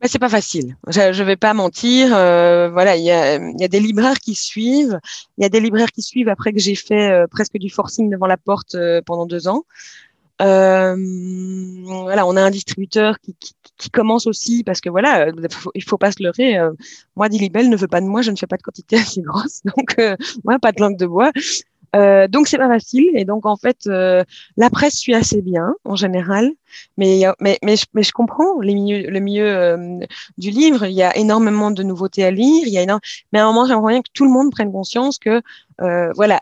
Mais 0.00 0.08
c'est 0.08 0.18
pas 0.18 0.28
facile. 0.28 0.76
Je 0.88 1.00
ne 1.00 1.24
vais 1.24 1.36
pas 1.36 1.54
mentir. 1.54 2.14
Euh, 2.14 2.68
voilà, 2.70 2.96
il 2.96 3.04
y 3.04 3.10
a, 3.10 3.36
y 3.36 3.64
a, 3.64 3.68
des 3.68 3.80
libraires 3.80 4.18
qui 4.18 4.34
suivent. 4.34 4.98
Il 5.38 5.42
y 5.42 5.46
a 5.46 5.48
des 5.48 5.60
libraires 5.60 5.90
qui 5.90 6.02
suivent 6.02 6.28
après 6.28 6.52
que 6.52 6.60
j'ai 6.60 6.74
fait 6.74 7.10
euh, 7.10 7.26
presque 7.26 7.56
du 7.56 7.70
forcing 7.70 8.10
devant 8.10 8.26
la 8.26 8.36
porte 8.36 8.74
euh, 8.74 9.00
pendant 9.04 9.26
deux 9.26 9.48
ans. 9.48 9.64
Euh, 10.42 10.94
voilà, 11.84 12.26
on 12.26 12.36
a 12.36 12.42
un 12.42 12.50
distributeur 12.50 13.18
qui, 13.20 13.34
qui, 13.40 13.54
qui, 13.78 13.88
commence 13.88 14.26
aussi 14.26 14.64
parce 14.64 14.82
que 14.82 14.90
voilà, 14.90 15.28
il 15.74 15.82
faut 15.82 15.96
pas 15.96 16.12
se 16.12 16.22
leurrer. 16.22 16.58
moi, 17.16 17.30
Dilibel 17.30 17.70
ne 17.70 17.76
veut 17.76 17.88
pas 17.88 18.02
de 18.02 18.06
moi, 18.06 18.20
je 18.20 18.30
ne 18.30 18.36
fais 18.36 18.46
pas 18.46 18.58
de 18.58 18.62
quantité 18.62 18.96
assez 18.98 19.22
grosse, 19.22 19.62
donc 19.64 19.96
moi, 20.44 20.58
pas 20.58 20.72
de 20.72 20.80
langue 20.82 20.98
de 20.98 21.06
bois. 21.06 21.32
Euh, 21.94 22.28
donc 22.28 22.48
c'est 22.48 22.58
pas 22.58 22.68
facile. 22.68 23.10
Et 23.14 23.24
donc 23.24 23.46
en 23.46 23.56
fait 23.56 23.86
euh, 23.86 24.24
la 24.56 24.70
presse 24.70 24.96
suit 24.96 25.14
assez 25.14 25.42
bien 25.42 25.74
en 25.84 25.96
général. 25.96 26.50
Mais 26.96 27.22
mais 27.40 27.58
mais 27.62 27.76
je, 27.76 27.86
mais 27.94 28.02
je 28.02 28.12
comprends 28.12 28.60
les 28.60 28.74
milieux, 28.74 29.08
le 29.10 29.20
milieu 29.20 29.46
euh, 29.46 29.98
du 30.38 30.50
livre. 30.50 30.86
Il 30.86 30.94
y 30.94 31.02
a 31.02 31.16
énormément 31.16 31.70
de 31.70 31.82
nouveautés 31.82 32.24
à 32.24 32.30
lire. 32.30 32.66
Il 32.66 32.72
y 32.72 32.78
a 32.78 32.82
énorme... 32.82 33.00
mais 33.32 33.38
à 33.38 33.44
un 33.44 33.52
moment 33.52 33.66
j'aimerais 33.66 33.94
bien 33.94 34.02
que 34.02 34.10
tout 34.12 34.24
le 34.24 34.30
monde 34.30 34.50
prenne 34.50 34.72
conscience 34.72 35.18
que 35.18 35.42
euh, 35.80 36.12
voilà 36.14 36.40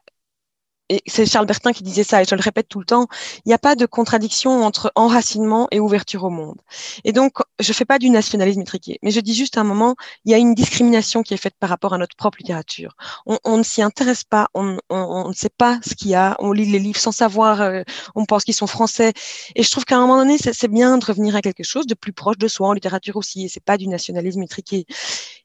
et 0.90 1.02
c'est 1.06 1.24
Charles 1.24 1.46
Bertin 1.46 1.72
qui 1.72 1.82
disait 1.82 2.04
ça, 2.04 2.20
et 2.20 2.24
je 2.26 2.34
le 2.34 2.42
répète 2.42 2.68
tout 2.68 2.78
le 2.78 2.84
temps, 2.84 3.06
il 3.44 3.48
n'y 3.48 3.54
a 3.54 3.58
pas 3.58 3.74
de 3.74 3.86
contradiction 3.86 4.64
entre 4.64 4.92
enracinement 4.96 5.66
et 5.70 5.80
ouverture 5.80 6.24
au 6.24 6.30
monde. 6.30 6.60
Et 7.04 7.12
donc, 7.12 7.38
je 7.58 7.70
ne 7.70 7.74
fais 7.74 7.86
pas 7.86 7.98
du 7.98 8.10
nationalisme 8.10 8.60
étriqué, 8.60 8.98
mais 9.02 9.10
je 9.10 9.20
dis 9.20 9.34
juste 9.34 9.56
à 9.56 9.62
un 9.62 9.64
moment, 9.64 9.96
il 10.26 10.32
y 10.32 10.34
a 10.34 10.38
une 10.38 10.54
discrimination 10.54 11.22
qui 11.22 11.32
est 11.32 11.38
faite 11.38 11.54
par 11.58 11.70
rapport 11.70 11.94
à 11.94 11.98
notre 11.98 12.16
propre 12.16 12.36
littérature. 12.38 12.96
On, 13.24 13.56
ne 13.56 13.62
s'y 13.62 13.80
intéresse 13.80 14.24
pas, 14.24 14.48
on, 14.52 14.78
ne 14.90 15.32
sait 15.32 15.48
pas 15.48 15.78
ce 15.86 15.94
qu'il 15.94 16.10
y 16.10 16.14
a, 16.14 16.36
on 16.38 16.52
lit 16.52 16.66
les 16.66 16.78
livres 16.78 17.00
sans 17.00 17.12
savoir, 17.12 17.62
euh, 17.62 17.82
on 18.14 18.26
pense 18.26 18.44
qu'ils 18.44 18.54
sont 18.54 18.66
français. 18.66 19.14
Et 19.54 19.62
je 19.62 19.70
trouve 19.70 19.84
qu'à 19.86 19.96
un 19.96 20.00
moment 20.00 20.18
donné, 20.18 20.36
c'est 20.38 20.68
bien 20.68 20.98
de 20.98 21.04
revenir 21.04 21.34
à 21.34 21.40
quelque 21.40 21.64
chose 21.64 21.86
de 21.86 21.94
plus 21.94 22.12
proche 22.12 22.36
de 22.36 22.48
soi 22.48 22.68
en 22.68 22.72
littérature 22.74 23.16
aussi, 23.16 23.46
et 23.46 23.48
c'est 23.48 23.64
pas 23.64 23.78
du 23.78 23.88
nationalisme 23.88 24.42
étriqué. 24.42 24.84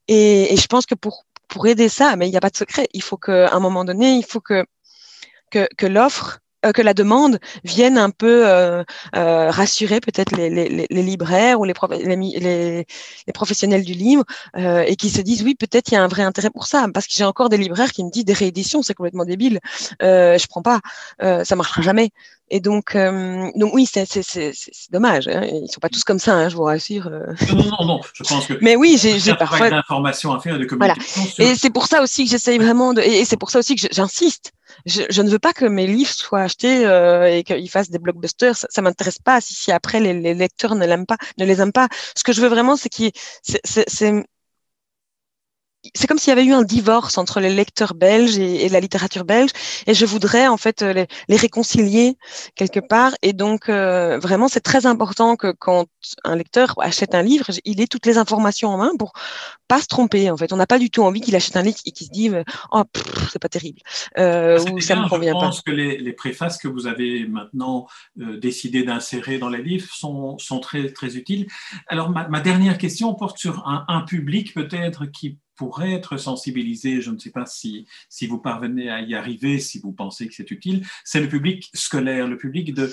Et, 0.09 0.53
et 0.53 0.57
je 0.57 0.67
pense 0.67 0.85
que 0.85 0.95
pour, 0.95 1.25
pour 1.47 1.65
aider 1.67 1.87
ça, 1.89 2.15
mais 2.15 2.27
il 2.27 2.31
n'y 2.31 2.37
a 2.37 2.41
pas 2.41 2.49
de 2.49 2.57
secret, 2.57 2.87
il 2.93 3.01
faut 3.01 3.17
qu'à 3.17 3.53
un 3.53 3.59
moment 3.59 3.85
donné, 3.85 4.17
il 4.17 4.25
faut 4.25 4.41
que 4.41 4.65
que, 5.51 5.67
que 5.77 5.85
l'offre 5.85 6.39
euh, 6.65 6.73
que 6.73 6.81
la 6.81 6.93
demande 6.93 7.39
vienne 7.63 7.97
un 7.97 8.09
peu 8.09 8.45
euh, 8.45 8.83
euh, 9.15 9.49
rassurer 9.49 10.01
peut-être 10.01 10.35
les, 10.35 10.49
les, 10.49 10.87
les, 10.89 11.03
libraires 11.03 11.57
ou 11.59 11.63
les, 11.63 11.73
les, 12.05 12.85
les 13.27 13.33
professionnels 13.33 13.85
du 13.85 13.93
livre 13.93 14.25
euh, 14.57 14.83
et 14.85 14.97
qui 14.97 15.09
se 15.09 15.21
disent 15.21 15.41
oui 15.43 15.55
peut-être 15.55 15.89
il 15.89 15.93
y 15.93 15.97
a 15.97 16.03
un 16.03 16.09
vrai 16.09 16.23
intérêt 16.23 16.49
pour 16.49 16.67
ça. 16.67 16.87
Parce 16.93 17.07
que 17.07 17.13
j'ai 17.13 17.23
encore 17.23 17.47
des 17.47 17.57
libraires 17.57 17.91
qui 17.93 18.03
me 18.03 18.11
disent 18.11 18.25
des 18.25 18.33
rééditions 18.33 18.83
c'est 18.83 18.93
complètement 18.93 19.23
débile. 19.23 19.59
Euh, 20.01 20.37
je 20.37 20.47
prends 20.47 20.61
pas. 20.61 20.81
Euh, 21.21 21.45
ça 21.45 21.55
marchera 21.55 21.81
jamais 21.81 22.11
et 22.49 22.59
donc 22.59 22.95
euh, 22.95 23.49
donc 23.55 23.73
oui 23.73 23.85
c'est 23.85 24.05
c'est 24.05 24.53
dommage 24.91 25.27
hein. 25.27 25.41
ils 25.45 25.71
sont 25.71 25.79
pas 25.79 25.89
tous 25.89 26.03
comme 26.03 26.19
ça 26.19 26.33
hein, 26.35 26.49
je 26.49 26.55
vous 26.55 26.63
rassure 26.63 27.09
non 27.53 27.63
non 27.79 27.85
non 27.85 28.01
je 28.13 28.23
pense 28.23 28.47
que 28.47 28.53
mais 28.61 28.75
oui 28.75 28.97
j'ai 28.97 29.33
parfois 29.35 29.69
d'informations 29.69 30.33
à 30.33 30.39
faire 30.39 30.57
de 30.57 30.65
communication 30.65 31.21
voilà. 31.37 31.51
et 31.51 31.55
c'est 31.55 31.69
pour 31.69 31.87
ça 31.87 32.01
aussi 32.01 32.25
que 32.25 32.31
j'essaye 32.31 32.57
vraiment 32.57 32.93
de 32.93 33.01
et 33.01 33.25
c'est 33.25 33.37
pour 33.37 33.49
ça 33.49 33.59
aussi 33.59 33.75
que 33.75 33.87
j'insiste 33.91 34.51
je, 34.85 35.01
je, 35.09 35.21
ne 35.21 35.29
veux 35.29 35.39
pas 35.39 35.53
que 35.53 35.65
mes 35.65 35.87
livres 35.87 36.11
soient 36.11 36.41
achetés 36.41 36.85
euh, 36.85 37.25
et 37.25 37.43
qu'ils 37.43 37.69
fassent 37.69 37.89
des 37.89 37.99
blockbusters. 37.99 38.55
Ça, 38.55 38.67
ça 38.69 38.81
m'intéresse 38.81 39.19
pas 39.19 39.41
si, 39.41 39.53
si 39.53 39.71
après 39.71 39.99
les, 39.99 40.13
les 40.13 40.33
lecteurs 40.33 40.75
ne 40.75 40.85
l'aiment 40.85 41.05
pas, 41.05 41.17
ne 41.37 41.45
les 41.45 41.61
aiment 41.61 41.71
pas. 41.71 41.87
Ce 42.15 42.23
que 42.23 42.33
je 42.33 42.41
veux 42.41 42.47
vraiment, 42.47 42.75
c'est 42.75 42.89
qu'il 42.89 43.11
c'est 43.41 44.13
c'est 45.95 46.07
comme 46.07 46.17
s'il 46.17 46.29
y 46.29 46.33
avait 46.33 46.45
eu 46.45 46.53
un 46.53 46.63
divorce 46.63 47.17
entre 47.17 47.39
les 47.39 47.49
lecteurs 47.49 47.93
belges 47.93 48.37
et, 48.37 48.65
et, 48.65 48.69
la 48.69 48.79
littérature 48.79 49.23
belge, 49.23 49.51
et 49.87 49.93
je 49.93 50.05
voudrais 50.05 50.47
en 50.47 50.57
fait 50.57 50.81
les, 50.81 51.07
les 51.27 51.35
réconcilier 51.37 52.17
quelque 52.55 52.79
part. 52.79 53.13
Et 53.21 53.33
donc 53.33 53.69
euh, 53.69 54.19
vraiment, 54.19 54.47
c'est 54.47 54.59
très 54.59 54.85
important 54.85 55.35
que 55.35 55.51
quand 55.51 55.85
un 56.23 56.35
lecteur 56.35 56.75
achète 56.79 57.15
un 57.15 57.21
livre, 57.21 57.45
il 57.63 57.79
ait 57.81 57.87
toutes 57.87 58.05
les 58.05 58.17
informations 58.17 58.69
en 58.69 58.77
main 58.77 58.91
pour 58.97 59.13
pas 59.67 59.81
se 59.81 59.87
tromper. 59.87 60.29
En 60.29 60.37
fait, 60.37 60.51
on 60.51 60.57
n'a 60.57 60.67
pas 60.67 60.79
du 60.79 60.89
tout 60.89 61.03
envie 61.03 61.21
qu'il 61.21 61.35
achète 61.35 61.55
un 61.55 61.61
livre 61.61 61.77
et 61.85 61.91
qu'il 61.91 62.07
se 62.07 62.11
dise 62.11 62.43
oh 62.71 62.83
c'est 63.31 63.39
pas 63.39 63.49
terrible 63.49 63.79
euh, 64.17 64.59
ou 64.73 64.81
ça 64.81 64.95
me 64.95 65.07
convient 65.07 65.33
pas. 65.33 65.39
Je 65.39 65.45
pense 65.45 65.61
que 65.61 65.71
les, 65.71 65.97
les, 65.97 66.13
préfaces 66.13 66.57
que 66.57 66.67
vous 66.67 66.87
avez 66.87 67.25
maintenant 67.25 67.87
euh, 68.19 68.37
décidé 68.37 68.83
d'insérer 68.83 69.37
dans 69.37 69.49
les 69.49 69.63
livres 69.63 69.87
sont, 69.93 70.37
sont 70.39 70.59
très 70.59 70.91
très 70.91 71.15
utiles. 71.15 71.47
Alors 71.87 72.09
ma, 72.09 72.27
ma 72.27 72.41
dernière 72.41 72.77
question 72.77 73.13
porte 73.13 73.37
sur 73.37 73.65
un, 73.67 73.85
un 73.87 74.01
public 74.01 74.53
peut-être 74.53 75.05
qui 75.05 75.37
pourrait 75.59 75.91
être 75.91 76.15
sensibilisé, 76.15 77.01
je 77.01 77.11
ne 77.11 77.17
sais 77.17 77.31
pas 77.31 77.45
si, 77.45 77.85
si 78.07 78.27
vous 78.27 78.37
parvenez 78.37 78.89
à 78.89 79.01
y 79.01 79.13
arriver, 79.13 79.59
si 79.59 79.77
vous 79.77 79.91
pensez 79.91 80.25
que 80.29 80.33
c'est 80.33 80.49
utile, 80.51 80.85
c'est 81.03 81.19
le 81.19 81.27
public 81.27 81.69
scolaire, 81.73 82.29
le 82.29 82.37
public 82.37 82.73
de, 82.73 82.89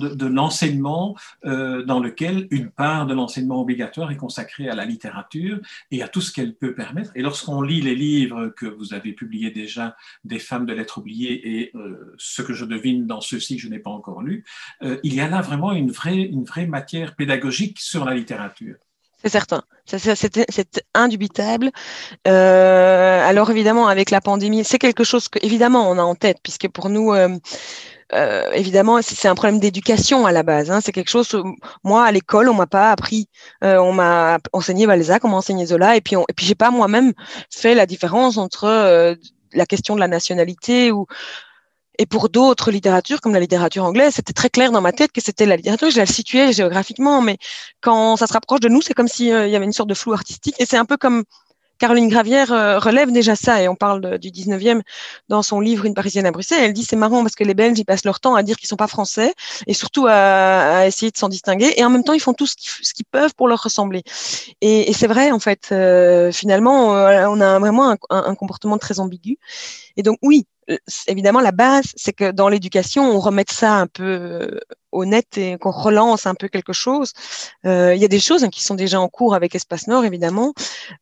de, 0.00 0.08
de 0.16 0.26
l'enseignement 0.26 1.16
euh, 1.44 1.84
dans 1.84 2.00
lequel 2.00 2.48
une 2.50 2.68
part 2.68 3.06
de 3.06 3.14
l'enseignement 3.14 3.60
obligatoire 3.60 4.10
est 4.10 4.16
consacrée 4.16 4.68
à 4.68 4.74
la 4.74 4.86
littérature 4.86 5.60
et 5.92 6.02
à 6.02 6.08
tout 6.08 6.20
ce 6.20 6.32
qu'elle 6.32 6.56
peut 6.56 6.74
permettre. 6.74 7.12
Et 7.14 7.22
lorsqu'on 7.22 7.62
lit 7.62 7.80
les 7.80 7.94
livres 7.94 8.48
que 8.56 8.66
vous 8.66 8.92
avez 8.92 9.12
publiés 9.12 9.52
déjà, 9.52 9.96
des 10.24 10.40
femmes 10.40 10.66
de 10.66 10.72
lettres 10.72 10.98
oubliées 10.98 11.60
et 11.60 11.70
euh, 11.76 12.12
ce 12.18 12.42
que 12.42 12.54
je 12.54 12.64
devine 12.64 13.06
dans 13.06 13.20
ceux-ci 13.20 13.54
que 13.54 13.62
je 13.62 13.68
n'ai 13.68 13.78
pas 13.78 13.90
encore 13.90 14.22
lu, 14.22 14.44
euh, 14.82 14.98
il 15.04 15.14
y 15.14 15.20
a 15.20 15.28
là 15.28 15.42
vraiment 15.42 15.70
une 15.70 15.92
vraie, 15.92 16.22
une 16.22 16.42
vraie 16.42 16.66
matière 16.66 17.14
pédagogique 17.14 17.78
sur 17.78 18.04
la 18.04 18.16
littérature. 18.16 18.74
C'est 19.22 19.28
certain, 19.28 19.62
c'est 19.84 20.82
indubitable. 20.94 21.70
Euh, 22.26 23.28
alors 23.28 23.50
évidemment, 23.50 23.86
avec 23.88 24.10
la 24.10 24.22
pandémie, 24.22 24.64
c'est 24.64 24.78
quelque 24.78 25.04
chose 25.04 25.28
que 25.28 25.38
évidemment 25.42 25.90
on 25.90 25.98
a 25.98 26.02
en 26.02 26.14
tête, 26.14 26.38
puisque 26.42 26.68
pour 26.68 26.88
nous, 26.88 27.12
euh, 27.12 27.28
euh, 28.14 28.50
évidemment, 28.52 29.00
c'est 29.02 29.28
un 29.28 29.34
problème 29.34 29.60
d'éducation 29.60 30.26
à 30.26 30.32
la 30.32 30.42
base. 30.42 30.70
Hein. 30.70 30.80
C'est 30.82 30.92
quelque 30.92 31.10
chose. 31.10 31.34
Moi, 31.84 32.04
à 32.04 32.10
l'école, 32.12 32.48
on 32.48 32.54
m'a 32.54 32.66
pas 32.66 32.90
appris. 32.90 33.28
Euh, 33.64 33.76
on 33.78 33.92
m'a 33.92 34.38
enseigné 34.52 34.86
Balzac, 34.86 35.24
on 35.24 35.28
m'a 35.28 35.36
enseigné 35.36 35.66
Zola, 35.66 35.96
et 35.96 36.00
puis 36.00 36.16
on, 36.16 36.24
et 36.28 36.32
puis 36.32 36.46
j'ai 36.46 36.54
pas 36.54 36.70
moi-même 36.70 37.12
fait 37.50 37.74
la 37.74 37.86
différence 37.86 38.36
entre 38.36 38.64
euh, 38.64 39.14
la 39.52 39.66
question 39.66 39.94
de 39.94 40.00
la 40.00 40.08
nationalité 40.08 40.92
ou 40.92 41.06
et 42.00 42.06
pour 42.06 42.30
d'autres 42.30 42.70
littératures, 42.70 43.20
comme 43.20 43.34
la 43.34 43.40
littérature 43.40 43.84
anglaise, 43.84 44.14
c'était 44.14 44.32
très 44.32 44.48
clair 44.48 44.72
dans 44.72 44.80
ma 44.80 44.90
tête 44.90 45.12
que 45.12 45.20
c'était 45.20 45.44
la 45.44 45.56
littérature, 45.56 45.90
je 45.90 45.98
la 45.98 46.06
situais 46.06 46.50
géographiquement, 46.50 47.20
mais 47.20 47.36
quand 47.82 48.16
ça 48.16 48.26
se 48.26 48.32
rapproche 48.32 48.60
de 48.60 48.70
nous, 48.70 48.80
c'est 48.80 48.94
comme 48.94 49.06
s'il 49.06 49.30
euh, 49.30 49.46
y 49.46 49.54
avait 49.54 49.66
une 49.66 49.74
sorte 49.74 49.90
de 49.90 49.94
flou 49.94 50.14
artistique. 50.14 50.54
Et 50.58 50.64
c'est 50.64 50.78
un 50.78 50.86
peu 50.86 50.96
comme 50.96 51.24
Caroline 51.78 52.08
Gravière 52.08 52.52
euh, 52.52 52.78
relève 52.78 53.12
déjà 53.12 53.36
ça, 53.36 53.60
et 53.62 53.68
on 53.68 53.74
parle 53.74 54.18
du 54.18 54.30
19e 54.30 54.80
dans 55.28 55.42
son 55.42 55.60
livre 55.60 55.84
Une 55.84 55.92
Parisienne 55.92 56.24
à 56.24 56.30
Bruxelles. 56.30 56.60
Elle 56.62 56.72
dit 56.72 56.84
c'est 56.84 56.96
marrant 56.96 57.22
parce 57.22 57.34
que 57.34 57.44
les 57.44 57.52
Belges, 57.52 57.78
ils 57.78 57.84
passent 57.84 58.06
leur 58.06 58.18
temps 58.18 58.34
à 58.34 58.42
dire 58.42 58.56
qu'ils 58.56 58.68
sont 58.68 58.76
pas 58.76 58.86
français, 58.86 59.34
et 59.66 59.74
surtout 59.74 60.06
à, 60.08 60.86
essayer 60.86 61.10
de 61.10 61.18
s'en 61.18 61.28
distinguer, 61.28 61.74
et 61.76 61.84
en 61.84 61.90
même 61.90 62.04
temps, 62.04 62.14
ils 62.14 62.20
font 62.20 62.34
tout 62.34 62.46
ce 62.46 62.54
qu'ils 62.56 63.06
peuvent 63.10 63.34
pour 63.34 63.46
leur 63.46 63.62
ressembler. 63.62 64.04
Et, 64.62 64.92
c'est 64.94 65.06
vrai, 65.06 65.32
en 65.32 65.38
fait, 65.38 65.68
euh, 65.72 66.32
finalement, 66.32 66.96
euh, 66.96 67.26
on 67.28 67.42
a 67.42 67.58
vraiment 67.58 67.96
un, 68.10 68.34
comportement 68.34 68.78
très 68.78 69.00
ambigu. 69.00 69.38
Et 69.96 70.02
donc, 70.02 70.18
oui, 70.22 70.46
évidemment, 71.06 71.40
la 71.40 71.52
base, 71.52 71.92
c'est 71.96 72.12
que 72.12 72.30
dans 72.30 72.48
l'éducation, 72.48 73.04
on 73.04 73.20
remette 73.20 73.50
ça 73.50 73.74
un 73.74 73.86
peu 73.86 74.60
au 74.92 75.04
net 75.04 75.38
et 75.38 75.58
qu'on 75.58 75.70
relance 75.70 76.26
un 76.26 76.34
peu 76.34 76.48
quelque 76.48 76.72
chose. 76.72 77.12
Euh, 77.66 77.94
il 77.94 78.00
y 78.00 78.04
a 78.04 78.08
des 78.08 78.20
choses 78.20 78.44
hein, 78.44 78.50
qui 78.50 78.62
sont 78.62 78.74
déjà 78.74 79.00
en 79.00 79.08
cours 79.08 79.34
avec 79.34 79.54
Espace 79.54 79.86
Nord, 79.86 80.04
évidemment. 80.04 80.54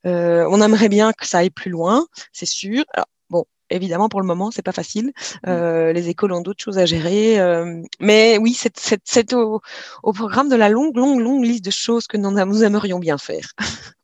Euh, 0.07 0.47
on 0.51 0.61
aimerait 0.61 0.89
bien 0.89 1.13
que 1.13 1.27
ça 1.27 1.39
aille 1.39 1.51
plus 1.51 1.71
loin, 1.71 2.07
c'est 2.33 2.47
sûr. 2.47 2.85
Alors, 2.95 3.07
bon, 3.31 3.45
évidemment, 3.71 4.09
pour 4.09 4.21
le 4.21 4.27
moment, 4.27 4.51
c'est 4.51 4.63
pas 4.63 4.73
facile. 4.73 5.07
Mm. 5.07 5.49
Euh, 5.49 5.93
les 5.93 6.09
écoles 6.09 6.33
ont 6.33 6.41
d'autres 6.41 6.63
choses 6.63 6.79
à 6.79 6.87
gérer. 6.87 7.39
Euh, 7.41 7.83
mais 8.01 8.39
oui, 8.39 8.55
c'est 8.55 9.35
au, 9.35 9.61
au, 10.03 10.13
programme 10.13 10.49
de 10.49 10.57
la 10.57 10.69
longue, 10.69 10.97
longue, 10.97 11.21
longue 11.21 11.45
liste 11.45 11.65
de 11.65 11.71
choses 11.71 12.07
que 12.07 12.17
nous 12.17 12.65
aimerions 12.65 12.99
bien 12.99 13.19
faire. 13.19 13.53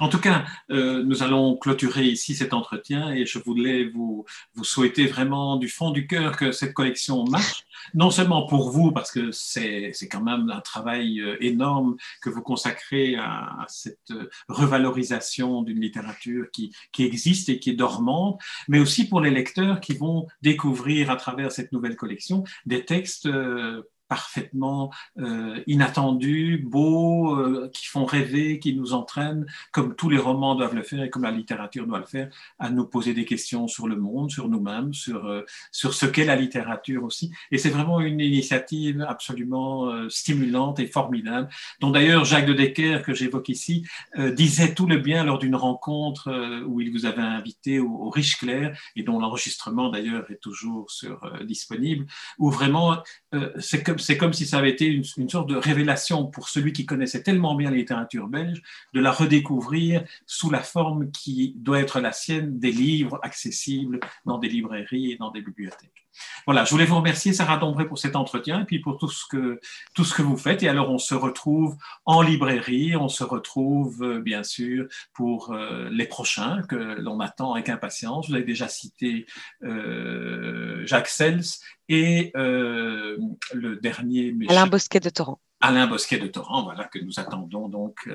En 0.00 0.08
tout 0.08 0.18
cas, 0.18 0.44
euh, 0.70 1.02
nous 1.02 1.22
allons 1.22 1.56
clôturer 1.56 2.04
ici 2.04 2.34
cet 2.34 2.52
entretien 2.52 3.12
et 3.12 3.26
je 3.26 3.38
voulais 3.38 3.84
vous, 3.84 4.24
vous 4.54 4.64
souhaiter 4.64 5.06
vraiment 5.06 5.56
du 5.56 5.68
fond 5.68 5.90
du 5.90 6.06
cœur 6.06 6.36
que 6.36 6.52
cette 6.52 6.74
collection 6.74 7.24
marche, 7.24 7.64
non 7.94 8.10
seulement 8.10 8.46
pour 8.46 8.70
vous, 8.70 8.92
parce 8.92 9.10
que 9.10 9.30
c'est 9.32 9.92
quand 10.10 10.22
même 10.22 10.50
un 10.50 10.60
travail 10.60 11.20
euh, 11.20 11.36
énorme 11.40 11.96
que 12.20 12.30
vous 12.30 12.42
consacrez 12.42 13.16
à, 13.16 13.64
cette 13.68 14.10
euh, 14.10 14.28
revalorisation 14.48 15.62
d'une 15.62 15.80
littérature 15.80 16.46
qui, 16.52 16.74
qui 16.92 17.04
existe 17.04 17.48
et 17.48 17.58
qui 17.58 17.70
est 17.70 17.74
dormante, 17.74 18.40
mais 18.68 18.78
aussi 18.78 19.08
pour 19.08 19.20
les 19.20 19.30
lecteurs 19.30 19.80
qui 19.80 19.94
vont 19.94 20.26
découvrir 20.42 21.10
à 21.10 21.16
travers 21.16 21.52
cette 21.52 21.72
nouvelle 21.72 21.96
collection 21.96 22.44
des 22.64 22.84
textes 22.84 23.28
parfaitement 24.08 24.92
euh, 25.18 25.62
inattendus, 25.66 26.64
beaux, 26.64 27.36
euh, 27.36 27.70
qui 27.72 27.86
font 27.86 28.04
rêver, 28.04 28.58
qui 28.58 28.74
nous 28.74 28.92
entraînent, 28.92 29.46
comme 29.72 29.94
tous 29.94 30.08
les 30.08 30.18
romans 30.18 30.54
doivent 30.54 30.74
le 30.74 30.82
faire 30.82 31.02
et 31.02 31.10
comme 31.10 31.22
la 31.24 31.30
littérature 31.30 31.86
doit 31.86 31.98
le 31.98 32.06
faire, 32.06 32.28
à 32.58 32.70
nous 32.70 32.86
poser 32.86 33.14
des 33.14 33.24
questions 33.24 33.68
sur 33.68 33.88
le 33.88 33.96
monde, 33.96 34.30
sur 34.30 34.48
nous-mêmes, 34.48 34.92
sur, 34.92 35.26
euh, 35.26 35.42
sur 35.72 35.94
ce 35.94 36.06
qu'est 36.06 36.24
la 36.24 36.36
littérature 36.36 37.04
aussi. 37.04 37.30
Et 37.50 37.58
c'est 37.58 37.70
vraiment 37.70 38.00
une 38.00 38.20
initiative 38.20 39.04
absolument 39.08 39.88
euh, 39.88 40.08
stimulante 40.08 40.78
et 40.80 40.86
formidable, 40.86 41.48
dont 41.80 41.90
d'ailleurs 41.90 42.24
Jacques 42.24 42.46
de 42.46 42.52
Decker, 42.52 43.02
que 43.02 43.14
j'évoque 43.14 43.48
ici, 43.48 43.86
euh, 44.18 44.32
disait 44.32 44.74
tout 44.74 44.86
le 44.86 44.98
bien 44.98 45.24
lors 45.24 45.38
d'une 45.38 45.56
rencontre 45.56 46.30
où 46.66 46.80
il 46.80 46.92
vous 46.92 47.06
avait 47.06 47.22
invité 47.22 47.78
au, 47.80 47.88
au 47.88 48.10
Riche 48.10 48.38
Clair, 48.38 48.76
et 48.96 49.02
dont 49.02 49.18
l'enregistrement 49.18 49.88
d'ailleurs 49.90 50.30
est 50.30 50.40
toujours 50.40 50.90
sur, 50.90 51.20
disponible, 51.44 52.06
où 52.38 52.50
vraiment 52.50 52.98
c'est 53.58 53.82
comme 53.82 53.95
c'est 53.98 54.16
comme 54.16 54.32
si 54.32 54.46
ça 54.46 54.58
avait 54.58 54.70
été 54.70 54.86
une, 54.86 55.04
sorte 55.04 55.48
de 55.48 55.56
révélation 55.56 56.26
pour 56.26 56.48
celui 56.48 56.72
qui 56.72 56.86
connaissait 56.86 57.22
tellement 57.22 57.54
bien 57.54 57.70
la 57.70 57.76
littérature 57.76 58.28
belge, 58.28 58.62
de 58.94 59.00
la 59.00 59.12
redécouvrir 59.12 60.04
sous 60.26 60.50
la 60.50 60.62
forme 60.62 61.10
qui 61.10 61.54
doit 61.56 61.80
être 61.80 62.00
la 62.00 62.12
sienne 62.12 62.58
des 62.58 62.72
livres 62.72 63.18
accessibles 63.22 64.00
dans 64.24 64.38
des 64.38 64.48
librairies 64.48 65.12
et 65.12 65.16
dans 65.16 65.30
des 65.30 65.42
bibliothèques. 65.42 66.05
Voilà, 66.46 66.64
je 66.64 66.70
voulais 66.70 66.84
vous 66.84 66.96
remercier, 66.96 67.32
Sarah 67.32 67.56
Dombré, 67.56 67.86
pour 67.86 67.98
cet 67.98 68.16
entretien 68.16 68.60
et 68.60 68.64
puis 68.64 68.78
pour 68.78 68.98
tout 68.98 69.08
ce 69.08 69.24
que, 69.28 69.60
tout 69.94 70.04
ce 70.04 70.14
que 70.14 70.22
vous 70.22 70.36
faites. 70.36 70.62
Et 70.62 70.68
alors, 70.68 70.90
on 70.90 70.98
se 70.98 71.14
retrouve 71.14 71.76
en 72.04 72.22
librairie, 72.22 72.96
on 72.96 73.08
se 73.08 73.24
retrouve, 73.24 74.02
euh, 74.02 74.20
bien 74.20 74.42
sûr, 74.42 74.86
pour 75.12 75.52
euh, 75.52 75.88
les 75.90 76.06
prochains 76.06 76.62
que 76.62 76.76
l'on 76.76 77.20
attend 77.20 77.54
avec 77.54 77.68
impatience. 77.68 78.28
Vous 78.28 78.34
avez 78.34 78.44
déjà 78.44 78.68
cité 78.68 79.26
euh, 79.62 80.86
Jacques 80.86 81.08
Sels 81.08 81.44
et 81.88 82.32
euh, 82.36 83.16
le 83.52 83.76
dernier. 83.76 84.34
Alain 84.48 84.66
Bosquet 84.66 85.00
de 85.00 85.10
Torrent. 85.10 85.40
Alain 85.60 85.86
Bosquet 85.86 86.18
de 86.18 86.26
Torrent, 86.26 86.64
voilà, 86.64 86.84
que 86.84 86.98
nous 86.98 87.18
attendons 87.18 87.68
donc 87.68 88.08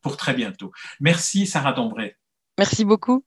pour 0.00 0.16
très 0.16 0.32
bientôt. 0.32 0.70
Merci, 1.00 1.46
Sarah 1.46 1.72
Dombré. 1.72 2.16
Merci 2.56 2.84
beaucoup. 2.84 3.24